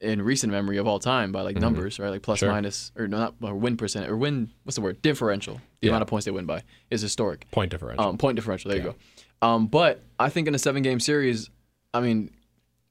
in 0.00 0.20
recent 0.20 0.52
memory 0.52 0.76
of 0.76 0.86
all 0.86 0.98
time 0.98 1.32
by 1.32 1.40
like 1.40 1.56
numbers, 1.56 1.98
right? 1.98 2.10
Like 2.10 2.20
plus 2.20 2.40
Mm-hmm. 2.40 2.46
Sure. 2.46 2.52
minus 2.52 2.92
or 2.94 3.08
no, 3.08 3.16
not 3.18 3.34
or 3.40 3.54
win 3.54 3.78
percent 3.78 4.06
or 4.10 4.18
win. 4.18 4.50
What's 4.64 4.74
the 4.76 4.82
word? 4.82 5.00
Differential. 5.00 5.54
The 5.80 5.86
Yeah. 5.86 5.90
amount 5.92 6.02
of 6.02 6.08
points 6.08 6.26
they 6.26 6.30
win 6.30 6.44
by 6.44 6.62
is 6.90 7.00
historic. 7.00 7.50
Point 7.52 7.70
differential. 7.70 8.04
Um, 8.04 8.18
point 8.18 8.36
differential. 8.36 8.68
There 8.70 8.78
you 8.78 8.84
go. 8.84 8.94
Um, 9.44 9.66
but 9.66 10.02
I 10.18 10.28
think 10.30 10.48
in 10.48 10.54
a 10.54 10.58
seven 10.58 10.82
game 10.82 11.00
series, 11.00 11.50
I 11.92 12.00
mean, 12.00 12.30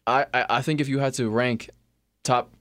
I, 0.06 0.26
I, 0.34 0.46
I 0.50 0.62
think 0.62 0.80
if 0.82 0.88
you 0.88 1.00
had 1.00 1.14
to 1.16 1.30
rank 1.30 1.70
top 2.24 2.52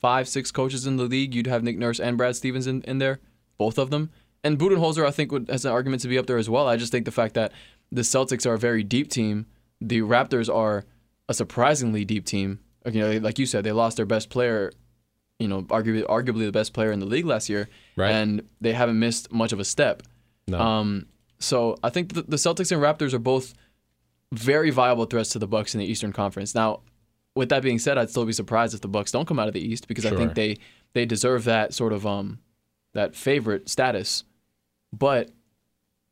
five, 0.00 0.28
six 0.28 0.50
coaches 0.50 0.86
in 0.86 0.96
the 0.96 1.04
league, 1.04 1.34
you'd 1.34 1.46
have 1.46 1.62
Nick 1.62 1.78
Nurse 1.78 2.00
and 2.00 2.18
Brad 2.18 2.36
Stevens 2.36 2.66
in, 2.66 2.82
in 2.82 2.98
there, 2.98 3.20
both 3.58 3.78
of 3.78 3.90
them. 3.90 4.10
And 4.42 4.58
Budenholzer, 4.58 5.06
I 5.06 5.10
think, 5.10 5.32
would, 5.32 5.48
has 5.48 5.64
an 5.64 5.72
argument 5.72 6.02
to 6.02 6.08
be 6.08 6.18
up 6.18 6.26
there 6.26 6.38
as 6.38 6.48
well. 6.50 6.66
I 6.68 6.76
just 6.76 6.92
think 6.92 7.04
the 7.04 7.10
fact 7.12 7.34
that 7.34 7.52
the 7.90 8.02
Celtics 8.02 8.46
are 8.46 8.54
a 8.54 8.58
very 8.58 8.82
deep 8.82 9.10
team, 9.10 9.46
the 9.80 10.00
Raptors 10.00 10.52
are 10.54 10.84
a 11.28 11.34
surprisingly 11.34 12.04
deep 12.04 12.24
team. 12.24 12.60
You 12.84 13.00
know, 13.00 13.12
like 13.18 13.38
you 13.38 13.46
said, 13.46 13.64
they 13.64 13.72
lost 13.72 13.96
their 13.96 14.06
best 14.06 14.28
player, 14.30 14.72
you 15.38 15.48
know, 15.48 15.62
arguably, 15.62 16.04
arguably 16.06 16.46
the 16.46 16.52
best 16.52 16.72
player 16.72 16.92
in 16.92 17.00
the 17.00 17.06
league 17.06 17.26
last 17.26 17.48
year, 17.48 17.68
Right. 17.96 18.10
and 18.12 18.42
they 18.60 18.72
haven't 18.72 18.98
missed 18.98 19.32
much 19.32 19.52
of 19.52 19.60
a 19.60 19.64
step. 19.64 20.02
no. 20.48 20.58
Um, 20.60 21.06
so 21.38 21.76
I 21.82 21.90
think 21.90 22.14
the, 22.14 22.22
the 22.22 22.36
Celtics 22.36 22.72
and 22.72 22.80
Raptors 22.82 23.12
are 23.12 23.18
both 23.18 23.54
very 24.32 24.70
viable 24.70 25.04
threats 25.04 25.30
to 25.30 25.38
the 25.38 25.46
Bucks 25.46 25.74
in 25.74 25.80
the 25.80 25.86
Eastern 25.86 26.12
Conference. 26.12 26.54
Now, 26.54 26.80
with 27.34 27.50
that 27.50 27.62
being 27.62 27.78
said, 27.78 27.98
I'd 27.98 28.10
still 28.10 28.24
be 28.24 28.32
surprised 28.32 28.74
if 28.74 28.80
the 28.80 28.88
Bucks 28.88 29.12
don't 29.12 29.26
come 29.26 29.38
out 29.38 29.48
of 29.48 29.54
the 29.54 29.60
East 29.60 29.86
because 29.88 30.06
I 30.06 30.10
think 30.16 30.34
they 30.34 30.56
they 30.94 31.04
deserve 31.04 31.44
that 31.44 31.74
sort 31.74 31.92
of 31.92 32.06
um 32.06 32.38
that 32.94 33.14
favorite 33.14 33.68
status. 33.68 34.24
But 34.92 35.30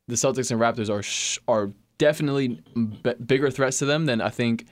the 0.06 0.16
Celtics 0.16 0.50
and 0.50 0.60
Raptors 0.60 0.90
are 0.90 1.02
sh- 1.02 1.38
are 1.48 1.72
definitely 1.98 2.60
b- 3.02 3.14
bigger 3.24 3.50
threats 3.50 3.78
to 3.78 3.86
them 3.86 4.04
than 4.06 4.20
I 4.20 4.28
think 4.28 4.66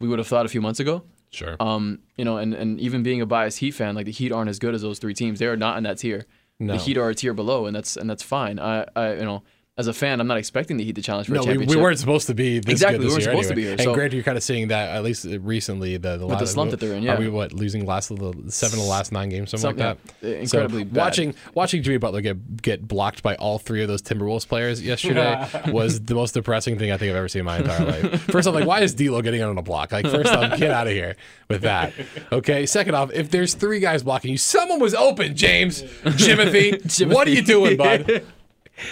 we 0.00 0.08
would 0.08 0.18
have 0.18 0.28
thought 0.28 0.46
a 0.46 0.48
few 0.48 0.62
months 0.62 0.80
ago. 0.80 1.02
sure. 1.30 1.56
Um, 1.60 1.98
you 2.16 2.24
know, 2.24 2.38
and, 2.38 2.54
and 2.54 2.80
even 2.80 3.02
being 3.02 3.20
a 3.20 3.26
biased 3.26 3.58
Heat 3.58 3.72
fan, 3.72 3.94
like 3.94 4.06
the 4.06 4.12
Heat 4.12 4.32
aren't 4.32 4.48
as 4.48 4.58
good 4.58 4.74
as 4.74 4.80
those 4.82 4.98
three 4.98 5.12
teams. 5.12 5.38
They 5.40 5.46
are 5.46 5.56
not 5.56 5.76
in 5.76 5.82
that 5.84 5.98
tier. 5.98 6.24
No. 6.58 6.72
The 6.72 6.78
Heat 6.78 6.96
are 6.96 7.10
a 7.10 7.14
tier 7.14 7.34
below, 7.34 7.66
and 7.66 7.76
that's 7.76 7.96
and 7.96 8.08
that's 8.08 8.22
fine. 8.22 8.58
I, 8.58 8.86
I 8.96 9.14
you 9.14 9.24
know, 9.24 9.42
as 9.78 9.86
a 9.86 9.92
fan, 9.94 10.20
I'm 10.20 10.26
not 10.26 10.36
expecting 10.38 10.76
the 10.76 10.82
Heat 10.84 10.96
to 10.96 11.02
challenge 11.02 11.28
for 11.28 11.34
No, 11.34 11.40
a 11.40 11.42
we, 11.42 11.46
championship. 11.52 11.76
we 11.76 11.82
weren't 11.82 11.98
supposed 12.00 12.26
to 12.26 12.34
be 12.34 12.58
this 12.58 12.72
Exactly, 12.72 12.98
good 12.98 13.04
we 13.06 13.10
weren't 13.12 13.22
year 13.22 13.30
supposed 13.32 13.48
to 13.48 13.54
be 13.54 13.62
here, 13.62 13.72
And 13.72 13.80
so- 13.82 13.94
granted, 13.94 14.14
you're 14.16 14.24
kind 14.24 14.36
of 14.36 14.42
seeing 14.42 14.68
that 14.68 14.88
at 14.96 15.04
least 15.04 15.24
recently 15.24 15.96
the, 15.96 16.16
the, 16.18 16.26
With 16.26 16.40
the 16.40 16.46
slump 16.48 16.72
that 16.72 16.80
they're 16.80 16.94
in, 16.94 17.04
Are 17.04 17.12
yeah. 17.14 17.18
we 17.18 17.28
what 17.28 17.52
losing 17.52 17.86
last 17.86 18.10
of 18.10 18.18
the 18.18 18.50
seven 18.50 18.78
of 18.80 18.84
the 18.84 18.90
last 18.90 19.12
nine 19.12 19.28
games, 19.28 19.50
something, 19.50 19.78
Something- 19.78 19.86
like 19.86 20.20
that? 20.20 20.26
Uh, 20.26 20.30
yeah, 20.32 20.36
incredibly 20.42 20.80
so 20.82 20.84
bad. 20.86 20.96
watching 20.96 21.34
watching 21.54 21.82
Jimmy 21.82 21.98
Butler 21.98 22.20
get 22.20 22.60
get 22.60 22.88
blocked 22.88 23.22
by 23.22 23.36
all 23.36 23.58
three 23.60 23.80
of 23.82 23.88
those 23.88 24.02
Timberwolves 24.02 24.48
players 24.48 24.82
yesterday 24.82 25.48
was 25.68 26.00
the 26.00 26.14
most 26.14 26.32
depressing 26.34 26.76
thing 26.76 26.90
I 26.90 26.96
think 26.96 27.10
I've 27.10 27.16
ever 27.16 27.28
seen 27.28 27.40
in 27.40 27.46
my 27.46 27.58
entire 27.58 27.84
life. 27.86 28.22
First 28.22 28.48
off, 28.48 28.54
like 28.54 28.66
why 28.66 28.80
is 28.80 28.94
D'Lo 28.94 29.22
getting 29.22 29.42
out 29.42 29.50
on 29.50 29.58
a 29.58 29.62
block? 29.62 29.92
Like 29.92 30.06
first 30.06 30.32
off, 30.32 30.58
get 30.58 30.72
out 30.72 30.88
of 30.88 30.92
here 30.92 31.14
with 31.48 31.62
that. 31.62 31.92
Okay. 32.32 32.66
Second 32.66 32.96
off, 32.96 33.12
if 33.12 33.30
there's 33.30 33.54
three 33.54 33.78
guys 33.78 34.02
blocking 34.02 34.32
you, 34.32 34.38
someone 34.38 34.80
was 34.80 34.94
open, 34.94 35.36
James, 35.36 35.82
Jimothy. 35.82 37.08
What 37.14 37.28
are 37.28 37.30
you 37.30 37.42
doing, 37.42 37.76
bud? 37.76 38.22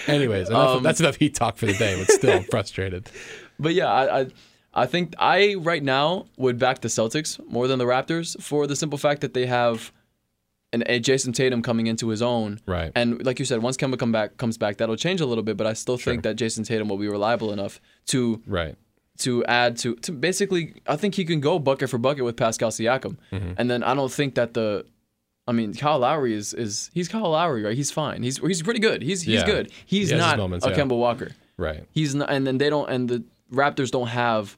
Anyways, 0.07 0.49
enough, 0.49 0.77
Um, 0.77 0.83
that's 0.83 1.01
enough 1.01 1.17
heat 1.17 1.35
talk 1.35 1.57
for 1.57 1.67
the 1.67 1.75
day, 1.75 1.97
but 1.99 2.11
still 2.11 2.37
I'm 2.39 2.45
frustrated. 2.51 3.09
But 3.59 3.75
yeah, 3.75 3.87
I, 3.91 4.21
I 4.21 4.27
I 4.75 4.87
think 4.87 5.15
I 5.19 5.55
right 5.55 5.83
now 5.83 6.27
would 6.37 6.59
back 6.59 6.81
the 6.83 6.89
Celtics 6.89 7.39
more 7.49 7.67
than 7.69 7.79
the 7.79 7.87
Raptors 7.87 8.41
for 8.43 8.67
the 8.67 8.77
simple 8.77 8.99
fact 8.99 9.21
that 9.23 9.33
they 9.35 9.47
have 9.47 9.93
an 10.73 10.83
a 10.87 11.01
Jayson 11.01 11.33
Tatum 11.33 11.63
coming 11.63 11.87
into 11.87 12.09
his 12.09 12.21
own. 12.21 12.61
Right. 12.67 12.93
And 12.95 13.25
like 13.25 13.39
you 13.39 13.45
said, 13.45 13.63
once 13.63 13.77
Kemba 13.77 13.99
come 13.99 14.13
back 14.13 14.37
comes 14.37 14.59
back, 14.59 14.77
that'll 14.79 14.97
change 14.97 15.21
a 15.21 15.27
little 15.27 15.45
bit. 15.45 15.57
But 15.57 15.67
I 15.67 15.73
still 15.73 15.97
think 15.97 16.23
that 16.25 16.37
Jayson 16.37 16.65
Tatum 16.65 16.89
will 16.89 16.99
be 16.99 17.09
reliable 17.09 17.53
enough 17.53 17.81
to 18.07 18.43
Right. 18.47 18.75
to 19.19 19.45
add 19.47 19.79
to 19.79 19.95
to 19.97 20.13
basically 20.13 20.75
I 20.87 20.97
think 20.97 21.15
he 21.15 21.25
can 21.25 21.41
go 21.41 21.59
bucket 21.59 21.89
for 21.89 21.99
bucket 21.99 22.25
with 22.25 22.37
Pascal 22.37 22.71
Siakam. 22.71 23.17
Mm-hmm. 23.33 23.53
And 23.57 23.71
then 23.71 23.83
I 23.83 23.95
don't 23.95 24.13
think 24.13 24.35
that 24.35 24.53
the 24.55 24.85
I 25.49 25.53
mean 25.53 25.75
Kyle 25.75 25.99
Lowry 26.01 26.35
is 26.35 26.53
is 26.55 26.91
he's 26.93 27.09
Kyle 27.09 27.31
Lowry, 27.31 27.63
right? 27.63 27.77
He's 27.77 27.91
fine. 27.91 28.23
He's 28.23 28.39
he's 28.39 28.63
pretty 28.63 28.81
good. 28.81 29.03
He's 29.03 29.23
he's 29.23 29.37
Yeah. 29.41 29.47
good. 29.47 29.73
He's 29.87 30.11
He 30.11 30.17
not 30.17 30.39
moments, 30.39 30.67
a 30.67 30.71
yeah. 30.71 30.77
Kemba 30.77 30.99
Walker. 30.99 31.31
Right. 31.57 31.85
He's 31.93 32.15
not 32.15 32.31
and 32.31 32.47
then 32.47 32.59
they 32.59 32.69
don't 32.71 32.89
and 32.91 33.09
the 33.09 33.25
Raptors 33.53 33.91
don't 33.91 34.09
have 34.09 34.57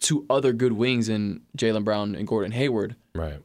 two 0.00 0.24
other 0.30 0.52
good 0.52 0.72
wings 0.72 1.08
in 1.08 1.40
Jaylen 1.56 1.82
Brown 1.84 2.14
and 2.14 2.26
Gordon 2.26 2.52
Hayward. 2.52 2.94
Right. 3.14 3.40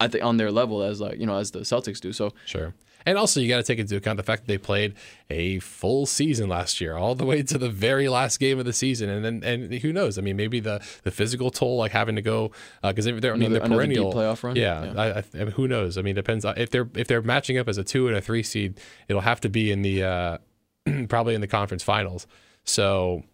I 0.00 0.08
think 0.08 0.24
on 0.24 0.38
their 0.38 0.50
level 0.50 0.82
as 0.82 0.98
like, 1.00 1.18
you 1.20 1.26
know, 1.26 1.36
as 1.36 1.50
the 1.50 1.60
Celtics 1.60 2.00
do. 2.00 2.12
So 2.12 2.32
Sure. 2.46 2.72
And 3.10 3.18
also, 3.18 3.40
you 3.40 3.48
got 3.48 3.56
to 3.56 3.64
take 3.64 3.80
into 3.80 3.96
account 3.96 4.18
the 4.18 4.22
fact 4.22 4.42
that 4.42 4.46
they 4.46 4.56
played 4.56 4.94
a 5.30 5.58
full 5.58 6.06
season 6.06 6.48
last 6.48 6.80
year, 6.80 6.96
all 6.96 7.16
the 7.16 7.24
way 7.24 7.42
to 7.42 7.58
the 7.58 7.68
very 7.68 8.08
last 8.08 8.38
game 8.38 8.60
of 8.60 8.64
the 8.64 8.72
season, 8.72 9.10
and 9.10 9.24
then 9.24 9.42
and 9.42 9.74
who 9.82 9.92
knows? 9.92 10.16
I 10.16 10.20
mean, 10.20 10.36
maybe 10.36 10.60
the 10.60 10.80
the 11.02 11.10
physical 11.10 11.50
toll, 11.50 11.76
like 11.76 11.90
having 11.90 12.14
to 12.14 12.22
go 12.22 12.52
because 12.84 13.06
they're, 13.06 13.14
I 13.14 13.18
mean, 13.36 13.46
Another- 13.46 13.48
the 13.58 13.64
another 13.64 13.86
deep 13.86 13.96
perennial 13.96 14.12
playoff 14.12 14.44
run? 14.44 14.54
Yeah, 14.54 14.84
Yeah. 14.84 15.00
I, 15.02 15.06
I, 15.18 15.24
I 15.34 15.38
mean, 15.38 15.50
who 15.50 15.66
knows? 15.66 15.98
I 15.98 16.02
mean, 16.02 16.12
it 16.12 16.22
depends 16.22 16.44
if 16.44 16.70
they're 16.70 16.88
if 16.94 17.08
they're 17.08 17.20
matching 17.20 17.58
up 17.58 17.68
as 17.68 17.78
a 17.78 17.82
two 17.84 18.06
and 18.06 18.16
a 18.16 18.20
three 18.20 18.44
seed, 18.44 18.78
it'll 19.08 19.22
have 19.22 19.40
to 19.40 19.48
be 19.48 19.72
in 19.72 19.82
the 19.82 20.04
uh, 20.04 20.38
probably 21.08 21.34
in 21.34 21.40
the 21.40 21.48
conference 21.48 21.82
finals. 21.82 22.28
So. 22.62 23.24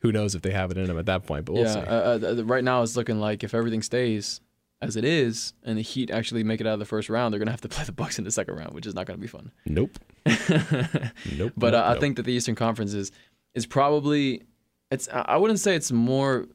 Who 0.00 0.12
knows 0.12 0.34
if 0.34 0.42
they 0.42 0.50
have 0.50 0.70
it 0.70 0.76
in 0.76 0.84
them 0.84 0.98
at 0.98 1.06
that 1.06 1.24
point? 1.24 1.46
But 1.46 1.54
we'll 1.54 1.64
yeah, 1.64 1.72
see. 1.72 1.80
uh, 1.80 2.40
uh, 2.40 2.44
right 2.44 2.62
now 2.62 2.82
it's 2.82 2.94
looking 2.94 3.20
like 3.20 3.42
if 3.42 3.54
everything 3.54 3.80
stays 3.80 4.42
as 4.86 4.96
it 4.96 5.04
is 5.04 5.52
and 5.64 5.78
the 5.78 5.82
Heat 5.82 6.10
actually 6.10 6.44
make 6.44 6.60
it 6.60 6.66
out 6.66 6.74
of 6.74 6.78
the 6.78 6.84
first 6.84 7.08
round, 7.08 7.32
they're 7.32 7.38
gonna 7.38 7.50
have 7.50 7.60
to 7.62 7.68
play 7.76 7.84
the 7.84 7.92
Bucks 7.92 8.18
in 8.18 8.24
the 8.24 8.30
second 8.30 8.54
round, 8.56 8.74
which 8.74 8.86
is 8.86 8.94
not 8.94 9.06
gonna 9.06 9.18
be 9.18 9.26
fun. 9.26 9.50
nope. 9.66 9.98
nope. 10.26 11.52
But 11.56 11.72
nope, 11.72 11.74
uh, 11.74 11.84
I 11.86 11.92
nope. 11.92 12.00
think 12.00 12.16
that 12.16 12.22
the 12.24 12.32
Eastern 12.32 12.54
Conference 12.54 12.94
is 12.94 13.12
is 13.54 13.66
probably 13.66 14.42
it's. 14.90 15.08
I 15.08 15.20
I 15.28 15.36
wouldn't 15.36 15.60
say 15.60 15.74
it's 15.74 15.92
more. 15.92 16.46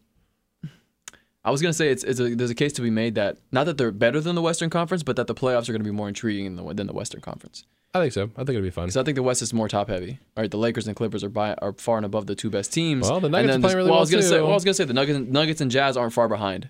I 1.44 1.52
was 1.52 1.62
gonna 1.62 1.74
say 1.74 1.90
it's, 1.90 2.04
it's 2.04 2.20
a, 2.20 2.36
there's 2.36 2.50
a 2.50 2.56
case 2.56 2.74
to 2.74 2.82
be 2.82 2.90
made 2.90 3.16
that 3.16 3.38
not 3.52 3.66
that 3.66 3.78
they're 3.78 3.92
better 3.92 4.20
than 4.20 4.36
the 4.36 4.42
Western 4.42 4.70
Conference, 4.70 5.04
but 5.04 5.16
that 5.16 5.28
the 5.28 5.34
playoffs 5.36 5.70
are 5.70 5.72
going 5.72 5.82
to 5.82 5.90
be 5.90 5.92
more 5.92 6.08
intriguing 6.10 6.56
than 6.56 6.66
the, 6.66 6.74
than 6.74 6.86
the 6.88 6.94
Western 6.94 7.22
Conference. 7.22 7.66
I 7.94 8.02
think 8.02 8.14
so. 8.14 8.24
I 8.36 8.44
think 8.44 8.50
it'll 8.50 8.62
be 8.62 8.70
fun. 8.70 8.86
Because 8.86 8.98
I 8.98 9.04
think 9.04 9.16
the 9.16 9.24
West 9.24 9.42
is 9.42 9.52
more 9.54 9.68
top 9.70 9.88
heavy. 9.88 10.20
All 10.38 10.44
right, 10.44 10.52
the 10.52 10.58
Lakers 10.58 10.86
and 10.88 10.96
Clippers 10.96 11.24
are 11.24 11.30
by 11.30 11.54
are 11.56 11.74
far 11.74 11.96
and 11.98 12.06
above 12.06 12.28
the 12.28 12.36
two 12.36 12.50
best 12.50 12.74
teams. 12.74 13.10
Well, 13.10 13.20
the 13.22 13.28
And 13.28 13.32
Nuggets 13.32 13.52
then 13.54 13.60
are 13.60 13.62
playing 13.62 13.72
the- 13.72 13.78
really 13.78 13.90
well, 13.90 13.98
I 14.00 14.02
was 14.02 14.12
gonna 14.12 14.22
say, 14.24 14.38
too. 14.38 14.44
well, 14.44 14.52
I 14.52 14.56
was 14.56 14.64
gonna 14.66 14.74
say 14.74 14.84
the 14.84 14.94
Nuggets, 14.94 15.20
Nuggets 15.20 15.62
and 15.62 15.72
Jazz 15.72 15.96
aren't 15.98 16.14
far 16.14 16.28
behind. 16.28 16.68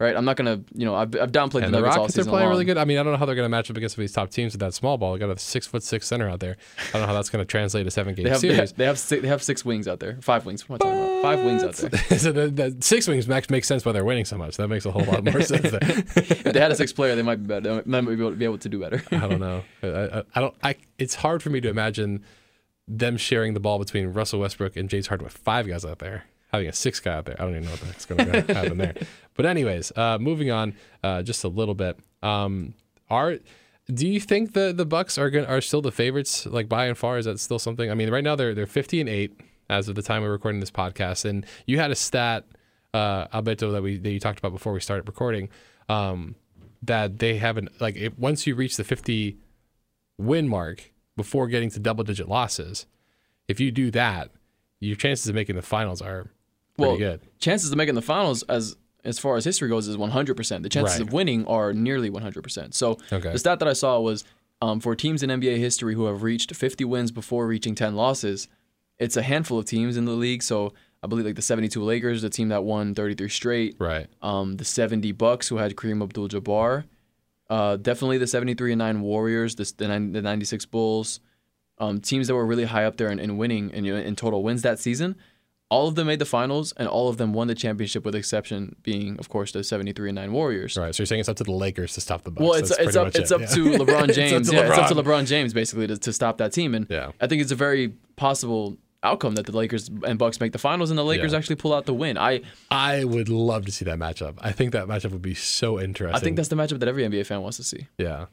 Right, 0.00 0.14
I'm 0.16 0.24
not 0.24 0.36
gonna, 0.36 0.60
you 0.74 0.84
know, 0.84 0.94
I've, 0.94 1.12
I've 1.16 1.32
downplayed 1.32 1.64
And 1.64 1.74
the 1.74 1.78
the 1.78 1.80
Nuggets 1.80 1.96
all 1.96 2.02
Rockets 2.04 2.18
are 2.18 2.24
playing 2.24 2.44
long. 2.44 2.50
really 2.52 2.64
good. 2.64 2.78
I 2.78 2.84
mean, 2.84 2.98
I 2.98 3.02
don't 3.02 3.12
know 3.12 3.18
how 3.18 3.26
they're 3.26 3.34
going 3.34 3.46
to 3.46 3.48
match 3.48 3.68
up 3.68 3.76
against 3.76 3.96
some 3.96 4.02
of 4.02 4.04
these 4.04 4.12
top 4.14 4.30
teams 4.30 4.52
with 4.52 4.60
that 4.60 4.72
small 4.72 4.96
ball. 4.96 5.14
They 5.14 5.18
got 5.18 5.30
a 5.30 5.36
six 5.38 5.66
foot 5.66 5.82
six 5.82 6.06
center 6.06 6.28
out 6.30 6.38
there. 6.38 6.56
I 6.78 6.92
don't 6.92 7.00
know 7.02 7.06
how 7.08 7.14
that's 7.14 7.30
going 7.30 7.42
to 7.44 7.50
translate 7.50 7.84
to 7.84 7.90
seven 7.90 8.14
game 8.14 8.22
They 8.22 8.30
have, 8.30 8.40
they 8.40 8.48
series. 8.48 8.70
have 8.70 8.76
they 8.76 8.84
have 8.84 8.98
six, 8.98 9.22
they 9.22 9.28
have 9.28 9.42
six 9.42 9.64
wings 9.64 9.88
out 9.88 9.98
there, 9.98 10.16
five 10.20 10.46
wings. 10.46 10.68
What 10.68 10.84
am 10.84 10.88
I 10.88 10.94
talking 10.94 11.10
about? 11.10 11.22
Five 11.22 11.44
wings 11.44 11.64
out 11.64 11.74
there. 11.90 12.18
so 12.18 12.30
the, 12.30 12.46
the 12.48 12.76
six 12.80 13.08
wings 13.08 13.26
max 13.26 13.50
makes 13.50 13.66
sense 13.66 13.84
why 13.84 13.90
they're 13.90 14.04
winning 14.04 14.24
so 14.24 14.38
much. 14.38 14.56
That 14.56 14.68
makes 14.68 14.86
a 14.86 14.92
whole 14.92 15.04
lot 15.04 15.24
more 15.24 15.40
sense. 15.42 15.64
If 16.38 16.44
they 16.44 16.60
had 16.60 16.70
a 16.70 16.76
sixth 16.76 16.94
player, 16.94 17.16
they 17.16 17.22
might 17.22 17.36
be 17.42 17.46
better. 17.48 17.82
They 17.82 18.00
might 18.00 18.06
be 18.06 18.12
able, 18.12 18.30
be 18.30 18.44
able 18.44 18.58
to 18.58 18.68
do 18.68 18.78
better. 18.80 19.02
I 19.10 19.26
don't 19.26 19.40
know. 19.40 19.64
I, 19.82 19.86
I, 19.88 20.22
I 20.34 20.40
don't. 20.40 20.54
I. 20.62 20.76
It's 20.98 21.16
hard 21.16 21.42
for 21.42 21.50
me 21.50 21.60
to 21.60 21.68
imagine 21.68 22.24
them 22.86 23.16
sharing 23.16 23.54
the 23.54 23.60
ball 23.60 23.78
between 23.80 24.08
Russell 24.08 24.40
Westbrook 24.40 24.76
and 24.76 24.88
James 24.88 25.08
Harden 25.08 25.24
with 25.24 25.36
five 25.36 25.66
guys 25.66 25.84
out 25.84 25.98
there. 25.98 26.24
Having 26.48 26.68
a 26.68 26.72
six 26.72 26.98
guy 27.00 27.14
out 27.14 27.26
there, 27.26 27.36
I 27.38 27.44
don't 27.44 27.50
even 27.50 27.64
know 27.64 27.70
what 27.72 27.80
that's 27.80 28.06
going 28.06 28.24
to 28.24 28.54
happen 28.54 28.78
there. 28.78 28.94
But 29.34 29.46
anyways, 29.46 29.92
uh, 29.96 30.18
moving 30.18 30.50
on 30.50 30.74
uh, 31.04 31.22
just 31.22 31.44
a 31.44 31.48
little 31.48 31.74
bit. 31.74 31.98
Um, 32.22 32.74
are 33.10 33.38
do 33.92 34.06
you 34.06 34.20
think 34.20 34.52
the 34.52 34.72
the 34.72 34.84
Bucks 34.86 35.18
are 35.18 35.30
going 35.30 35.46
are 35.46 35.60
still 35.60 35.82
the 35.82 35.92
favorites? 35.92 36.46
Like 36.46 36.68
by 36.68 36.86
and 36.86 36.96
far, 36.96 37.18
is 37.18 37.24
that 37.26 37.38
still 37.40 37.58
something? 37.58 37.90
I 37.90 37.94
mean, 37.94 38.10
right 38.10 38.24
now 38.24 38.36
they're 38.36 38.54
they're 38.54 38.66
fifty 38.66 39.00
and 39.00 39.08
eight 39.08 39.38
as 39.70 39.88
of 39.88 39.94
the 39.94 40.02
time 40.02 40.22
we're 40.22 40.30
recording 40.30 40.60
this 40.60 40.70
podcast. 40.70 41.24
And 41.24 41.46
you 41.66 41.78
had 41.78 41.90
a 41.90 41.94
stat, 41.94 42.44
uh, 42.94 43.26
Alberto, 43.32 43.70
that 43.72 43.82
we 43.82 43.98
that 43.98 44.10
you 44.10 44.20
talked 44.20 44.38
about 44.38 44.52
before 44.52 44.72
we 44.72 44.80
started 44.80 45.06
recording. 45.06 45.48
Um, 45.88 46.34
that 46.82 47.18
they 47.18 47.38
haven't 47.38 47.80
like 47.80 47.96
if, 47.96 48.18
once 48.18 48.46
you 48.46 48.54
reach 48.54 48.76
the 48.76 48.84
fifty 48.84 49.38
win 50.18 50.48
mark 50.48 50.92
before 51.16 51.48
getting 51.48 51.70
to 51.70 51.78
double 51.78 52.04
digit 52.04 52.28
losses, 52.28 52.86
if 53.48 53.60
you 53.60 53.70
do 53.70 53.90
that, 53.90 54.30
your 54.80 54.96
chances 54.96 55.28
of 55.28 55.34
making 55.34 55.56
the 55.56 55.62
finals 55.62 56.02
are 56.02 56.30
well, 56.78 56.96
good. 56.96 57.20
chances 57.38 57.70
of 57.70 57.76
making 57.76 57.94
the 57.94 58.02
finals 58.02 58.42
as 58.44 58.76
as 59.04 59.18
far 59.18 59.36
as 59.36 59.44
history 59.44 59.68
goes 59.68 59.86
is 59.88 59.96
100%. 59.96 60.62
The 60.62 60.68
chances 60.68 60.98
Right. 60.98 61.06
of 61.06 61.12
winning 61.12 61.46
are 61.46 61.72
nearly 61.72 62.10
100%. 62.10 62.74
So 62.74 62.98
Okay. 63.12 63.32
the 63.32 63.38
stat 63.38 63.58
that 63.60 63.68
I 63.68 63.72
saw 63.72 63.98
was 64.00 64.24
um, 64.60 64.80
for 64.80 64.94
teams 64.96 65.22
in 65.22 65.30
NBA 65.30 65.56
history 65.58 65.94
who 65.94 66.06
have 66.06 66.24
reached 66.24 66.54
50 66.54 66.84
wins 66.84 67.12
before 67.12 67.46
reaching 67.46 67.76
10 67.76 67.94
losses, 67.94 68.48
it's 68.98 69.16
a 69.16 69.22
handful 69.22 69.56
of 69.58 69.66
teams 69.66 69.96
in 69.96 70.04
the 70.04 70.12
league. 70.12 70.42
So 70.42 70.72
I 71.02 71.06
believe 71.06 71.24
like 71.24 71.36
the 71.36 71.42
72 71.42 71.80
Lakers, 71.82 72.22
the 72.22 72.28
team 72.28 72.48
that 72.48 72.64
won 72.64 72.92
33 72.92 73.28
straight, 73.28 73.76
Right. 73.78 74.08
um, 74.20 74.56
the 74.56 74.64
70 74.64 75.12
Bucks 75.12 75.46
who 75.46 75.58
had 75.58 75.76
Kareem 75.76 76.02
Abdul-Jabbar, 76.02 76.84
uh, 77.48 77.76
definitely 77.76 78.18
the 78.18 78.26
73 78.26 78.72
and 78.72 78.80
9 78.80 79.00
Warriors, 79.00 79.54
the, 79.54 79.72
the, 79.76 79.86
96 80.20 80.66
Bulls, 80.66 81.20
um, 81.78 82.00
teams 82.00 82.26
that 82.26 82.34
were 82.34 82.44
really 82.44 82.64
high 82.64 82.84
up 82.84 82.96
there 82.96 83.10
in, 83.10 83.20
in 83.20 83.36
winning 83.38 83.70
and 83.72 83.86
know, 83.86 83.94
in 83.96 84.16
total 84.16 84.42
wins 84.42 84.62
that 84.62 84.80
season. 84.80 85.14
All 85.70 85.86
of 85.86 85.96
them 85.96 86.06
made 86.06 86.18
the 86.18 86.24
finals, 86.24 86.72
and 86.78 86.88
all 86.88 87.10
of 87.10 87.18
them 87.18 87.34
won 87.34 87.46
the 87.46 87.54
championship, 87.54 88.02
with 88.04 88.14
exception 88.14 88.74
being, 88.82 89.18
of 89.18 89.28
course, 89.28 89.52
the 89.52 89.62
73 89.62 90.08
and 90.08 90.16
9 90.16 90.32
Warriors. 90.32 90.76
Right. 90.78 90.94
So 90.94 91.02
you're 91.02 91.06
saying 91.06 91.20
it's 91.20 91.28
up 91.28 91.36
to 91.36 91.44
the 91.44 91.52
Lakers 91.52 91.92
to 91.94 92.00
stop 92.00 92.24
the 92.24 92.30
Bucks. 92.30 92.42
Well, 92.42 92.54
it's 92.54 92.70
it's 92.70 92.96
up 92.96 93.08
it's 93.08 93.30
it, 93.30 93.32
up 93.34 93.40
yeah. 93.42 93.46
to 93.48 93.64
LeBron 93.84 94.08
It's 94.08 94.10
up 94.10 94.14
James. 94.14 94.48
to 94.50 94.56
yeah, 94.56 94.68
it's 94.68 94.78
up 94.78 94.88
to 94.88 94.94
LeBron. 94.94 95.04
LeBron 95.04 95.26
James 95.26 95.52
basically 95.52 95.86
to, 95.88 95.98
to 95.98 96.12
stop 96.12 96.38
that 96.38 96.52
team. 96.54 96.74
And 96.74 96.86
Yeah. 96.88 97.12
I 97.20 97.26
think 97.26 97.42
it's 97.42 97.52
a 97.52 97.54
very 97.56 97.88
possible 98.16 98.78
outcome 99.02 99.34
that 99.34 99.44
the 99.46 99.52
Lakers 99.52 99.90
and 100.06 100.18
Bucks 100.18 100.40
make 100.40 100.52
the 100.52 100.58
finals, 100.58 100.88
and 100.90 100.98
the 100.98 101.04
Lakers 101.04 101.32
Yeah. 101.32 101.38
actually 101.38 101.56
pull 101.56 101.74
out 101.74 101.84
the 101.84 101.94
win. 101.94 102.16
I 102.16 102.40
I 102.70 103.04
would 103.04 103.28
love 103.28 103.66
to 103.66 103.72
see 103.72 103.84
that 103.84 103.98
matchup. 103.98 104.34
I 104.40 104.52
think 104.52 104.72
that 104.72 104.86
matchup 104.88 105.12
would 105.12 105.22
be 105.22 105.34
so 105.34 105.78
interesting. 105.78 106.16
I 106.16 106.18
think 106.18 106.36
that's 106.36 106.48
the 106.48 106.56
matchup 106.56 106.78
that 106.80 106.88
every 106.88 107.04
NBA 107.04 107.26
fan 107.26 107.42
wants 107.42 107.58
to 107.58 107.62
see, 107.62 107.88
yeah. 107.98 108.26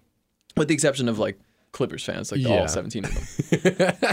with 0.55 0.69
the 0.69 0.73
exception 0.73 1.09
of 1.09 1.19
like 1.19 1.37
Clippers 1.75 2.05
fans, 2.05 2.31
like 2.31 2.39
Yeah. 2.39 2.61
all 2.61 2.67
17 2.69 3.03
of 3.03 3.13
them. 3.13 4.11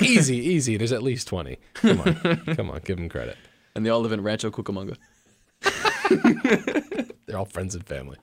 easy, 0.02 0.36
easy. 0.36 0.76
There's 0.76 0.90
at 0.90 1.04
least 1.04 1.28
twenty. 1.28 1.58
Come 1.74 2.00
on, 2.00 2.14
come 2.56 2.68
on, 2.70 2.80
give 2.84 2.96
them 2.96 3.08
credit. 3.08 3.36
and 3.76 3.86
they 3.86 3.90
all 3.90 4.00
live 4.00 4.10
in 4.10 4.22
Rancho 4.24 4.50
Cucamonga. 4.50 4.96
They're 7.26 7.38
all 7.38 7.44
friends 7.44 7.74
and 7.76 7.86
family. 7.86 8.18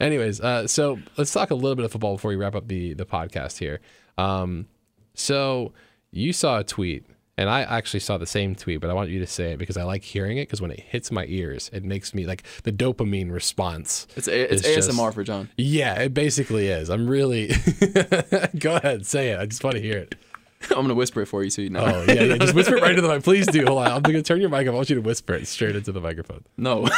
Anyways, 0.00 0.40
uh, 0.40 0.66
so 0.66 0.98
let's 1.16 1.32
talk 1.32 1.50
a 1.50 1.54
little 1.54 1.74
bit 1.76 1.84
of 1.86 1.92
football 1.92 2.16
before 2.16 2.28
we 2.28 2.36
wrap 2.36 2.54
up 2.54 2.68
the 2.68 2.92
the 2.94 3.06
podcast 3.06 3.58
here. 3.58 3.80
Um, 4.18 4.66
so 5.14 5.72
you 6.10 6.32
saw 6.34 6.58
a 6.58 6.64
tweet, 6.64 7.06
and 7.38 7.48
I 7.48 7.62
actually 7.62 8.00
saw 8.00 8.18
the 8.18 8.26
same 8.26 8.54
tweet, 8.54 8.80
but 8.82 8.90
I 8.90 8.92
want 8.92 9.08
you 9.08 9.18
to 9.20 9.26
say 9.26 9.52
it 9.52 9.58
because 9.58 9.76
I 9.78 9.84
like 9.84 10.02
hearing 10.02 10.36
it 10.36 10.42
because 10.42 10.60
when 10.60 10.70
it 10.70 10.80
hits 10.80 11.10
my 11.10 11.24
ears, 11.28 11.70
it 11.72 11.84
makes 11.84 12.12
me 12.12 12.26
like 12.26 12.42
the 12.64 12.72
dopamine 12.72 13.30
response. 13.32 14.06
It's 14.16 14.28
a- 14.28 14.52
it's 14.52 14.62
just- 14.62 14.90
ASMR 14.90 15.14
for 15.14 15.24
John. 15.24 15.48
Yeah, 15.56 15.94
it 16.00 16.12
basically 16.12 16.66
is. 16.68 16.90
I'm 16.90 17.08
really. 17.08 17.46
Go 18.58 18.76
ahead, 18.76 19.06
say 19.06 19.30
it. 19.30 19.40
I 19.40 19.46
just 19.46 19.64
want 19.64 19.76
to 19.76 19.82
hear 19.82 19.96
it. 19.98 20.14
I'm 20.70 20.82
gonna 20.82 20.94
whisper 20.94 21.22
it 21.22 21.26
for 21.26 21.44
you 21.44 21.50
so 21.50 21.62
you 21.62 21.70
know. 21.70 21.84
Oh 21.84 22.04
yeah, 22.12 22.22
yeah. 22.22 22.36
Just 22.36 22.52
whisper 22.54 22.76
it 22.76 22.82
right 22.82 22.90
into 22.90 23.02
the 23.02 23.08
mic. 23.08 23.22
Please 23.22 23.46
do. 23.46 23.64
Hold 23.64 23.78
on. 23.78 23.92
I'm 23.92 24.02
gonna 24.02 24.22
turn 24.22 24.40
your 24.40 24.50
mic. 24.50 24.66
Off. 24.66 24.72
I 24.72 24.76
want 24.76 24.90
you 24.90 24.96
to 24.96 25.00
whisper 25.02 25.34
it 25.34 25.46
straight 25.46 25.76
into 25.76 25.92
the 25.92 26.00
microphone. 26.00 26.42
No. 26.56 26.82
Do 26.86 26.90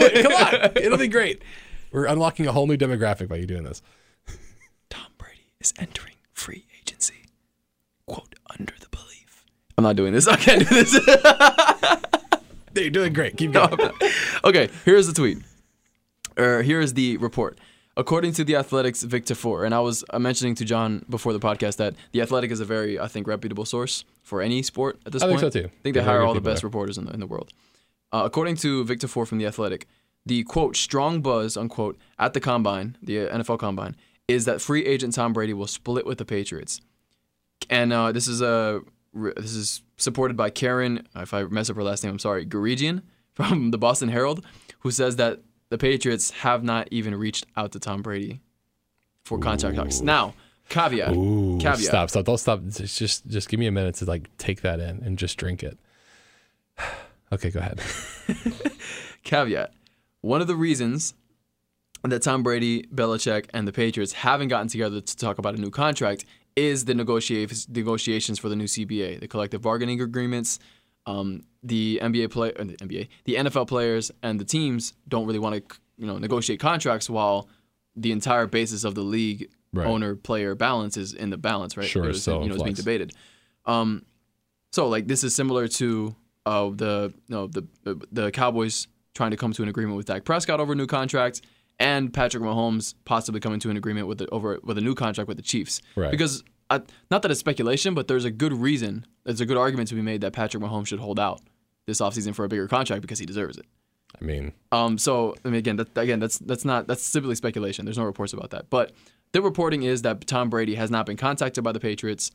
it. 0.00 0.22
Come 0.24 0.32
on. 0.32 0.72
It'll 0.76 0.98
be 0.98 1.06
great. 1.06 1.40
We're 1.92 2.06
unlocking 2.06 2.48
a 2.48 2.52
whole 2.52 2.66
new 2.66 2.76
demographic 2.76 3.28
by 3.28 3.36
you 3.36 3.46
doing 3.46 3.62
this. 3.62 3.82
Tom 4.90 5.06
Brady 5.16 5.46
is 5.60 5.72
entering 5.78 6.16
free 6.32 6.66
agency. 6.80 7.26
Quote 8.06 8.34
under 8.58 8.74
the. 8.80 8.83
I'm 9.76 9.84
not 9.84 9.96
doing 9.96 10.12
this. 10.12 10.26
I 10.28 10.36
can't 10.36 10.60
do 10.68 10.82
this. 10.82 10.92
You're 12.76 12.90
doing 12.90 13.12
great. 13.12 13.36
Keep 13.36 13.52
going. 13.52 13.78
okay, 14.44 14.68
here's 14.84 15.06
the 15.06 15.12
tweet. 15.12 15.38
Or 16.36 16.62
here's 16.62 16.94
the 16.94 17.16
report. 17.18 17.58
according 17.96 18.32
to 18.32 18.42
the 18.44 18.56
Athletics, 18.56 19.04
Victor 19.04 19.36
Four, 19.36 19.64
and 19.64 19.72
I 19.72 19.78
was 19.80 20.04
uh, 20.10 20.18
mentioning 20.18 20.56
to 20.56 20.64
John 20.64 21.04
before 21.08 21.32
the 21.32 21.38
podcast 21.38 21.76
that 21.76 21.94
the 22.10 22.20
Athletic 22.22 22.50
is 22.50 22.58
a 22.58 22.64
very, 22.64 22.98
I 22.98 23.06
think, 23.06 23.28
reputable 23.28 23.64
source 23.64 24.04
for 24.22 24.42
any 24.42 24.62
sport 24.62 24.98
at 25.06 25.12
this 25.12 25.22
I 25.22 25.26
point. 25.28 25.40
think 25.40 25.52
so 25.52 25.60
too. 25.60 25.66
I 25.68 25.82
think 25.82 25.94
they 25.94 26.02
hire 26.02 26.22
all 26.22 26.34
the 26.34 26.40
best 26.40 26.62
there. 26.62 26.68
reporters 26.68 26.98
in 26.98 27.04
the, 27.04 27.12
in 27.12 27.20
the 27.20 27.26
world. 27.28 27.52
Uh, 28.12 28.22
according 28.24 28.56
to 28.56 28.84
Victor 28.84 29.06
Four 29.06 29.26
from 29.26 29.38
the 29.38 29.46
Athletic, 29.46 29.86
the 30.26 30.42
quote 30.42 30.76
strong 30.76 31.20
buzz 31.20 31.56
unquote 31.56 31.96
at 32.18 32.32
the 32.34 32.40
combine, 32.40 32.96
the 33.00 33.16
NFL 33.28 33.60
combine, 33.60 33.94
is 34.26 34.44
that 34.46 34.60
free 34.60 34.84
agent 34.84 35.14
Tom 35.14 35.32
Brady 35.32 35.52
will 35.52 35.68
split 35.68 36.04
with 36.06 36.18
the 36.18 36.24
Patriots, 36.24 36.80
and 37.70 37.92
uh, 37.92 38.10
this 38.10 38.26
is 38.26 38.40
a 38.42 38.80
this 39.14 39.54
is 39.54 39.82
supported 39.96 40.36
by 40.36 40.50
Karen. 40.50 41.06
If 41.14 41.32
I 41.32 41.44
mess 41.44 41.70
up 41.70 41.76
her 41.76 41.82
last 41.82 42.02
name, 42.04 42.12
I'm 42.12 42.18
sorry, 42.18 42.44
Guregian 42.44 43.02
from 43.34 43.70
the 43.70 43.78
Boston 43.78 44.08
Herald, 44.08 44.44
who 44.80 44.90
says 44.90 45.16
that 45.16 45.40
the 45.70 45.78
Patriots 45.78 46.30
have 46.30 46.62
not 46.62 46.88
even 46.90 47.14
reached 47.14 47.46
out 47.56 47.72
to 47.72 47.78
Tom 47.78 48.02
Brady 48.02 48.40
for 49.24 49.38
contract 49.38 49.76
talks. 49.76 50.00
Now, 50.00 50.34
caveat, 50.68 51.14
Ooh, 51.14 51.58
caveat. 51.58 51.78
stop, 51.78 52.10
stop, 52.10 52.24
don't 52.24 52.38
stop. 52.38 52.60
Just, 52.68 52.98
just, 52.98 53.26
just 53.26 53.48
give 53.48 53.58
me 53.58 53.66
a 53.66 53.72
minute 53.72 53.96
to 53.96 54.04
like 54.04 54.34
take 54.36 54.60
that 54.62 54.80
in 54.80 55.02
and 55.02 55.18
just 55.18 55.36
drink 55.38 55.62
it. 55.62 55.78
okay, 57.32 57.50
go 57.50 57.60
ahead. 57.60 57.80
caveat. 59.24 59.72
One 60.20 60.40
of 60.40 60.46
the 60.46 60.56
reasons 60.56 61.14
that 62.02 62.22
Tom 62.22 62.42
Brady, 62.42 62.82
Belichick, 62.94 63.46
and 63.54 63.66
the 63.66 63.72
Patriots 63.72 64.12
haven't 64.12 64.48
gotten 64.48 64.68
together 64.68 65.00
to 65.00 65.16
talk 65.16 65.38
about 65.38 65.54
a 65.54 65.60
new 65.60 65.70
contract 65.70 66.24
is 66.56 66.84
the 66.84 66.94
negotiations 66.94 67.68
negotiations 67.68 68.38
for 68.38 68.48
the 68.48 68.56
new 68.56 68.64
CBA, 68.66 69.20
the 69.20 69.28
collective 69.28 69.62
bargaining 69.62 70.00
agreements. 70.00 70.58
Um, 71.06 71.42
the 71.62 71.98
NBA 72.02 72.30
play, 72.30 72.52
uh, 72.54 72.64
the 72.64 72.76
NBA, 72.76 73.08
the 73.24 73.34
NFL 73.34 73.68
players 73.68 74.10
and 74.22 74.40
the 74.40 74.44
teams 74.44 74.94
don't 75.06 75.26
really 75.26 75.38
want 75.38 75.54
to, 75.68 75.76
you 75.98 76.06
know, 76.06 76.16
negotiate 76.16 76.60
contracts 76.60 77.10
while 77.10 77.46
the 77.94 78.10
entire 78.10 78.46
basis 78.46 78.84
of 78.84 78.94
the 78.94 79.02
league 79.02 79.50
Right. 79.74 79.88
owner 79.88 80.14
player 80.14 80.54
balance 80.54 80.96
is 80.96 81.14
in 81.14 81.30
the 81.30 81.36
balance, 81.36 81.76
right? 81.76 81.84
Sure, 81.88 82.12
so 82.12 82.42
you 82.42 82.48
know, 82.48 82.54
it's 82.54 82.62
being 82.62 82.76
debated. 82.76 83.12
Um, 83.66 84.04
so 84.70 84.86
like 84.88 85.08
this 85.08 85.24
is 85.24 85.34
similar 85.34 85.66
to 85.66 86.14
uh, 86.46 86.70
the 86.72 87.12
you 87.26 87.34
know 87.34 87.48
the 87.48 87.66
the 88.12 88.30
Cowboys 88.30 88.86
trying 89.14 89.32
to 89.32 89.36
come 89.36 89.52
to 89.52 89.64
an 89.64 89.68
agreement 89.68 89.96
with 89.96 90.06
Dak 90.06 90.24
Prescott 90.24 90.60
over 90.60 90.74
a 90.74 90.76
new 90.76 90.86
contract, 90.86 91.42
and 91.78 92.12
Patrick 92.12 92.42
Mahomes 92.42 92.94
possibly 93.04 93.40
coming 93.40 93.60
to 93.60 93.70
an 93.70 93.76
agreement 93.76 94.06
with 94.06 94.18
the, 94.18 94.28
over 94.28 94.60
with 94.62 94.78
a 94.78 94.80
new 94.80 94.94
contract 94.94 95.28
with 95.28 95.36
the 95.36 95.42
Chiefs. 95.42 95.80
Right. 95.96 96.10
Because 96.10 96.44
uh, 96.70 96.80
not 97.10 97.22
that 97.22 97.30
it's 97.30 97.40
speculation, 97.40 97.94
but 97.94 98.08
there's 98.08 98.24
a 98.24 98.30
good 98.30 98.52
reason, 98.52 99.06
there's 99.24 99.40
a 99.40 99.46
good 99.46 99.56
argument 99.56 99.88
to 99.88 99.94
be 99.94 100.02
made 100.02 100.20
that 100.22 100.32
Patrick 100.32 100.62
Mahomes 100.62 100.86
should 100.86 101.00
hold 101.00 101.18
out 101.18 101.40
this 101.86 102.00
offseason 102.00 102.34
for 102.34 102.44
a 102.44 102.48
bigger 102.48 102.68
contract 102.68 103.02
because 103.02 103.18
he 103.18 103.26
deserves 103.26 103.58
it. 103.58 103.66
I 104.20 104.24
mean, 104.24 104.52
Um, 104.70 104.96
so 104.96 105.34
I 105.44 105.48
mean, 105.48 105.58
again, 105.58 105.76
that, 105.76 105.96
again, 105.98 106.20
that's 106.20 106.38
that's 106.38 106.64
not 106.64 106.86
that's 106.86 107.02
simply 107.02 107.34
speculation. 107.34 107.84
There's 107.84 107.98
no 107.98 108.04
reports 108.04 108.32
about 108.32 108.50
that. 108.50 108.70
But 108.70 108.92
the 109.32 109.42
reporting 109.42 109.82
is 109.82 110.02
that 110.02 110.26
Tom 110.26 110.48
Brady 110.50 110.76
has 110.76 110.90
not 110.90 111.06
been 111.06 111.16
contacted 111.16 111.64
by 111.64 111.72
the 111.72 111.80
Patriots, 111.80 112.30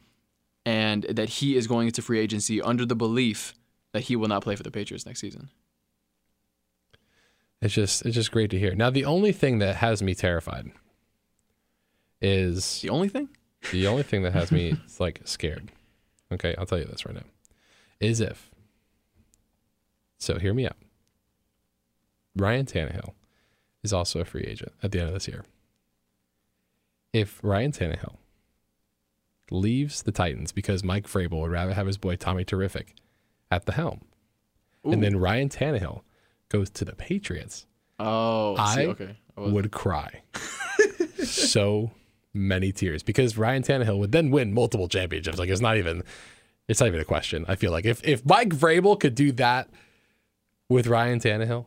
and 0.65 1.03
that 1.03 1.29
he 1.29 1.55
is 1.55 1.67
going 1.67 1.87
into 1.87 2.01
free 2.01 2.19
agency 2.19 2.61
under 2.61 2.85
the 2.85 2.95
belief 2.95 3.55
that 3.93 4.01
he 4.01 4.15
will 4.15 4.27
not 4.27 4.43
play 4.43 4.55
for 4.55 4.63
the 4.63 4.71
Patriots 4.71 5.05
next 5.05 5.21
season. 5.21 5.49
It's 7.61 7.73
just, 7.73 8.05
it's 8.05 8.15
just 8.15 8.31
great 8.31 8.49
to 8.51 8.59
hear. 8.59 8.75
Now, 8.75 8.89
the 8.89 9.05
only 9.05 9.31
thing 9.31 9.59
that 9.59 9.75
has 9.77 10.01
me 10.01 10.15
terrified 10.15 10.71
is 12.21 12.81
The 12.81 12.89
only 12.89 13.09
thing, 13.09 13.29
the 13.71 13.87
only 13.87 14.03
thing 14.03 14.23
that 14.23 14.33
has 14.33 14.51
me 14.51 14.77
like 14.99 15.21
scared. 15.25 15.71
Okay, 16.31 16.55
I'll 16.57 16.65
tell 16.65 16.77
you 16.77 16.85
this 16.85 17.05
right 17.05 17.15
now. 17.15 17.23
Is 17.99 18.21
if 18.21 18.49
so, 20.17 20.37
hear 20.37 20.53
me 20.53 20.65
out. 20.65 20.75
Ryan 22.35 22.65
Tannehill 22.65 23.13
is 23.83 23.93
also 23.93 24.19
a 24.19 24.25
free 24.25 24.43
agent 24.43 24.73
at 24.83 24.91
the 24.91 24.99
end 24.99 25.07
of 25.07 25.13
this 25.13 25.27
year. 25.27 25.45
If 27.13 27.39
Ryan 27.41 27.71
Tannehill 27.71 28.17
leaves 29.49 30.03
the 30.03 30.11
Titans 30.11 30.51
because 30.51 30.83
Mike 30.83 31.07
Vrabel 31.07 31.41
would 31.41 31.51
rather 31.51 31.73
have 31.73 31.87
his 31.87 31.97
boy 31.97 32.15
Tommy 32.15 32.43
Terrific 32.43 32.95
at 33.49 33.65
the 33.65 33.71
helm, 33.71 34.01
and 34.83 35.01
then 35.01 35.17
Ryan 35.17 35.49
Tannehill 35.49 36.01
goes 36.49 36.69
to 36.71 36.85
the 36.85 36.95
Patriots, 36.95 37.65
oh, 37.99 38.55
see, 38.73 38.81
I 38.81 38.85
okay, 38.87 39.17
I 39.37 39.41
would 39.41 39.71
cry 39.71 40.21
so 41.23 41.91
many 42.33 42.71
tears 42.71 43.03
because 43.03 43.37
Ryan 43.37 43.63
Tannehill 43.63 43.97
would 43.99 44.11
then 44.11 44.31
win 44.31 44.53
multiple 44.53 44.87
championships. 44.87 45.37
Like 45.39 45.49
it's 45.49 45.61
not 45.61 45.77
even 45.77 46.03
it's 46.67 46.79
not 46.79 46.87
even 46.87 46.99
a 46.99 47.05
question. 47.05 47.45
I 47.47 47.55
feel 47.55 47.71
like 47.71 47.85
if 47.85 48.03
if 48.07 48.25
Mike 48.25 48.49
Vrabel 48.49 48.99
could 48.99 49.15
do 49.15 49.31
that 49.33 49.69
with 50.69 50.87
Ryan 50.87 51.19
Tannehill, 51.19 51.65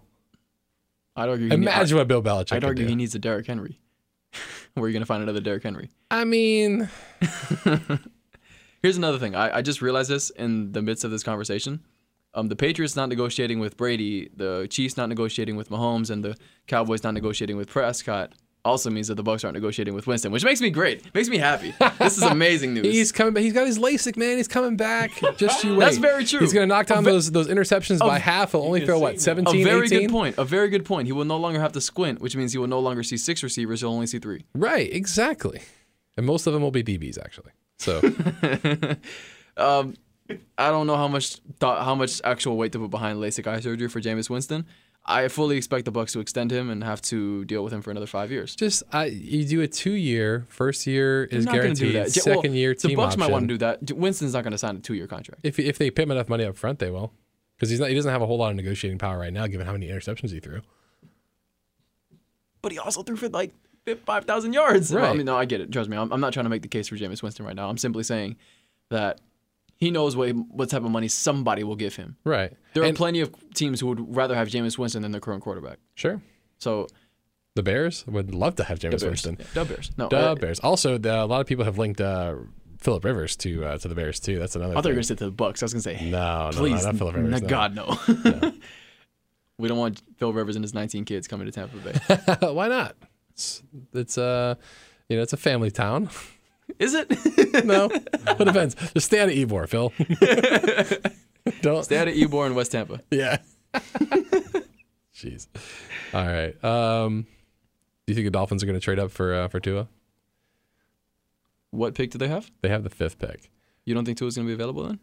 I'd 1.16 1.28
argue. 1.28 1.49
he 1.49 1.55
imagine 1.55 1.99
what 1.99 2.09
Bill 2.09 2.22
Belichick 2.22 2.53
I'd 2.53 2.61
could 2.61 2.64
argue 2.64 2.85
do. 2.85 2.89
he 2.91 2.95
needs 2.97 3.14
a 3.14 3.18
Derrick 3.18 3.47
Henry. 3.47 3.78
Where 4.74 4.85
are 4.85 4.89
you 4.89 4.93
gonna 4.95 5.07
find 5.07 5.22
another 5.22 5.41
Derrick 5.41 5.62
Henry? 5.62 5.91
I 6.11 6.24
mean, 6.24 6.89
Here's 8.83 8.97
another 8.97 9.18
thing. 9.18 9.37
I, 9.37 9.59
I 9.59 9.62
just 9.62 9.80
realized 9.80 10.11
this 10.11 10.30
in 10.30 10.72
the 10.72 10.83
midst 10.83 11.05
of 11.05 11.12
this 11.12 11.22
conversation. 11.22 11.80
Um, 12.35 12.49
the 12.49 12.57
Patriots 12.57 12.97
not 12.97 13.09
negotiating 13.09 13.61
with 13.61 13.76
Brady, 13.76 14.30
the 14.35 14.66
Chiefs 14.70 14.97
not 14.97 15.09
negotiating 15.09 15.57
with 15.57 15.68
Mahomes, 15.68 16.11
and 16.11 16.24
the 16.24 16.37
Cowboys 16.66 17.03
not 17.05 17.12
negotiating 17.14 17.57
with 17.57 17.68
Prescott 17.68 18.33
also 18.64 18.91
means 18.91 19.09
that 19.09 19.16
the 19.16 19.22
Bucks 19.22 19.43
aren't 19.45 19.55
negotiating 19.55 19.93
with 19.93 20.07
Winston, 20.07 20.30
which 20.30 20.45
makes 20.45 20.61
me 20.61 20.70
great. 20.70 21.12
Makes 21.14 21.28
me 21.28 21.37
happy. 21.37 21.74
This 21.99 22.16
is 22.16 22.22
amazing 22.22 22.74
news. 22.74 22.87
he's 22.87 23.11
coming 23.12 23.35
back. 23.35 23.43
He's 23.43 23.53
got 23.53 23.66
his 23.66 23.78
LASIK, 23.78 24.16
man. 24.16 24.37
He's 24.37 24.47
coming 24.49 24.76
back. 24.76 25.11
Just 25.37 25.64
you 25.64 25.72
wait. 25.76 25.85
That's 25.87 25.97
very 25.99 26.24
true. 26.24 26.41
He's 26.41 26.53
gonna 26.53 26.66
knock 26.66 26.87
down 26.87 27.05
ve- 27.05 27.11
those 27.11 27.30
those 27.30 27.49
interceptions 27.49 27.99
by 27.99 28.18
half. 28.18 28.53
He'll 28.53 28.62
only 28.62 28.87
throw 28.87 28.97
see 28.99 29.03
what 29.03 29.12
now. 29.14 29.18
17, 29.20 29.61
a 29.61 29.64
very 29.64 29.87
18? 29.87 30.01
good 30.03 30.11
point. 30.11 30.39
A 30.39 30.45
very 30.45 30.68
good 30.68 30.85
point. 30.85 31.07
He 31.07 31.12
will 31.12 31.24
no 31.24 31.39
longer 31.39 31.61
have 31.61 31.72
to 31.72 31.80
squint, 31.80 32.20
which 32.20 32.37
means 32.37 32.53
he 32.53 32.59
will 32.59 32.68
no 32.68 32.80
longer 32.80 33.03
see 33.03 33.16
six 33.16 33.43
receivers. 33.43 33.80
He'll 33.80 33.91
only 33.91 34.07
see 34.07 34.20
three. 34.20 34.45
Right, 34.55 34.93
exactly. 34.93 35.62
And 36.16 36.24
most 36.24 36.47
of 36.47 36.53
them 36.53 36.62
will 36.62 36.70
be 36.70 36.85
DBs 36.85 37.18
actually. 37.18 37.51
So 37.78 38.01
Um, 39.57 39.95
I 40.59 40.70
don't 40.70 40.87
know 40.87 40.97
how 40.97 41.09
much 41.09 41.37
thought, 41.59 41.85
how 41.85 41.95
much 41.95 42.20
actual 42.24 42.57
weight 42.57 42.72
to 42.72 42.78
put 42.78 42.91
behind 42.91 43.18
LASIK 43.18 43.47
eye 43.47 43.61
surgery 43.61 43.89
for 43.89 44.01
Jameis 44.01 44.30
Winston. 44.30 44.66
I 45.05 45.26
fully 45.26 45.57
expect 45.57 45.85
the 45.85 45.91
Bucks 45.91 46.12
to 46.12 46.20
extend 46.20 46.53
him 46.53 46.70
and 46.70 46.85
have 46.85 47.03
to 47.03 47.45
deal 47.47 47.64
with 47.64 47.72
him 47.72 47.83
for 47.83 47.91
another 47.91 48.07
five 48.07 48.30
years. 48.30 48.55
just 48.55 48.85
I, 48.93 49.07
you 49.07 49.45
do 49.45 49.61
a 49.61 49.66
two 49.66 49.95
year. 49.95 50.47
First 50.49 50.87
year 50.87 51.24
is 51.24 51.45
They're 51.45 51.55
not 51.55 51.61
gonna 51.62 51.74
do 51.74 51.93
guaranteed. 51.93 52.16
Ja- 52.16 52.22
well, 52.30 52.37
Second 52.37 52.55
year 52.55 52.74
the 52.74 52.95
Bucks 52.95 53.07
option. 53.14 53.20
might 53.20 53.30
want 53.30 53.49
to 53.49 53.55
do 53.55 53.59
that. 53.59 53.93
Winston's 53.93 54.33
not 54.33 54.45
going 54.45 54.53
to 54.53 54.59
sign 54.59 54.76
a 54.76 54.80
two-year 54.80 55.09
contract. 55.09 55.41
If 55.43 55.59
if 55.59 55.76
they 55.78 55.91
pay 55.91 56.05
him 56.05 56.12
enough 56.12 56.28
money 56.28 56.45
up 56.45 56.57
front, 56.57 56.78
they 56.78 56.91
will. 56.91 57.12
Because 57.57 57.70
he's 57.70 57.80
not. 57.80 57.89
He 57.89 57.95
doesn't 57.97 58.12
have 58.12 58.22
a 58.22 58.26
whole 58.26 58.39
lot 58.39 58.51
of 58.51 58.57
negotiating 58.57 58.99
power 58.99 59.18
right 59.18 59.33
now, 59.33 59.47
given 59.49 59.66
how 59.66 59.72
many 59.72 59.89
interceptions 59.89 60.30
he 60.30 60.39
threw. 60.39 60.61
But 62.61 62.70
he 62.72 62.78
also 62.78 63.03
threw 63.03 63.16
for 63.16 63.28
like 63.28 63.53
five 64.07 64.24
thousand 64.24 64.53
yards. 64.53 64.93
Well, 64.93 65.05
I 65.05 65.14
mean, 65.14 65.26
no, 65.26 65.37
I 65.37 65.45
get 65.47 65.61
it. 65.61 65.72
Trust 65.72 65.91
me, 65.91 65.97
I'm, 65.97 66.12
I'm 66.12 66.20
not 66.20 66.33
trying 66.33 66.45
to 66.45 66.51
make 66.51 66.62
the 66.62 66.68
case 66.68 66.89
for 66.89 66.97
Jameis 66.97 67.22
Winston 67.22 67.45
right 67.45 67.57
now. 67.57 67.68
I'm 67.68 67.78
simply 67.78 68.05
saying 68.05 68.37
that 68.91 69.20
he 69.83 69.91
knows 69.91 70.12
what 70.14 70.28
what 70.59 70.68
type 70.70 70.85
of 70.85 70.91
money 70.99 71.09
somebody 71.09 71.62
will 71.64 71.76
give 71.85 71.95
him. 71.97 72.09
Right. 72.24 72.51
There 72.74 72.85
And- 72.85 72.95
are 72.95 72.97
plenty 73.05 73.20
of 73.20 73.28
teams 73.61 73.80
who 73.80 73.87
would 73.89 74.01
rather 74.20 74.35
have 74.37 74.47
Jameis 74.49 74.78
Winston 74.78 75.03
than 75.03 75.11
their 75.12 75.20
current 75.20 75.43
quarterback. 75.43 75.78
Sure. 76.03 76.16
So 76.59 76.87
The 77.57 77.62
Bears 77.64 78.07
would 78.07 78.33
love 78.33 78.55
to 78.61 78.64
have 78.64 78.78
Jameis 78.78 79.03
Winston. 79.03 79.37
Yeah, 79.41 79.47
the 79.55 79.64
Bears. 79.64 79.91
No, 79.99 80.09
The 80.09 80.16
uh, 80.18 80.35
Bears. 80.37 80.61
Also, 80.61 80.99
the, 80.99 81.14
a 81.24 81.26
lot 81.33 81.41
of 81.41 81.47
people 81.49 81.64
have 81.64 81.78
linked 81.78 82.01
uh, 82.01 82.35
Philip 82.78 83.05
Rivers 83.05 83.35
to 83.45 83.51
uh, 83.66 83.78
to 83.78 83.89
the 83.89 83.95
Bears 84.01 84.20
too. 84.20 84.39
That's 84.39 84.55
another. 84.57 84.74
I 84.74 84.76
thought 84.76 84.85
you 84.87 84.91
were 84.91 85.03
going 85.03 85.03
to 85.03 85.14
say 85.14 85.14
to 85.16 85.24
the 85.24 85.30
Bucks. 85.45 85.62
I 85.62 85.64
was 85.66 85.72
going 85.74 85.83
to 85.83 85.89
say, 85.99 86.11
No, 86.11 86.51
no, 86.51 86.57
please, 86.57 86.85
no, 86.85 86.91
not 86.91 86.99
Philip 87.01 87.14
Rivers. 87.16 87.30
no, 87.33 87.39
no. 87.39 87.49
God, 87.49 87.70
no. 87.74 87.87
we 89.59 89.66
don't 89.68 89.78
want 89.78 90.01
Phil 90.18 90.33
Rivers 90.33 90.57
and 90.57 90.64
his 90.64 90.74
19 90.74 91.05
kids 91.05 91.26
coming 91.28 91.47
to 91.47 91.53
Tampa 91.53 91.76
Bay. 91.78 91.95
Why 92.53 92.68
not? 92.68 92.95
It's 93.33 93.62
it's 93.93 94.16
uh, 94.18 94.55
you 95.09 95.16
know, 95.16 95.22
it's 95.22 95.33
a 95.33 95.37
family 95.49 95.70
town. 95.70 96.09
Is 96.79 96.95
it? 96.95 97.11
No, 97.64 97.85
it 97.93 98.45
depends. 98.45 98.75
Just 98.95 99.07
stay 99.07 99.20
out 99.20 99.29
of 99.29 99.35
Ybor, 99.35 99.68
Phil. 99.68 99.93
Don't. 101.61 101.85
Stay 101.85 101.99
out 101.99 102.09
of 102.09 102.14
Ybor 102.14 102.47
in 102.47 102.55
West 102.55 102.73
Tampa. 102.73 103.01
Yeah. 103.11 103.39
Jeez. 105.14 105.49
All 106.14 106.27
right. 106.27 106.64
Um, 106.64 107.27
do 108.07 108.12
you 108.12 108.14
think 108.14 108.27
the 108.27 108.31
Dolphins 108.31 108.62
are 108.62 108.66
going 108.66 108.79
to 108.79 108.85
trade 108.85 108.99
up 108.99 109.11
for 109.11 109.35
uh, 109.35 109.49
for 109.49 109.61
Tua? 109.61 109.87
What 111.73 111.95
pick 111.95 112.11
do 112.11 112.18
they 112.18 112.29
have? 112.29 112.51
They 112.62 112.68
have 112.70 112.85
the 112.85 112.91
fifth 112.91 113.18
pick. 113.18 113.51
You 113.85 113.95
don't 113.95 114.05
think 114.05 114.16
Tua's 114.18 114.37
going 114.37 114.47
to 114.47 114.51
be 114.51 114.55
available 114.55 114.85
then? 114.85 114.99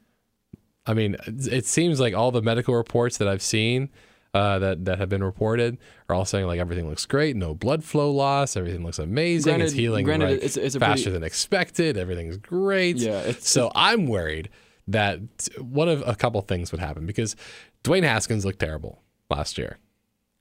I 0.85 0.95
mean, 0.95 1.15
it 1.27 1.47
it 1.47 1.65
seems 1.67 1.99
like 1.99 2.15
all 2.15 2.31
the 2.31 2.41
medical 2.41 2.73
reports 2.73 3.17
that 3.17 3.27
I've 3.27 3.43
seen 3.43 3.89
uh, 4.33 4.59
that 4.59 4.85
that 4.85 4.99
have 4.99 5.09
been 5.09 5.23
reported 5.23 5.77
are 6.07 6.15
all 6.15 6.25
saying 6.25 6.45
like 6.45 6.59
everything 6.59 6.87
looks 6.87 7.05
great, 7.05 7.35
no 7.35 7.53
blood 7.55 7.83
flow 7.83 8.11
loss, 8.11 8.55
everything 8.55 8.83
looks 8.83 8.99
amazing, 8.99 9.59
it's 9.61 9.73
healing 9.73 10.05
granted, 10.05 10.25
like, 10.25 10.35
it's- 10.37 10.57
it's 10.57 10.75
faster 10.75 11.03
pretty- 11.05 11.11
than 11.13 11.23
expected, 11.23 11.97
everything's 11.97 12.37
great. 12.37 12.97
Yeah, 12.97 13.19
it's- 13.21 13.49
so 13.49 13.71
I'm 13.75 14.05
worried 14.07 14.49
that 14.87 15.19
one 15.59 15.89
of 15.89 16.03
a 16.07 16.15
couple 16.15 16.41
things 16.41 16.71
would 16.71 16.79
happen 16.81 17.05
because 17.05 17.35
Dwayne 17.83 18.03
Haskins 18.03 18.45
looked 18.45 18.59
terrible 18.59 19.01
last 19.29 19.57
year. 19.57 19.77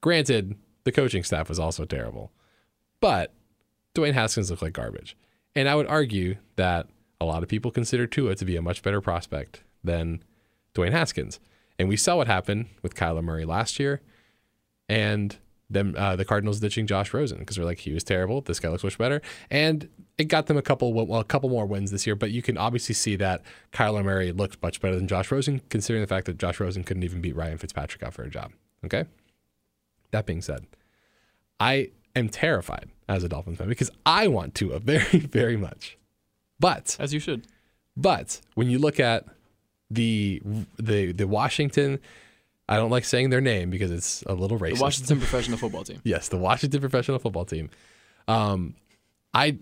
Granted, 0.00 0.56
the 0.84 0.92
coaching 0.92 1.22
staff 1.24 1.48
was 1.48 1.58
also 1.58 1.84
terrible, 1.84 2.32
but 3.00 3.32
Dwayne 3.94 4.12
Haskins 4.14 4.50
looked 4.50 4.62
like 4.62 4.72
garbage. 4.72 5.16
And 5.56 5.68
I 5.68 5.74
would 5.74 5.86
argue 5.86 6.36
that 6.56 6.88
a 7.20 7.24
lot 7.24 7.42
of 7.42 7.48
people 7.48 7.70
consider 7.70 8.06
Tua 8.06 8.34
to 8.36 8.44
be 8.44 8.56
a 8.56 8.62
much 8.62 8.82
better 8.82 9.00
prospect 9.00 9.62
than 9.82 10.22
Dwayne 10.74 10.92
Haskins. 10.92 11.40
And 11.78 11.88
we 11.88 11.96
saw 11.96 12.16
what 12.16 12.26
happened 12.26 12.66
with 12.82 12.94
Kyler 12.94 13.22
Murray 13.22 13.44
last 13.44 13.78
year. 13.78 14.00
And 14.88 15.36
them 15.70 15.94
uh, 15.98 16.16
the 16.16 16.24
Cardinals 16.24 16.60
ditching 16.60 16.86
Josh 16.86 17.12
Rosen 17.12 17.38
because 17.38 17.56
they're 17.56 17.64
like 17.64 17.80
he 17.80 17.92
was 17.92 18.02
terrible. 18.02 18.40
This 18.40 18.58
guy 18.58 18.70
looks 18.70 18.84
much 18.84 18.96
better, 18.96 19.20
and 19.50 19.86
it 20.16 20.24
got 20.24 20.46
them 20.46 20.56
a 20.56 20.62
couple 20.62 20.94
well 20.94 21.20
a 21.20 21.24
couple 21.24 21.50
more 21.50 21.66
wins 21.66 21.90
this 21.90 22.06
year. 22.06 22.16
But 22.16 22.30
you 22.30 22.40
can 22.40 22.56
obviously 22.56 22.94
see 22.94 23.16
that 23.16 23.42
Kyler 23.72 24.02
Murray 24.02 24.32
looked 24.32 24.62
much 24.62 24.80
better 24.80 24.96
than 24.96 25.06
Josh 25.06 25.30
Rosen, 25.30 25.60
considering 25.68 26.02
the 26.02 26.06
fact 26.06 26.24
that 26.24 26.38
Josh 26.38 26.58
Rosen 26.58 26.84
couldn't 26.84 27.02
even 27.02 27.20
beat 27.20 27.36
Ryan 27.36 27.58
Fitzpatrick 27.58 28.02
out 28.02 28.14
for 28.14 28.22
a 28.22 28.30
job. 28.30 28.52
Okay. 28.82 29.04
That 30.10 30.24
being 30.24 30.40
said, 30.40 30.66
I 31.60 31.90
am 32.16 32.30
terrified 32.30 32.88
as 33.06 33.22
a 33.22 33.28
Dolphins 33.28 33.58
fan 33.58 33.68
because 33.68 33.90
I 34.06 34.26
want 34.26 34.54
Tua 34.54 34.78
very 34.80 35.18
very 35.18 35.58
much, 35.58 35.98
but 36.58 36.96
As 36.98 37.12
you 37.12 37.20
should. 37.20 37.46
but 37.94 38.40
when 38.54 38.70
you 38.70 38.78
look 38.78 38.98
at 38.98 39.26
the 39.90 40.42
the 40.78 41.12
the 41.12 41.26
Washington, 41.26 41.98
I 42.68 42.76
don't 42.76 42.90
like 42.90 43.04
saying 43.04 43.30
their 43.30 43.40
name 43.40 43.70
because 43.70 43.90
it's 43.90 44.22
a 44.22 44.34
little 44.34 44.58
racist. 44.58 44.76
The 44.76 44.82
Washington 44.82 45.18
professional 45.24 45.58
football 45.58 45.84
team. 45.84 46.00
yes, 46.04 46.28
the 46.28 46.36
Washington 46.38 46.80
professional 46.80 47.18
football 47.18 47.44
team. 47.44 47.70
Um, 48.26 48.74
I 49.32 49.56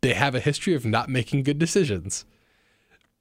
they 0.00 0.14
have 0.14 0.34
a 0.34 0.40
history 0.40 0.74
of 0.74 0.84
not 0.84 1.08
making 1.08 1.42
good 1.42 1.58
decisions, 1.58 2.24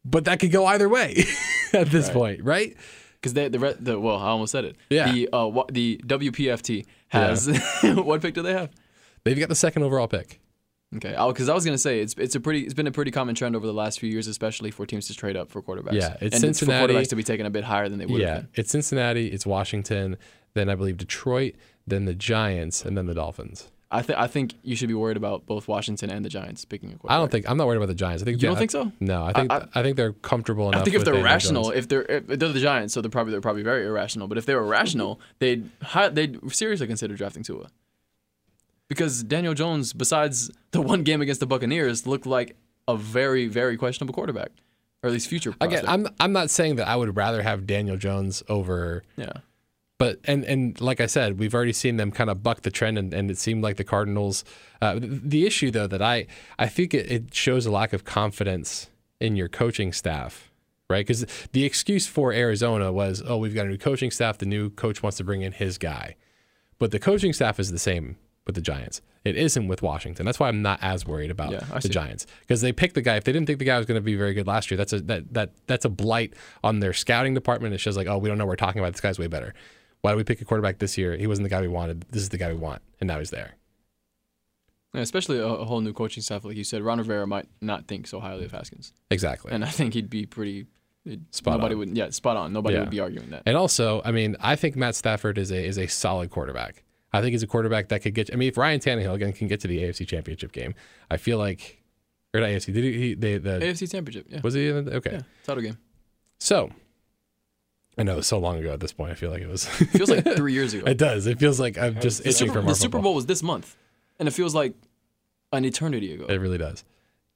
but 0.04 0.26
that 0.26 0.40
could 0.40 0.52
go 0.52 0.66
either 0.66 0.88
way 0.88 1.24
at 1.74 1.88
this 1.88 2.10
point, 2.10 2.44
right? 2.44 2.76
Because 3.16 3.34
they 3.34 3.48
the, 3.48 3.60
re- 3.60 3.76
the 3.80 4.00
well, 4.00 4.18
I 4.18 4.28
almost 4.28 4.52
said 4.52 4.66
it. 4.66 4.76
Yeah. 4.90 5.12
The 5.12 5.30
uh, 5.34 5.64
the 5.72 6.00
WPFT 6.06 6.86
has 7.10 7.48
what 7.84 8.22
pick 8.22 8.34
do 8.34 8.42
they 8.42 8.54
have? 8.54 8.70
They've 9.24 9.40
got 9.40 9.50
the 9.50 9.56
second 9.56 9.84
overall 9.84 10.08
pick. 10.08 10.40
Okay, 10.96 11.16
oh, 11.18 11.32
because 11.32 11.50
I 11.50 11.54
was 11.54 11.66
gonna 11.66 11.78
say 11.78 12.00
it's 12.00 12.14
it's 12.18 12.36
a 12.36 12.40
pretty 12.40 12.62
it's 12.64 12.74
been 12.74 12.88
a 12.88 12.92
pretty 12.92 13.12
common 13.12 13.36
trend 13.36 13.56
over 13.56 13.66
the 13.66 13.74
last 13.74 14.00
few 14.00 14.10
years, 14.10 14.28
especially 14.28 14.72
for 14.72 14.86
teams 14.86 15.08
to 15.08 15.14
trade 15.16 15.36
up 15.36 15.50
for 15.52 15.62
quarterbacks. 15.62 15.94
Yeah, 15.94 16.16
it's 16.22 16.36
and 16.36 16.42
Cincinnati- 16.56 16.94
for 16.94 17.00
quarterbacks 17.00 17.10
to 17.10 17.16
be 17.16 17.24
taken 17.24 17.46
a 17.46 17.50
bit 17.50 17.64
higher 17.66 17.90
than 17.90 18.00
they 18.00 18.06
would 18.06 18.22
Yeah, 18.22 18.34
have 18.36 18.42
been. 18.54 18.62
it's 18.62 18.72
Cincinnati, 18.72 19.28
it's 19.28 19.46
Washington, 19.46 20.18
then 20.54 20.70
I 20.70 20.76
believe 20.76 20.98
Detroit, 20.98 21.56
then 21.86 22.06
the 22.06 22.14
Giants, 22.16 22.86
and 22.86 22.98
then 22.98 23.08
the 23.08 23.14
Dolphins. 23.14 23.70
I 23.92 24.02
think 24.02 24.18
I 24.20 24.28
think 24.28 24.56
you 24.64 24.76
should 24.76 24.88
be 24.88 24.94
worried 24.96 25.16
about 25.16 25.46
both 25.46 25.68
Washington 25.68 26.10
and 26.10 26.26
the 26.26 26.30
Giants 26.30 26.66
picking 26.66 26.90
a 26.90 26.94
quarterback. 26.98 27.16
I 27.16 27.20
don't 27.20 27.32
think 27.32 27.50
I'm 27.50 27.56
not 27.58 27.68
worried 27.68 27.78
about 27.78 27.88
the 27.88 27.94
Giants. 27.96 28.24
I 28.24 28.26
think 28.26 28.42
You 28.42 28.48
don't 28.48 28.58
think 28.58 28.72
so? 28.72 28.92
No, 29.00 29.24
I 29.24 29.32
think 29.34 29.52
I, 29.52 29.68
I- 29.76 29.84
think 29.84 29.96
they're 29.96 30.14
comfortable 30.14 30.68
enough. 30.70 30.82
I 30.82 30.84
think 30.84 30.96
if 30.96 31.06
they're 31.06 31.22
rational, 31.24 31.70
if 31.72 31.88
they're 31.88 32.02
if 32.04 32.28
they're 32.28 32.50
the 32.50 32.60
Giants, 32.60 32.94
so 32.94 33.02
they're 33.02 33.12
probably 33.12 33.32
they're 33.32 33.42
probably 33.42 33.64
very 33.64 33.86
irrational. 33.86 34.28
But 34.28 34.38
if 34.38 34.46
they 34.46 34.56
were 34.56 34.66
rational, 34.66 35.20
they'd 35.40 35.70
they'd 36.14 36.40
seriously 36.54 36.88
consider 36.88 37.16
drafting 37.16 37.44
Tua. 37.44 37.68
Because 38.88 39.24
Daniel 39.24 39.54
Jones, 39.54 39.94
besides 39.94 40.52
the 40.72 40.82
one 40.82 41.04
game 41.04 41.22
against 41.22 41.40
the 41.40 41.48
Buccaneers, 41.48 42.06
looked 42.06 42.26
like 42.28 42.56
a 42.88 42.96
very 42.96 43.48
very 43.48 43.78
questionable 43.78 44.14
quarterback, 44.14 44.52
or 45.04 45.08
at 45.08 45.14
least 45.14 45.28
future. 45.28 45.52
Again, 45.62 45.84
prospect. 45.84 45.90
I'm 45.90 46.08
I'm 46.20 46.34
not 46.34 46.50
saying 46.50 46.76
that 46.78 46.88
I 46.88 46.96
would 46.96 47.16
rather 47.16 47.42
have 47.42 47.66
Daniel 47.66 47.98
Jones 47.98 48.44
over, 48.48 49.04
yeah. 49.18 49.34
but 49.98 50.20
and 50.26 50.44
and 50.46 50.80
like 50.80 51.02
I 51.02 51.08
said, 51.08 51.40
we've 51.40 51.54
already 51.54 51.74
seen 51.74 51.98
them 51.98 52.12
kind 52.12 52.30
of 52.30 52.44
buck 52.44 52.62
the 52.62 52.72
trend, 52.72 52.98
and, 52.98 53.14
and 53.14 53.32
it 53.32 53.38
seemed 53.38 53.64
like 53.64 53.78
the 53.78 53.84
Cardinals. 53.84 54.44
Uh, 54.82 54.96
the, 54.96 55.08
the 55.08 55.46
issue 55.46 55.72
though 55.72 55.88
that 55.88 56.02
I 56.02 56.28
I 56.60 56.68
think 56.68 56.94
it, 56.94 57.12
it 57.12 57.34
shows 57.34 57.66
a 57.66 57.72
lack 57.72 57.94
of 57.94 58.04
confidence 58.04 58.90
in 59.20 59.36
your 59.36 59.48
coaching 59.48 59.94
staff, 59.94 60.52
right? 60.90 61.06
Because 61.06 61.26
the 61.54 61.64
excuse 61.64 62.06
for 62.06 62.34
Arizona 62.34 62.92
was, 62.92 63.24
oh, 63.26 63.38
we've 63.38 63.56
got 63.56 63.66
a 63.66 63.70
new 63.70 63.78
coaching 63.78 64.12
staff. 64.12 64.38
The 64.38 64.46
new 64.46 64.70
coach 64.70 65.02
wants 65.02 65.18
to 65.18 65.24
bring 65.24 65.42
in 65.42 65.54
his 65.54 65.78
guy, 65.78 66.16
but 66.78 66.92
the 66.92 67.00
coaching 67.00 67.34
staff 67.34 67.60
is 67.60 67.72
the 67.72 67.80
same 67.80 68.18
with 68.46 68.56
the 68.56 68.62
Giants. 68.62 69.02
It 69.24 69.36
isn't 69.36 69.68
with 69.68 69.82
Washington. 69.82 70.26
That's 70.26 70.40
why 70.40 70.48
I'm 70.50 70.62
not 70.62 70.80
as 70.82 71.06
worried 71.06 71.32
about 71.32 71.52
Yeah, 71.52 71.60
the 71.62 71.82
see. 71.82 71.90
Giants 71.90 72.28
because 72.42 72.62
they 72.62 72.72
picked 72.72 72.94
the 72.96 73.02
guy. 73.02 73.16
If 73.18 73.24
they 73.24 73.32
didn't 73.32 73.48
think 73.48 73.58
the 73.60 73.66
guy 73.66 73.78
was 73.78 73.86
going 73.88 73.96
to 73.98 74.02
be 74.02 74.16
very 74.16 74.34
good 74.36 74.46
last 74.48 74.70
year, 74.70 74.78
that's 74.78 74.94
a 74.94 75.00
that 75.02 75.34
that 75.34 75.52
that's 75.68 75.86
a 75.86 75.90
blight 75.90 76.34
on 76.64 76.80
their 76.80 76.94
scouting 76.94 77.34
department. 77.34 77.74
It 77.74 77.80
shows 77.80 77.98
like, 77.98 78.08
oh, 78.08 78.18
we 78.20 78.30
don't 78.30 78.38
know 78.38 78.46
what 78.46 78.50
we're 78.52 78.56
talking 78.58 78.80
about. 78.82 78.92
This 78.94 79.02
guy's 79.02 79.18
way 79.18 79.28
better. 79.28 79.54
Why 80.02 80.12
do 80.12 80.18
we 80.18 80.24
pick 80.24 80.40
a 80.42 80.46
quarterback 80.46 80.78
this 80.78 80.98
year? 80.98 81.18
He 81.18 81.26
wasn't 81.26 81.46
the 81.46 81.50
guy 81.50 81.62
we 81.62 81.68
wanted. 81.68 82.06
This 82.12 82.22
is 82.22 82.30
the 82.30 82.38
guy 82.38 82.50
we 82.50 82.60
want, 82.60 82.84
and 83.00 83.08
now 83.08 83.18
he's 83.18 83.32
there. 83.32 83.56
Yeah, 84.94 85.02
especially 85.02 85.40
a, 85.40 85.46
a 85.48 85.66
whole 85.66 85.82
new 85.82 85.92
coaching 85.94 86.22
staff, 86.24 86.46
like 86.46 86.56
you 86.56 86.64
said. 86.64 86.82
Ron 86.84 87.00
Rivera 87.00 87.26
might 87.28 87.48
not 87.62 87.88
think 87.88 88.08
so 88.08 88.20
highly 88.20 88.46
of 88.46 88.52
Haskins, 88.52 88.94
Exactly. 89.10 89.52
and 89.52 89.66
I 89.66 89.70
think 89.70 89.94
he'd 89.96 90.10
be 90.10 90.26
pretty. 90.26 90.68
Spot 91.32 91.58
nobody 91.58 91.76
on. 91.76 91.80
would, 91.80 91.98
yeah, 91.98 92.10
spot 92.10 92.36
on. 92.38 92.52
Nobody 92.54 92.76
Yeah. 92.76 92.82
would 92.82 92.90
be 92.90 93.00
arguing 93.00 93.30
that. 93.30 93.44
And 93.46 93.56
also, 93.58 94.02
I 94.06 94.12
mean, 94.12 94.36
I 94.40 94.56
think 94.56 94.76
Matt 94.76 94.96
Stafford 94.96 95.38
is 95.38 95.52
a 95.52 95.64
is 95.64 95.78
a 95.78 95.86
solid 95.88 96.30
quarterback. 96.32 96.84
I 97.16 97.22
think 97.22 97.32
he's 97.32 97.44
a 97.44 97.48
quarterback 97.48 97.90
that 97.90 98.02
could 98.02 98.14
get. 98.14 98.32
I 98.34 98.36
mean, 98.36 98.50
if 98.50 98.58
Ryan 98.58 98.80
Tannehill 98.80 99.14
again 99.14 99.34
can 99.34 99.48
get 99.48 99.60
to 99.62 99.68
the 99.68 99.80
AFC 99.84 100.08
Championship 100.08 100.52
game, 100.52 100.76
I 101.10 101.18
feel 101.18 101.38
like, 101.38 101.82
or 102.34 102.40
not 102.42 102.48
AFC. 102.50 102.74
Did 102.74 102.84
he? 102.84 102.92
he 102.94 103.14
they, 103.14 103.38
the 103.38 103.60
AFC 103.60 103.92
Championship, 103.92 104.28
yeah, 104.30 104.42
was 104.44 104.54
he? 104.54 104.70
In 104.70 104.86
the, 104.86 104.96
okay. 104.96 105.12
yeah, 105.14 105.22
title 105.46 105.64
game. 105.64 105.78
So, 106.40 106.70
I 107.98 108.04
know 108.04 108.18
it's 108.18 108.28
so 108.28 108.40
long 108.40 108.58
ago 108.58 108.74
at 108.74 108.80
this 108.80 108.92
point. 108.92 109.12
I 109.12 109.16
feel 109.16 109.32
like 109.32 109.42
it 109.42 109.48
was. 109.48 109.66
Feels 109.66 110.10
like 110.10 110.26
three 110.36 110.54
years 110.60 110.74
ago. 110.74 110.86
it 110.86 110.98
does. 110.98 111.28
It 111.28 111.40
feels 111.40 111.60
like 111.60 111.78
I'm 111.78 112.00
just 112.02 112.24
The 112.24 112.30
itching 112.30 112.48
Super, 112.48 112.54
for 112.54 112.60
the 112.60 112.66
more 112.66 112.76
Super 112.76 112.84
football. 112.98 113.02
Bowl 113.02 113.16
was 113.16 113.26
this 113.26 113.42
month, 113.42 113.76
and 114.20 114.28
it 114.28 114.32
feels 114.32 114.54
like 114.54 114.74
an 115.54 115.64
eternity 115.66 116.14
ago. 116.14 116.26
It 116.28 116.36
really 116.42 116.58
does. 116.58 116.84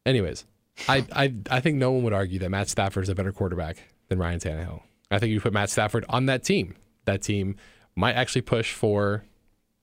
Anyways, 0.06 0.46
I, 0.88 1.06
I 1.14 1.34
I 1.50 1.60
think 1.62 1.78
no 1.78 1.92
one 1.92 2.04
would 2.04 2.14
argue 2.14 2.40
that 2.40 2.50
Matt 2.50 2.68
Stafford 2.70 3.04
is 3.04 3.10
a 3.10 3.16
better 3.16 3.32
quarterback 3.32 3.78
than 4.10 4.20
Ryan 4.20 4.40
Tannehill. 4.40 4.82
I 5.12 5.20
think 5.20 5.32
you 5.32 5.40
put 5.40 5.54
Matt 5.54 5.70
Stafford 5.70 6.06
on 6.10 6.26
that 6.26 6.44
team. 6.44 6.76
That 7.06 7.22
team 7.22 7.56
might 7.96 8.14
actually 8.14 8.42
push 8.42 8.74
for. 8.74 9.24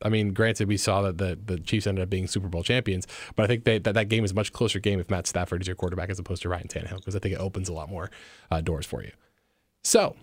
I 0.03 0.09
mean, 0.11 0.35
granted, 0.35 0.69
we 0.69 0.77
saw 0.77 1.03
that 1.03 1.19
the, 1.19 1.39
the 1.43 1.59
Chiefs 1.59 1.87
ended 1.87 2.03
up 2.03 2.11
being 2.11 2.27
Super 2.27 2.49
Bowl 2.49 2.63
champions, 2.63 3.07
but 3.35 3.45
I 3.45 3.47
think 3.47 3.65
they, 3.65 3.79
that 3.79 3.95
that 3.95 4.09
game 4.09 4.25
is 4.25 4.33
a 4.33 4.35
much 4.35 4.53
closer 4.53 4.79
game 4.79 5.01
if 5.01 5.11
Matt 5.11 5.27
Stafford 5.27 5.63
is 5.63 5.67
your 5.67 5.77
quarterback 5.77 6.11
as 6.11 6.19
opposed 6.19 6.43
to 6.43 6.49
Ryan 6.49 6.69
Tannehill 6.69 6.97
because 6.97 7.17
I 7.17 7.19
think 7.19 7.35
it 7.35 7.41
opens 7.41 7.69
a 7.69 7.73
lot 7.73 7.89
more 7.89 8.11
uh, 8.51 8.61
doors 8.61 8.85
for 8.85 9.03
you. 9.03 9.13
So, 9.83 10.17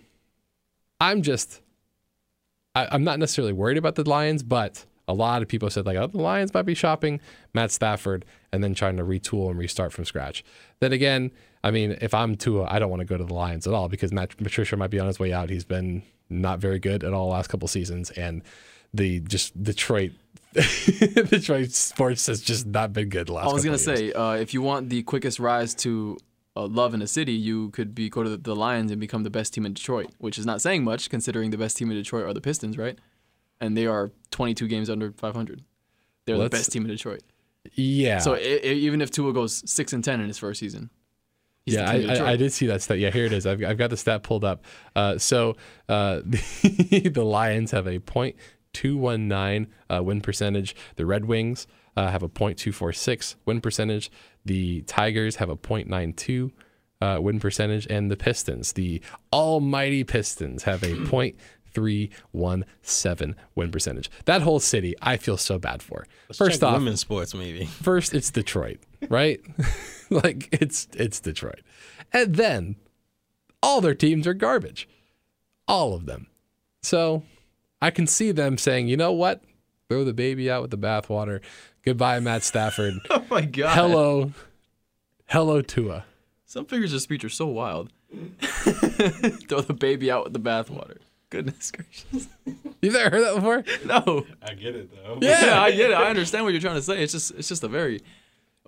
I'm 1.00 1.22
just, 1.22 1.60
I, 2.74 2.88
I'm 2.90 3.02
not 3.02 3.18
necessarily 3.18 3.52
worried 3.52 3.76
about 3.76 3.96
the 3.96 4.08
Lions, 4.08 4.42
but 4.42 4.84
a 5.08 5.14
lot 5.14 5.42
of 5.42 5.48
people 5.48 5.68
said 5.70 5.86
like, 5.86 5.96
oh, 5.96 6.06
the 6.06 6.18
Lions 6.18 6.54
might 6.54 6.62
be 6.62 6.74
shopping 6.74 7.20
Matt 7.52 7.70
Stafford 7.70 8.24
and 8.52 8.62
then 8.62 8.74
trying 8.74 8.96
to 8.96 9.04
retool 9.04 9.50
and 9.50 9.58
restart 9.58 9.92
from 9.92 10.04
scratch. 10.04 10.44
Then 10.80 10.92
again, 10.92 11.30
I 11.62 11.70
mean, 11.70 11.96
if 12.00 12.14
I'm 12.14 12.36
Tua, 12.36 12.66
I 12.70 12.78
don't 12.78 12.90
want 12.90 13.00
to 13.00 13.06
go 13.06 13.16
to 13.16 13.24
the 13.24 13.34
Lions 13.34 13.66
at 13.66 13.74
all 13.74 13.88
because 13.88 14.12
Matt 14.12 14.36
Patricia 14.36 14.76
might 14.76 14.90
be 14.90 15.00
on 15.00 15.06
his 15.06 15.18
way 15.18 15.32
out. 15.32 15.50
He's 15.50 15.64
been 15.64 16.02
not 16.30 16.58
very 16.58 16.78
good 16.78 17.04
at 17.04 17.12
all 17.12 17.28
last 17.28 17.48
couple 17.48 17.68
seasons, 17.68 18.10
and 18.12 18.42
the 18.94 19.20
just 19.20 19.60
Detroit. 19.62 20.12
Detroit 20.54 21.72
sports 21.72 22.26
has 22.28 22.40
just 22.40 22.66
not 22.66 22.92
been 22.92 23.08
good 23.08 23.28
last. 23.28 23.48
I 23.50 23.52
was 23.52 23.64
gonna 23.64 23.76
say, 23.78 24.12
uh, 24.12 24.32
if 24.34 24.54
you 24.54 24.62
want 24.62 24.88
the 24.88 25.02
quickest 25.02 25.40
rise 25.40 25.74
to 25.76 26.16
uh, 26.56 26.66
love 26.66 26.94
in 26.94 27.02
a 27.02 27.06
city, 27.08 27.32
you 27.32 27.70
could 27.70 27.94
be 27.94 28.08
go 28.08 28.22
to 28.22 28.30
the, 28.30 28.36
the 28.36 28.54
Lions 28.54 28.92
and 28.92 29.00
become 29.00 29.24
the 29.24 29.30
best 29.30 29.52
team 29.54 29.66
in 29.66 29.74
Detroit, 29.74 30.10
which 30.18 30.38
is 30.38 30.46
not 30.46 30.62
saying 30.62 30.84
much 30.84 31.10
considering 31.10 31.50
the 31.50 31.58
best 31.58 31.76
team 31.76 31.90
in 31.90 31.96
Detroit 31.96 32.24
are 32.24 32.32
the 32.32 32.40
Pistons, 32.40 32.78
right? 32.78 32.96
And 33.60 33.76
they 33.76 33.86
are 33.86 34.12
22 34.30 34.68
games 34.68 34.88
under 34.88 35.10
500. 35.12 35.62
They're 36.26 36.36
Well, 36.36 36.44
the 36.44 36.50
best 36.50 36.70
team 36.72 36.82
in 36.84 36.88
Detroit. 36.88 37.22
yeah. 37.72 38.18
So 38.18 38.34
i 38.34 38.38
i 38.38 38.66
even 38.68 39.00
if 39.02 39.10
Tua 39.10 39.32
goes 39.32 39.68
six 39.68 39.92
and 39.92 40.04
10 40.04 40.20
in 40.20 40.28
his 40.28 40.38
first 40.38 40.60
season, 40.60 40.90
he's 41.64 41.74
yeah, 41.74 41.90
I, 41.90 41.94
I, 41.96 42.30
I 42.32 42.36
did 42.36 42.52
see 42.52 42.66
that 42.66 42.80
stat. 42.82 42.98
Yeah, 42.98 43.10
here 43.10 43.24
it 43.26 43.32
is. 43.32 43.44
I've, 43.46 43.62
I've 43.64 43.78
got 43.78 43.90
the 43.90 43.96
stat 43.96 44.22
pulled 44.22 44.44
up. 44.44 44.64
Uh, 44.94 45.18
so 45.18 45.56
uh, 45.88 46.20
the, 46.24 47.10
the 47.12 47.24
Lions 47.24 47.72
have 47.72 47.86
a 47.88 47.98
.219 48.74 49.68
uh, 49.88 50.02
win 50.02 50.20
percentage. 50.20 50.76
The 50.96 51.06
Red 51.06 51.24
Wings 51.24 51.66
uh, 51.96 52.10
have 52.10 52.22
a 52.22 52.28
.246 52.28 53.36
win 53.46 53.60
percentage. 53.60 54.10
The 54.44 54.82
Tigers 54.82 55.36
have 55.36 55.48
a 55.48 55.56
.92 55.56 56.50
uh, 57.00 57.18
win 57.20 57.40
percentage, 57.40 57.86
and 57.88 58.10
the 58.10 58.16
Pistons, 58.16 58.72
the 58.72 59.00
almighty 59.32 60.04
Pistons, 60.04 60.64
have 60.64 60.82
a 60.82 60.94
.317 61.74 63.34
win 63.54 63.70
percentage. 63.70 64.10
That 64.24 64.42
whole 64.42 64.60
city, 64.60 64.94
I 65.02 65.16
feel 65.16 65.36
so 65.36 65.58
bad 65.58 65.82
for. 65.82 66.06
First 66.34 66.60
Check 66.60 66.68
off, 66.68 66.78
women's 66.78 67.00
sports 67.00 67.34
maybe. 67.34 67.64
First, 67.82 68.14
it's 68.14 68.30
Detroit, 68.30 68.78
right? 69.08 69.40
like 70.10 70.48
it's 70.52 70.88
it's 70.94 71.20
Detroit, 71.20 71.62
and 72.12 72.36
then 72.36 72.76
all 73.62 73.80
their 73.80 73.94
teams 73.94 74.26
are 74.26 74.34
garbage, 74.34 74.88
all 75.66 75.94
of 75.94 76.06
them. 76.06 76.28
So 76.82 77.22
I 77.80 77.90
can 77.90 78.06
see 78.06 78.32
them 78.32 78.58
saying, 78.58 78.88
you 78.88 78.96
know 78.96 79.12
what? 79.12 79.42
Throw 79.88 80.04
the 80.04 80.14
baby 80.14 80.50
out 80.50 80.62
with 80.62 80.70
the 80.70 80.78
bathwater. 80.78 81.40
Goodbye, 81.84 82.20
Matt 82.20 82.42
Stafford. 82.42 82.94
oh 83.10 83.24
my 83.30 83.42
God. 83.42 83.74
hello, 83.74 84.32
hello, 85.26 85.60
Tua. 85.60 86.04
Some 86.46 86.64
figures 86.64 86.92
of 86.92 87.02
speech 87.02 87.24
are 87.24 87.28
so 87.28 87.46
wild. 87.46 87.90
Throw 88.40 89.60
the 89.60 89.76
baby 89.78 90.10
out 90.10 90.24
with 90.24 90.32
the 90.32 90.40
bathwater. 90.40 90.98
Goodness 91.30 91.72
gracious. 91.72 92.28
You've 92.80 92.94
never 92.94 93.10
heard 93.10 93.24
that 93.24 93.34
before? 93.34 93.64
No. 93.84 94.24
I 94.40 94.54
get 94.54 94.76
it 94.76 94.90
though. 94.94 95.18
Yeah, 95.20 95.60
I 95.60 95.72
get 95.72 95.90
it. 95.90 95.94
I 95.94 96.08
understand 96.08 96.44
what 96.44 96.52
you're 96.52 96.60
trying 96.60 96.76
to 96.76 96.82
say. 96.82 97.02
It's 97.02 97.12
just 97.12 97.32
it's 97.32 97.48
just 97.48 97.64
a 97.64 97.68
very 97.68 98.00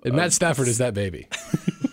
And 0.03 0.15
Matt 0.15 0.33
Stafford 0.33 0.67
is 0.67 0.79
that 0.79 0.93
baby. 0.93 1.27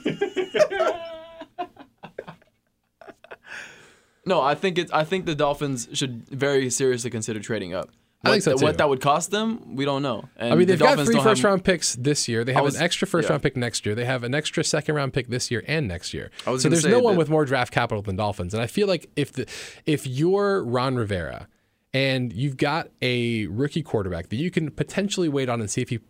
No, 4.27 4.41
I 4.41 4.55
think 4.55 4.79
it. 4.79 4.91
I 4.93 5.05
think 5.05 5.27
the 5.27 5.35
Dolphins 5.35 5.89
should 5.93 6.29
very 6.29 6.71
seriously 6.71 7.11
consider 7.11 7.41
trading 7.41 7.75
up. 7.75 7.91
I 8.25 8.29
What, 8.29 8.33
think 8.33 8.43
so, 8.45 8.57
too. 8.57 8.65
What 8.65 8.79
that 8.79 8.89
would 8.89 9.03
cost 9.03 9.31
them, 9.31 9.77
we 9.77 9.85
don't 9.85 10.01
know. 10.01 10.27
And 10.39 10.53
I 10.53 10.57
mean, 10.57 10.67
they've 10.67 10.79
got 10.79 10.97
Dolphins 10.97 11.11
three 11.11 11.21
first 11.21 11.43
have- 11.43 11.51
round 11.51 11.65
picks 11.65 11.95
this 11.95 12.27
year. 12.27 12.43
They 12.43 12.55
have 12.55 12.65
was- 12.65 12.77
an 12.77 12.83
extra 12.83 13.07
first 13.07 13.27
yeah. 13.27 13.33
round 13.33 13.43
pick 13.43 13.55
next 13.55 13.85
year. 13.85 13.95
They 13.95 14.07
have 14.07 14.25
an 14.25 14.35
extra 14.35 14.65
second 14.65 14.95
round 14.95 15.13
pick 15.13 15.29
this 15.29 15.51
year 15.51 15.63
and 15.69 15.87
next 15.87 16.15
year. 16.15 16.31
I 16.47 16.57
so 16.57 16.71
there's 16.71 16.87
no 16.87 17.01
one 17.01 17.17
with 17.17 17.29
more 17.29 17.45
draft 17.45 17.73
capital 17.73 18.01
than 18.01 18.17
Dolphins. 18.17 18.55
And 18.55 18.63
I 18.63 18.67
feel 18.67 18.89
like 18.89 19.11
if 19.15 19.33
the 19.33 19.47
if 19.85 20.07
you're 20.07 20.65
Ron 20.65 20.97
Rivera 20.97 21.49
and 21.93 22.33
you've 22.33 22.57
got 22.57 22.89
a 23.03 23.47
rookie 23.49 23.83
quarterback 23.83 24.31
that 24.31 24.37
you 24.37 24.51
can 24.51 24.71
potentially 24.71 25.29
wait 25.29 25.51
on 25.51 25.61
and 25.61 25.71
see 25.71 25.83
if 25.83 25.91
he 25.91 26.01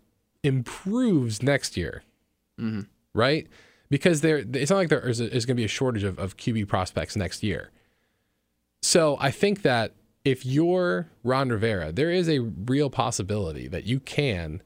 improves 0.44 1.42
next 1.42 1.76
year, 1.76 2.04
mm-hmm. 2.60 2.82
right? 3.12 3.48
Because 3.90 4.20
there, 4.20 4.38
it's 4.38 4.70
not 4.70 4.76
like 4.76 4.88
there 4.88 5.06
is, 5.06 5.20
is 5.20 5.44
going 5.46 5.56
to 5.56 5.60
be 5.60 5.64
a 5.64 5.68
shortage 5.68 6.04
of, 6.04 6.18
of 6.18 6.36
QB 6.36 6.68
prospects 6.68 7.16
next 7.16 7.42
year. 7.42 7.70
So 8.84 9.16
I 9.18 9.30
think 9.30 9.62
that 9.62 9.94
if 10.26 10.44
you're 10.44 11.08
Ron 11.22 11.48
Rivera, 11.48 11.90
there 11.90 12.10
is 12.10 12.28
a 12.28 12.40
real 12.40 12.90
possibility 12.90 13.66
that 13.68 13.84
you 13.84 13.98
can 13.98 14.62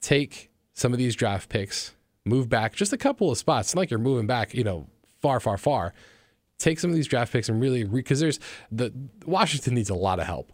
take 0.00 0.48
some 0.74 0.92
of 0.92 0.98
these 1.00 1.16
draft 1.16 1.48
picks, 1.48 1.92
move 2.24 2.48
back 2.48 2.76
just 2.76 2.92
a 2.92 2.96
couple 2.96 3.32
of 3.32 3.36
spots. 3.36 3.68
It's 3.68 3.74
not 3.74 3.80
like 3.80 3.90
you're 3.90 3.98
moving 3.98 4.28
back, 4.28 4.54
you 4.54 4.62
know, 4.62 4.86
far, 5.20 5.40
far, 5.40 5.58
far. 5.58 5.92
Take 6.60 6.78
some 6.78 6.90
of 6.90 6.94
these 6.94 7.08
draft 7.08 7.32
picks 7.32 7.48
and 7.48 7.60
really, 7.60 7.82
because 7.82 8.20
there's 8.20 8.38
the 8.70 8.92
Washington 9.26 9.74
needs 9.74 9.90
a 9.90 9.94
lot 9.96 10.20
of 10.20 10.26
help, 10.26 10.52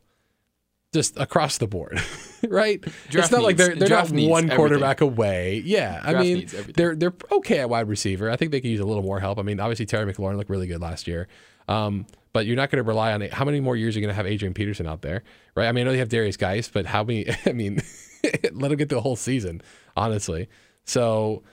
just 0.95 1.19
across 1.19 1.59
the 1.59 1.67
board, 1.67 2.01
right? 2.49 2.81
Draft 2.81 3.15
it's 3.15 3.31
not 3.31 3.43
like 3.43 3.59
they're 3.59 3.75
they're 3.75 3.87
draft 3.87 4.13
not 4.13 4.17
needs 4.17 4.31
one 4.31 4.45
everything. 4.45 4.57
quarterback 4.57 5.03
away. 5.03 5.63
Yeah, 5.67 6.01
I 6.03 6.15
mean 6.15 6.47
they're 6.75 6.97
they're 6.97 7.15
okay 7.33 7.59
at 7.59 7.69
wide 7.69 7.87
receiver. 7.87 8.31
I 8.31 8.37
think 8.37 8.51
they 8.51 8.63
could 8.63 8.71
use 8.71 8.81
a 8.81 8.87
little 8.87 9.03
more 9.03 9.21
help. 9.21 9.39
I 9.39 9.43
mean, 9.43 9.61
obviously 9.61 9.85
Terry 9.85 10.11
McLaurin 10.11 10.39
looked 10.39 10.49
really 10.49 10.67
good 10.67 10.81
last 10.81 11.07
year. 11.07 11.29
Um, 11.69 12.07
but 12.35 12.47
you're 12.47 12.57
not 12.57 12.69
going 12.69 12.85
to 12.85 12.87
rely 12.87 13.13
on 13.13 13.23
it. 13.23 13.33
How 13.33 13.45
many 13.45 13.61
more 13.61 13.77
years 13.77 13.97
are 13.97 14.01
you 14.01 14.05
going 14.05 14.13
to 14.13 14.17
have 14.17 14.27
Adrian 14.27 14.53
Peterson 14.53 14.87
out 14.87 15.01
there, 15.03 15.23
right? 15.55 15.69
I 15.69 15.73
mean, 15.73 15.83
I 15.83 15.85
know 15.87 15.93
they 15.93 15.99
have 15.99 16.09
Derrius 16.09 16.37
Guice, 16.37 16.69
but 16.69 16.85
how 16.85 17.05
many? 17.05 17.27
I 17.47 17.53
mean, 17.53 17.81
let 18.53 18.73
him 18.73 18.77
get 18.77 18.91
the 18.91 19.01
whole 19.01 19.17
season, 19.17 19.63
honestly. 19.97 20.49
So 20.85 21.45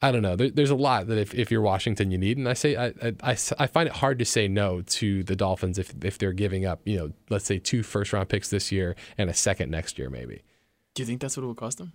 I 0.00 0.12
don't 0.12 0.22
know. 0.22 0.36
There, 0.36 0.50
there's 0.50 0.70
a 0.70 0.76
lot 0.76 1.08
that 1.08 1.18
if, 1.18 1.34
if 1.34 1.50
you're 1.50 1.60
Washington, 1.60 2.12
you 2.12 2.18
need, 2.18 2.38
and 2.38 2.48
I 2.48 2.52
say 2.52 2.76
I, 2.76 2.92
I, 3.22 3.36
I 3.58 3.66
find 3.66 3.88
it 3.88 3.96
hard 3.96 4.20
to 4.20 4.24
say 4.24 4.46
no 4.46 4.82
to 4.82 5.24
the 5.24 5.34
Dolphins 5.34 5.78
if 5.78 5.92
if 6.04 6.16
they're 6.16 6.32
giving 6.32 6.64
up, 6.64 6.80
you 6.84 6.96
know, 6.96 7.12
let's 7.28 7.44
say 7.44 7.58
two 7.58 7.82
first 7.82 8.12
round 8.12 8.28
picks 8.28 8.48
this 8.48 8.70
year 8.70 8.94
and 9.18 9.28
a 9.28 9.34
second 9.34 9.70
next 9.70 9.98
year, 9.98 10.10
maybe. 10.10 10.42
Do 10.94 11.02
you 11.02 11.06
think 11.06 11.20
that's 11.20 11.36
what 11.36 11.42
it 11.42 11.46
will 11.46 11.56
cost 11.56 11.78
them? 11.78 11.92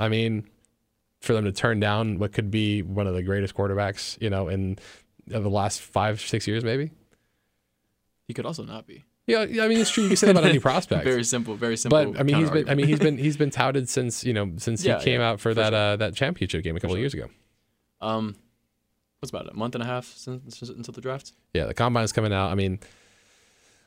I 0.00 0.08
mean, 0.08 0.48
for 1.20 1.32
them 1.32 1.44
to 1.44 1.52
turn 1.52 1.78
down 1.78 2.18
what 2.18 2.32
could 2.32 2.50
be 2.50 2.82
one 2.82 3.06
of 3.06 3.14
the 3.14 3.22
greatest 3.22 3.54
quarterbacks, 3.54 4.20
you 4.20 4.30
know, 4.30 4.48
in 4.48 4.78
of 5.32 5.42
the 5.42 5.50
last 5.50 5.80
five 5.80 6.20
six 6.20 6.46
years, 6.46 6.64
maybe. 6.64 6.90
He 8.26 8.34
could 8.34 8.46
also 8.46 8.64
not 8.64 8.86
be. 8.86 9.04
Yeah, 9.26 9.44
yeah, 9.44 9.64
I 9.64 9.68
mean 9.68 9.78
it's 9.78 9.90
true. 9.90 10.04
You 10.04 10.08
can 10.10 10.16
say 10.16 10.26
that 10.28 10.36
about 10.36 10.44
any 10.48 10.58
prospect. 10.70 11.04
Very 11.04 11.24
simple, 11.24 11.54
very 11.54 11.76
simple. 11.76 12.12
but 12.12 12.18
I 12.20 12.22
mean, 12.22 12.36
he's 12.36 12.50
been. 12.50 12.68
I 12.68 12.74
mean, 12.74 12.86
he's 12.86 12.98
been. 12.98 13.18
He's 13.18 13.36
been 13.36 13.50
touted 13.50 13.88
since 13.88 14.24
you 14.24 14.32
know 14.32 14.52
since 14.56 14.84
Yeah, 14.84 14.98
he 14.98 15.04
came 15.04 15.20
yeah, 15.20 15.30
out 15.30 15.40
for, 15.40 15.52
that 15.54 15.74
uh, 15.74 15.96
that 15.96 16.14
championship 16.14 16.62
game 16.64 16.76
a 16.76 16.80
couple 16.80 16.94
of 16.94 17.00
years 17.00 17.12
ago. 17.14 17.28
um, 18.00 18.36
what's 19.20 19.30
about 19.30 19.50
a 19.50 19.54
month 19.54 19.74
and 19.74 19.82
a 19.82 19.86
half 19.86 20.06
since, 20.06 20.56
since 20.58 20.70
until 20.70 20.92
the 20.92 21.00
draft? 21.00 21.32
Yeah, 21.52 21.64
the 21.66 21.74
combine 21.74 22.04
is 22.04 22.12
coming 22.12 22.32
out. 22.32 22.50
I 22.50 22.54
mean, 22.54 22.78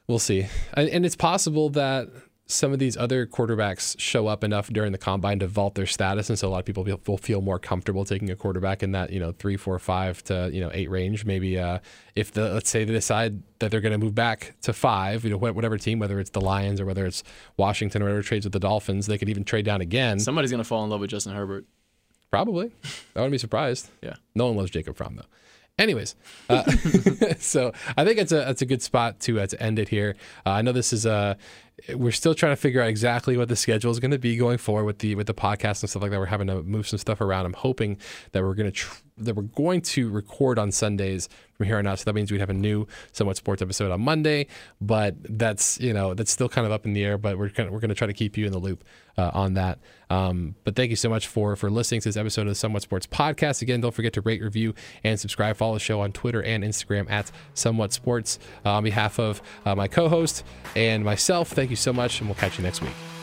we'll 0.08 0.20
see. 0.20 0.46
And, 0.74 0.90
and 0.90 1.06
it's 1.06 1.16
possible 1.16 1.70
that 1.72 2.10
some 2.52 2.74
of 2.74 2.80
these 2.80 2.96
other 2.98 3.26
quarterbacks 3.26 4.00
show 4.00 4.28
up 4.28 4.44
enough 4.44 4.68
during 4.70 4.92
the 4.92 4.98
combine 4.98 5.40
to 5.40 5.48
vault 5.48 5.76
their 5.76 5.86
status, 5.86 6.30
and 6.30 6.38
so 6.38 6.48
a 6.48 6.50
lot 6.50 6.60
of 6.60 6.66
people 6.66 6.84
will- 6.84 7.00
will 7.08 7.18
feel 7.18 7.42
more 7.42 7.58
comfortable 7.60 8.06
taking 8.06 8.30
a 8.30 8.36
quarterback 8.36 8.84
in 8.84 8.92
that 8.92 9.12
you 9.12 9.20
know 9.20 9.32
three, 9.32 9.58
four, 9.58 9.78
five 9.80 10.24
to 10.26 10.50
you 10.54 10.62
know 10.62 10.70
eight 10.74 10.90
range. 10.90 11.26
Maybe 11.26 11.58
uh, 11.58 11.80
if 12.16 12.32
the 12.32 12.54
let's 12.54 12.70
say 12.70 12.84
they 12.84 12.94
decide 12.94 13.42
that 13.60 13.72
they're 13.72 13.82
going 13.82 13.92
to 13.94 13.98
move 13.98 14.16
back 14.16 14.54
to 14.64 14.74
five, 14.74 15.24
you 15.24 15.30
know 15.32 15.38
whatever 15.38 15.78
team, 15.78 16.00
whether 16.00 16.20
it's 16.20 16.32
the 16.32 16.42
Lions 16.42 16.80
or 16.82 16.86
whether 16.86 17.06
it's 17.06 17.24
Washington 17.58 18.02
or 18.02 18.06
whatever 18.06 18.22
trades 18.22 18.46
with 18.46 18.54
the 18.54 18.60
Dolphins, 18.60 19.08
they 19.08 19.18
could 19.18 19.30
even 19.30 19.44
trade 19.44 19.66
down 19.66 19.82
again. 19.82 20.20
Somebody's 20.20 20.52
gonna 20.52 20.64
fall 20.64 20.84
in 20.84 20.90
love 20.90 21.00
with 21.00 21.10
Justin 21.10 21.34
Herbert. 21.36 21.66
Probably. 22.30 22.72
I 23.16 23.20
wouldn't 23.20 23.32
be 23.34 23.38
surprised. 23.38 23.90
Yeah. 24.02 24.16
No 24.36 24.48
one 24.48 24.56
loves 24.58 24.72
Jacob 24.72 24.96
Fromm 24.96 25.16
though. 25.18 25.26
Anyways, 25.82 26.16
uh, 26.48 26.64
so 27.40 27.74
I 27.98 28.06
think 28.06 28.20
it's 28.20 28.32
a 28.32 28.48
it's 28.50 28.62
a 28.62 28.68
good 28.68 28.84
spot 28.84 29.20
to 29.22 29.40
uh, 29.40 29.48
to 29.48 29.62
end 29.62 29.80
it 29.80 29.90
here. 29.90 30.16
Uh, 30.46 30.52
I 30.52 30.62
know 30.62 30.72
this 30.72 30.94
is 30.94 31.08
uh 31.08 31.34
we're 31.96 32.12
still 32.12 32.36
trying 32.36 32.52
to 32.52 32.56
figure 32.56 32.82
out 32.82 32.88
exactly 32.88 33.36
what 33.36 33.48
the 33.50 33.56
schedule 33.56 33.90
is 33.90 34.00
going 34.00 34.12
to 34.12 34.20
be 34.20 34.38
going 34.38 34.60
forward 34.60 34.86
with 34.86 35.00
the 35.00 35.16
with 35.16 35.26
the 35.26 35.34
podcast 35.34 35.82
and 35.82 35.90
stuff 35.90 36.04
like 36.04 36.12
that. 36.12 36.20
We're 36.20 36.28
having 36.28 36.48
to 36.48 36.62
move 36.62 36.88
some 36.88 37.00
stuff 37.00 37.20
around. 37.20 37.48
I'm 37.48 37.54
hoping 37.54 37.98
that 38.32 38.44
we're 38.44 38.54
going 38.54 38.68
to 38.68 38.72
tr- 38.72 39.02
that 39.26 39.36
we're 39.36 39.44
going 39.44 39.82
to 39.82 40.10
record 40.10 40.60
on 40.60 40.72
Sundays 40.72 41.30
from 41.62 41.68
here 41.68 41.78
on 41.78 41.88
out. 41.88 42.00
So 42.00 42.06
that 42.06 42.14
means 42.14 42.32
we'd 42.32 42.40
have 42.40 42.50
a 42.50 42.54
new 42.54 42.88
somewhat 43.12 43.38
sports 43.38 43.62
episode 43.62 43.92
on 43.92 44.02
Monday, 44.02 44.48
but 44.80 45.16
that's 45.38 45.80
you 45.80 45.94
know 45.94 46.14
that's 46.14 46.32
still 46.32 46.50
kind 46.50 46.66
of 46.66 46.72
up 46.72 46.86
in 46.86 46.94
the 46.94 47.04
air. 47.04 47.18
But 47.18 47.38
we're 47.38 47.50
kind 47.50 47.68
of, 47.68 47.74
we're 47.74 47.80
going 47.80 47.90
to 47.90 47.96
try 47.96 48.08
to 48.08 48.14
keep 48.14 48.38
you 48.38 48.46
in 48.46 48.52
the 48.52 48.60
loop 48.60 48.84
uh, 49.18 49.32
on 49.34 49.54
that. 49.56 49.80
Um, 50.10 50.56
but 50.64 50.76
thank 50.76 50.90
you 50.90 50.96
so 50.96 51.10
much 51.10 51.28
for 51.28 51.56
for 51.56 51.70
listening 51.70 52.02
to 52.02 52.10
this 52.10 52.18
episode 52.18 52.42
of 52.42 52.50
the 52.50 52.56
Somewhat 52.56 52.82
Sports 52.82 53.08
Podcast. 53.08 53.62
Again, 53.62 53.82
don't 53.82 53.94
forget 53.94 54.14
to 54.14 54.22
rate, 54.22 54.42
review, 54.42 54.74
and 55.04 55.20
subscribe. 55.20 55.56
Follow 55.56 55.76
the 55.76 55.80
show 55.80 56.02
on 56.02 56.12
Twitter 56.12 56.42
and 56.44 56.64
Instagram 56.64 57.10
at 57.10 57.32
Somewhat 57.54 57.94
Sports. 57.94 58.40
Uh, 58.66 58.72
on 58.72 58.84
behalf 58.84 59.20
of 59.20 59.42
uh, 59.66 59.76
my 59.76 59.88
co-host 59.88 60.44
and 60.76 61.04
myself, 61.04 61.50
thank 61.50 61.70
you 61.70 61.76
so 61.76 61.94
much, 61.94 62.20
and 62.20 62.30
we'll 62.30 62.36
catch 62.36 62.58
you 62.58 62.64
next 62.64 62.82
week. 62.82 63.21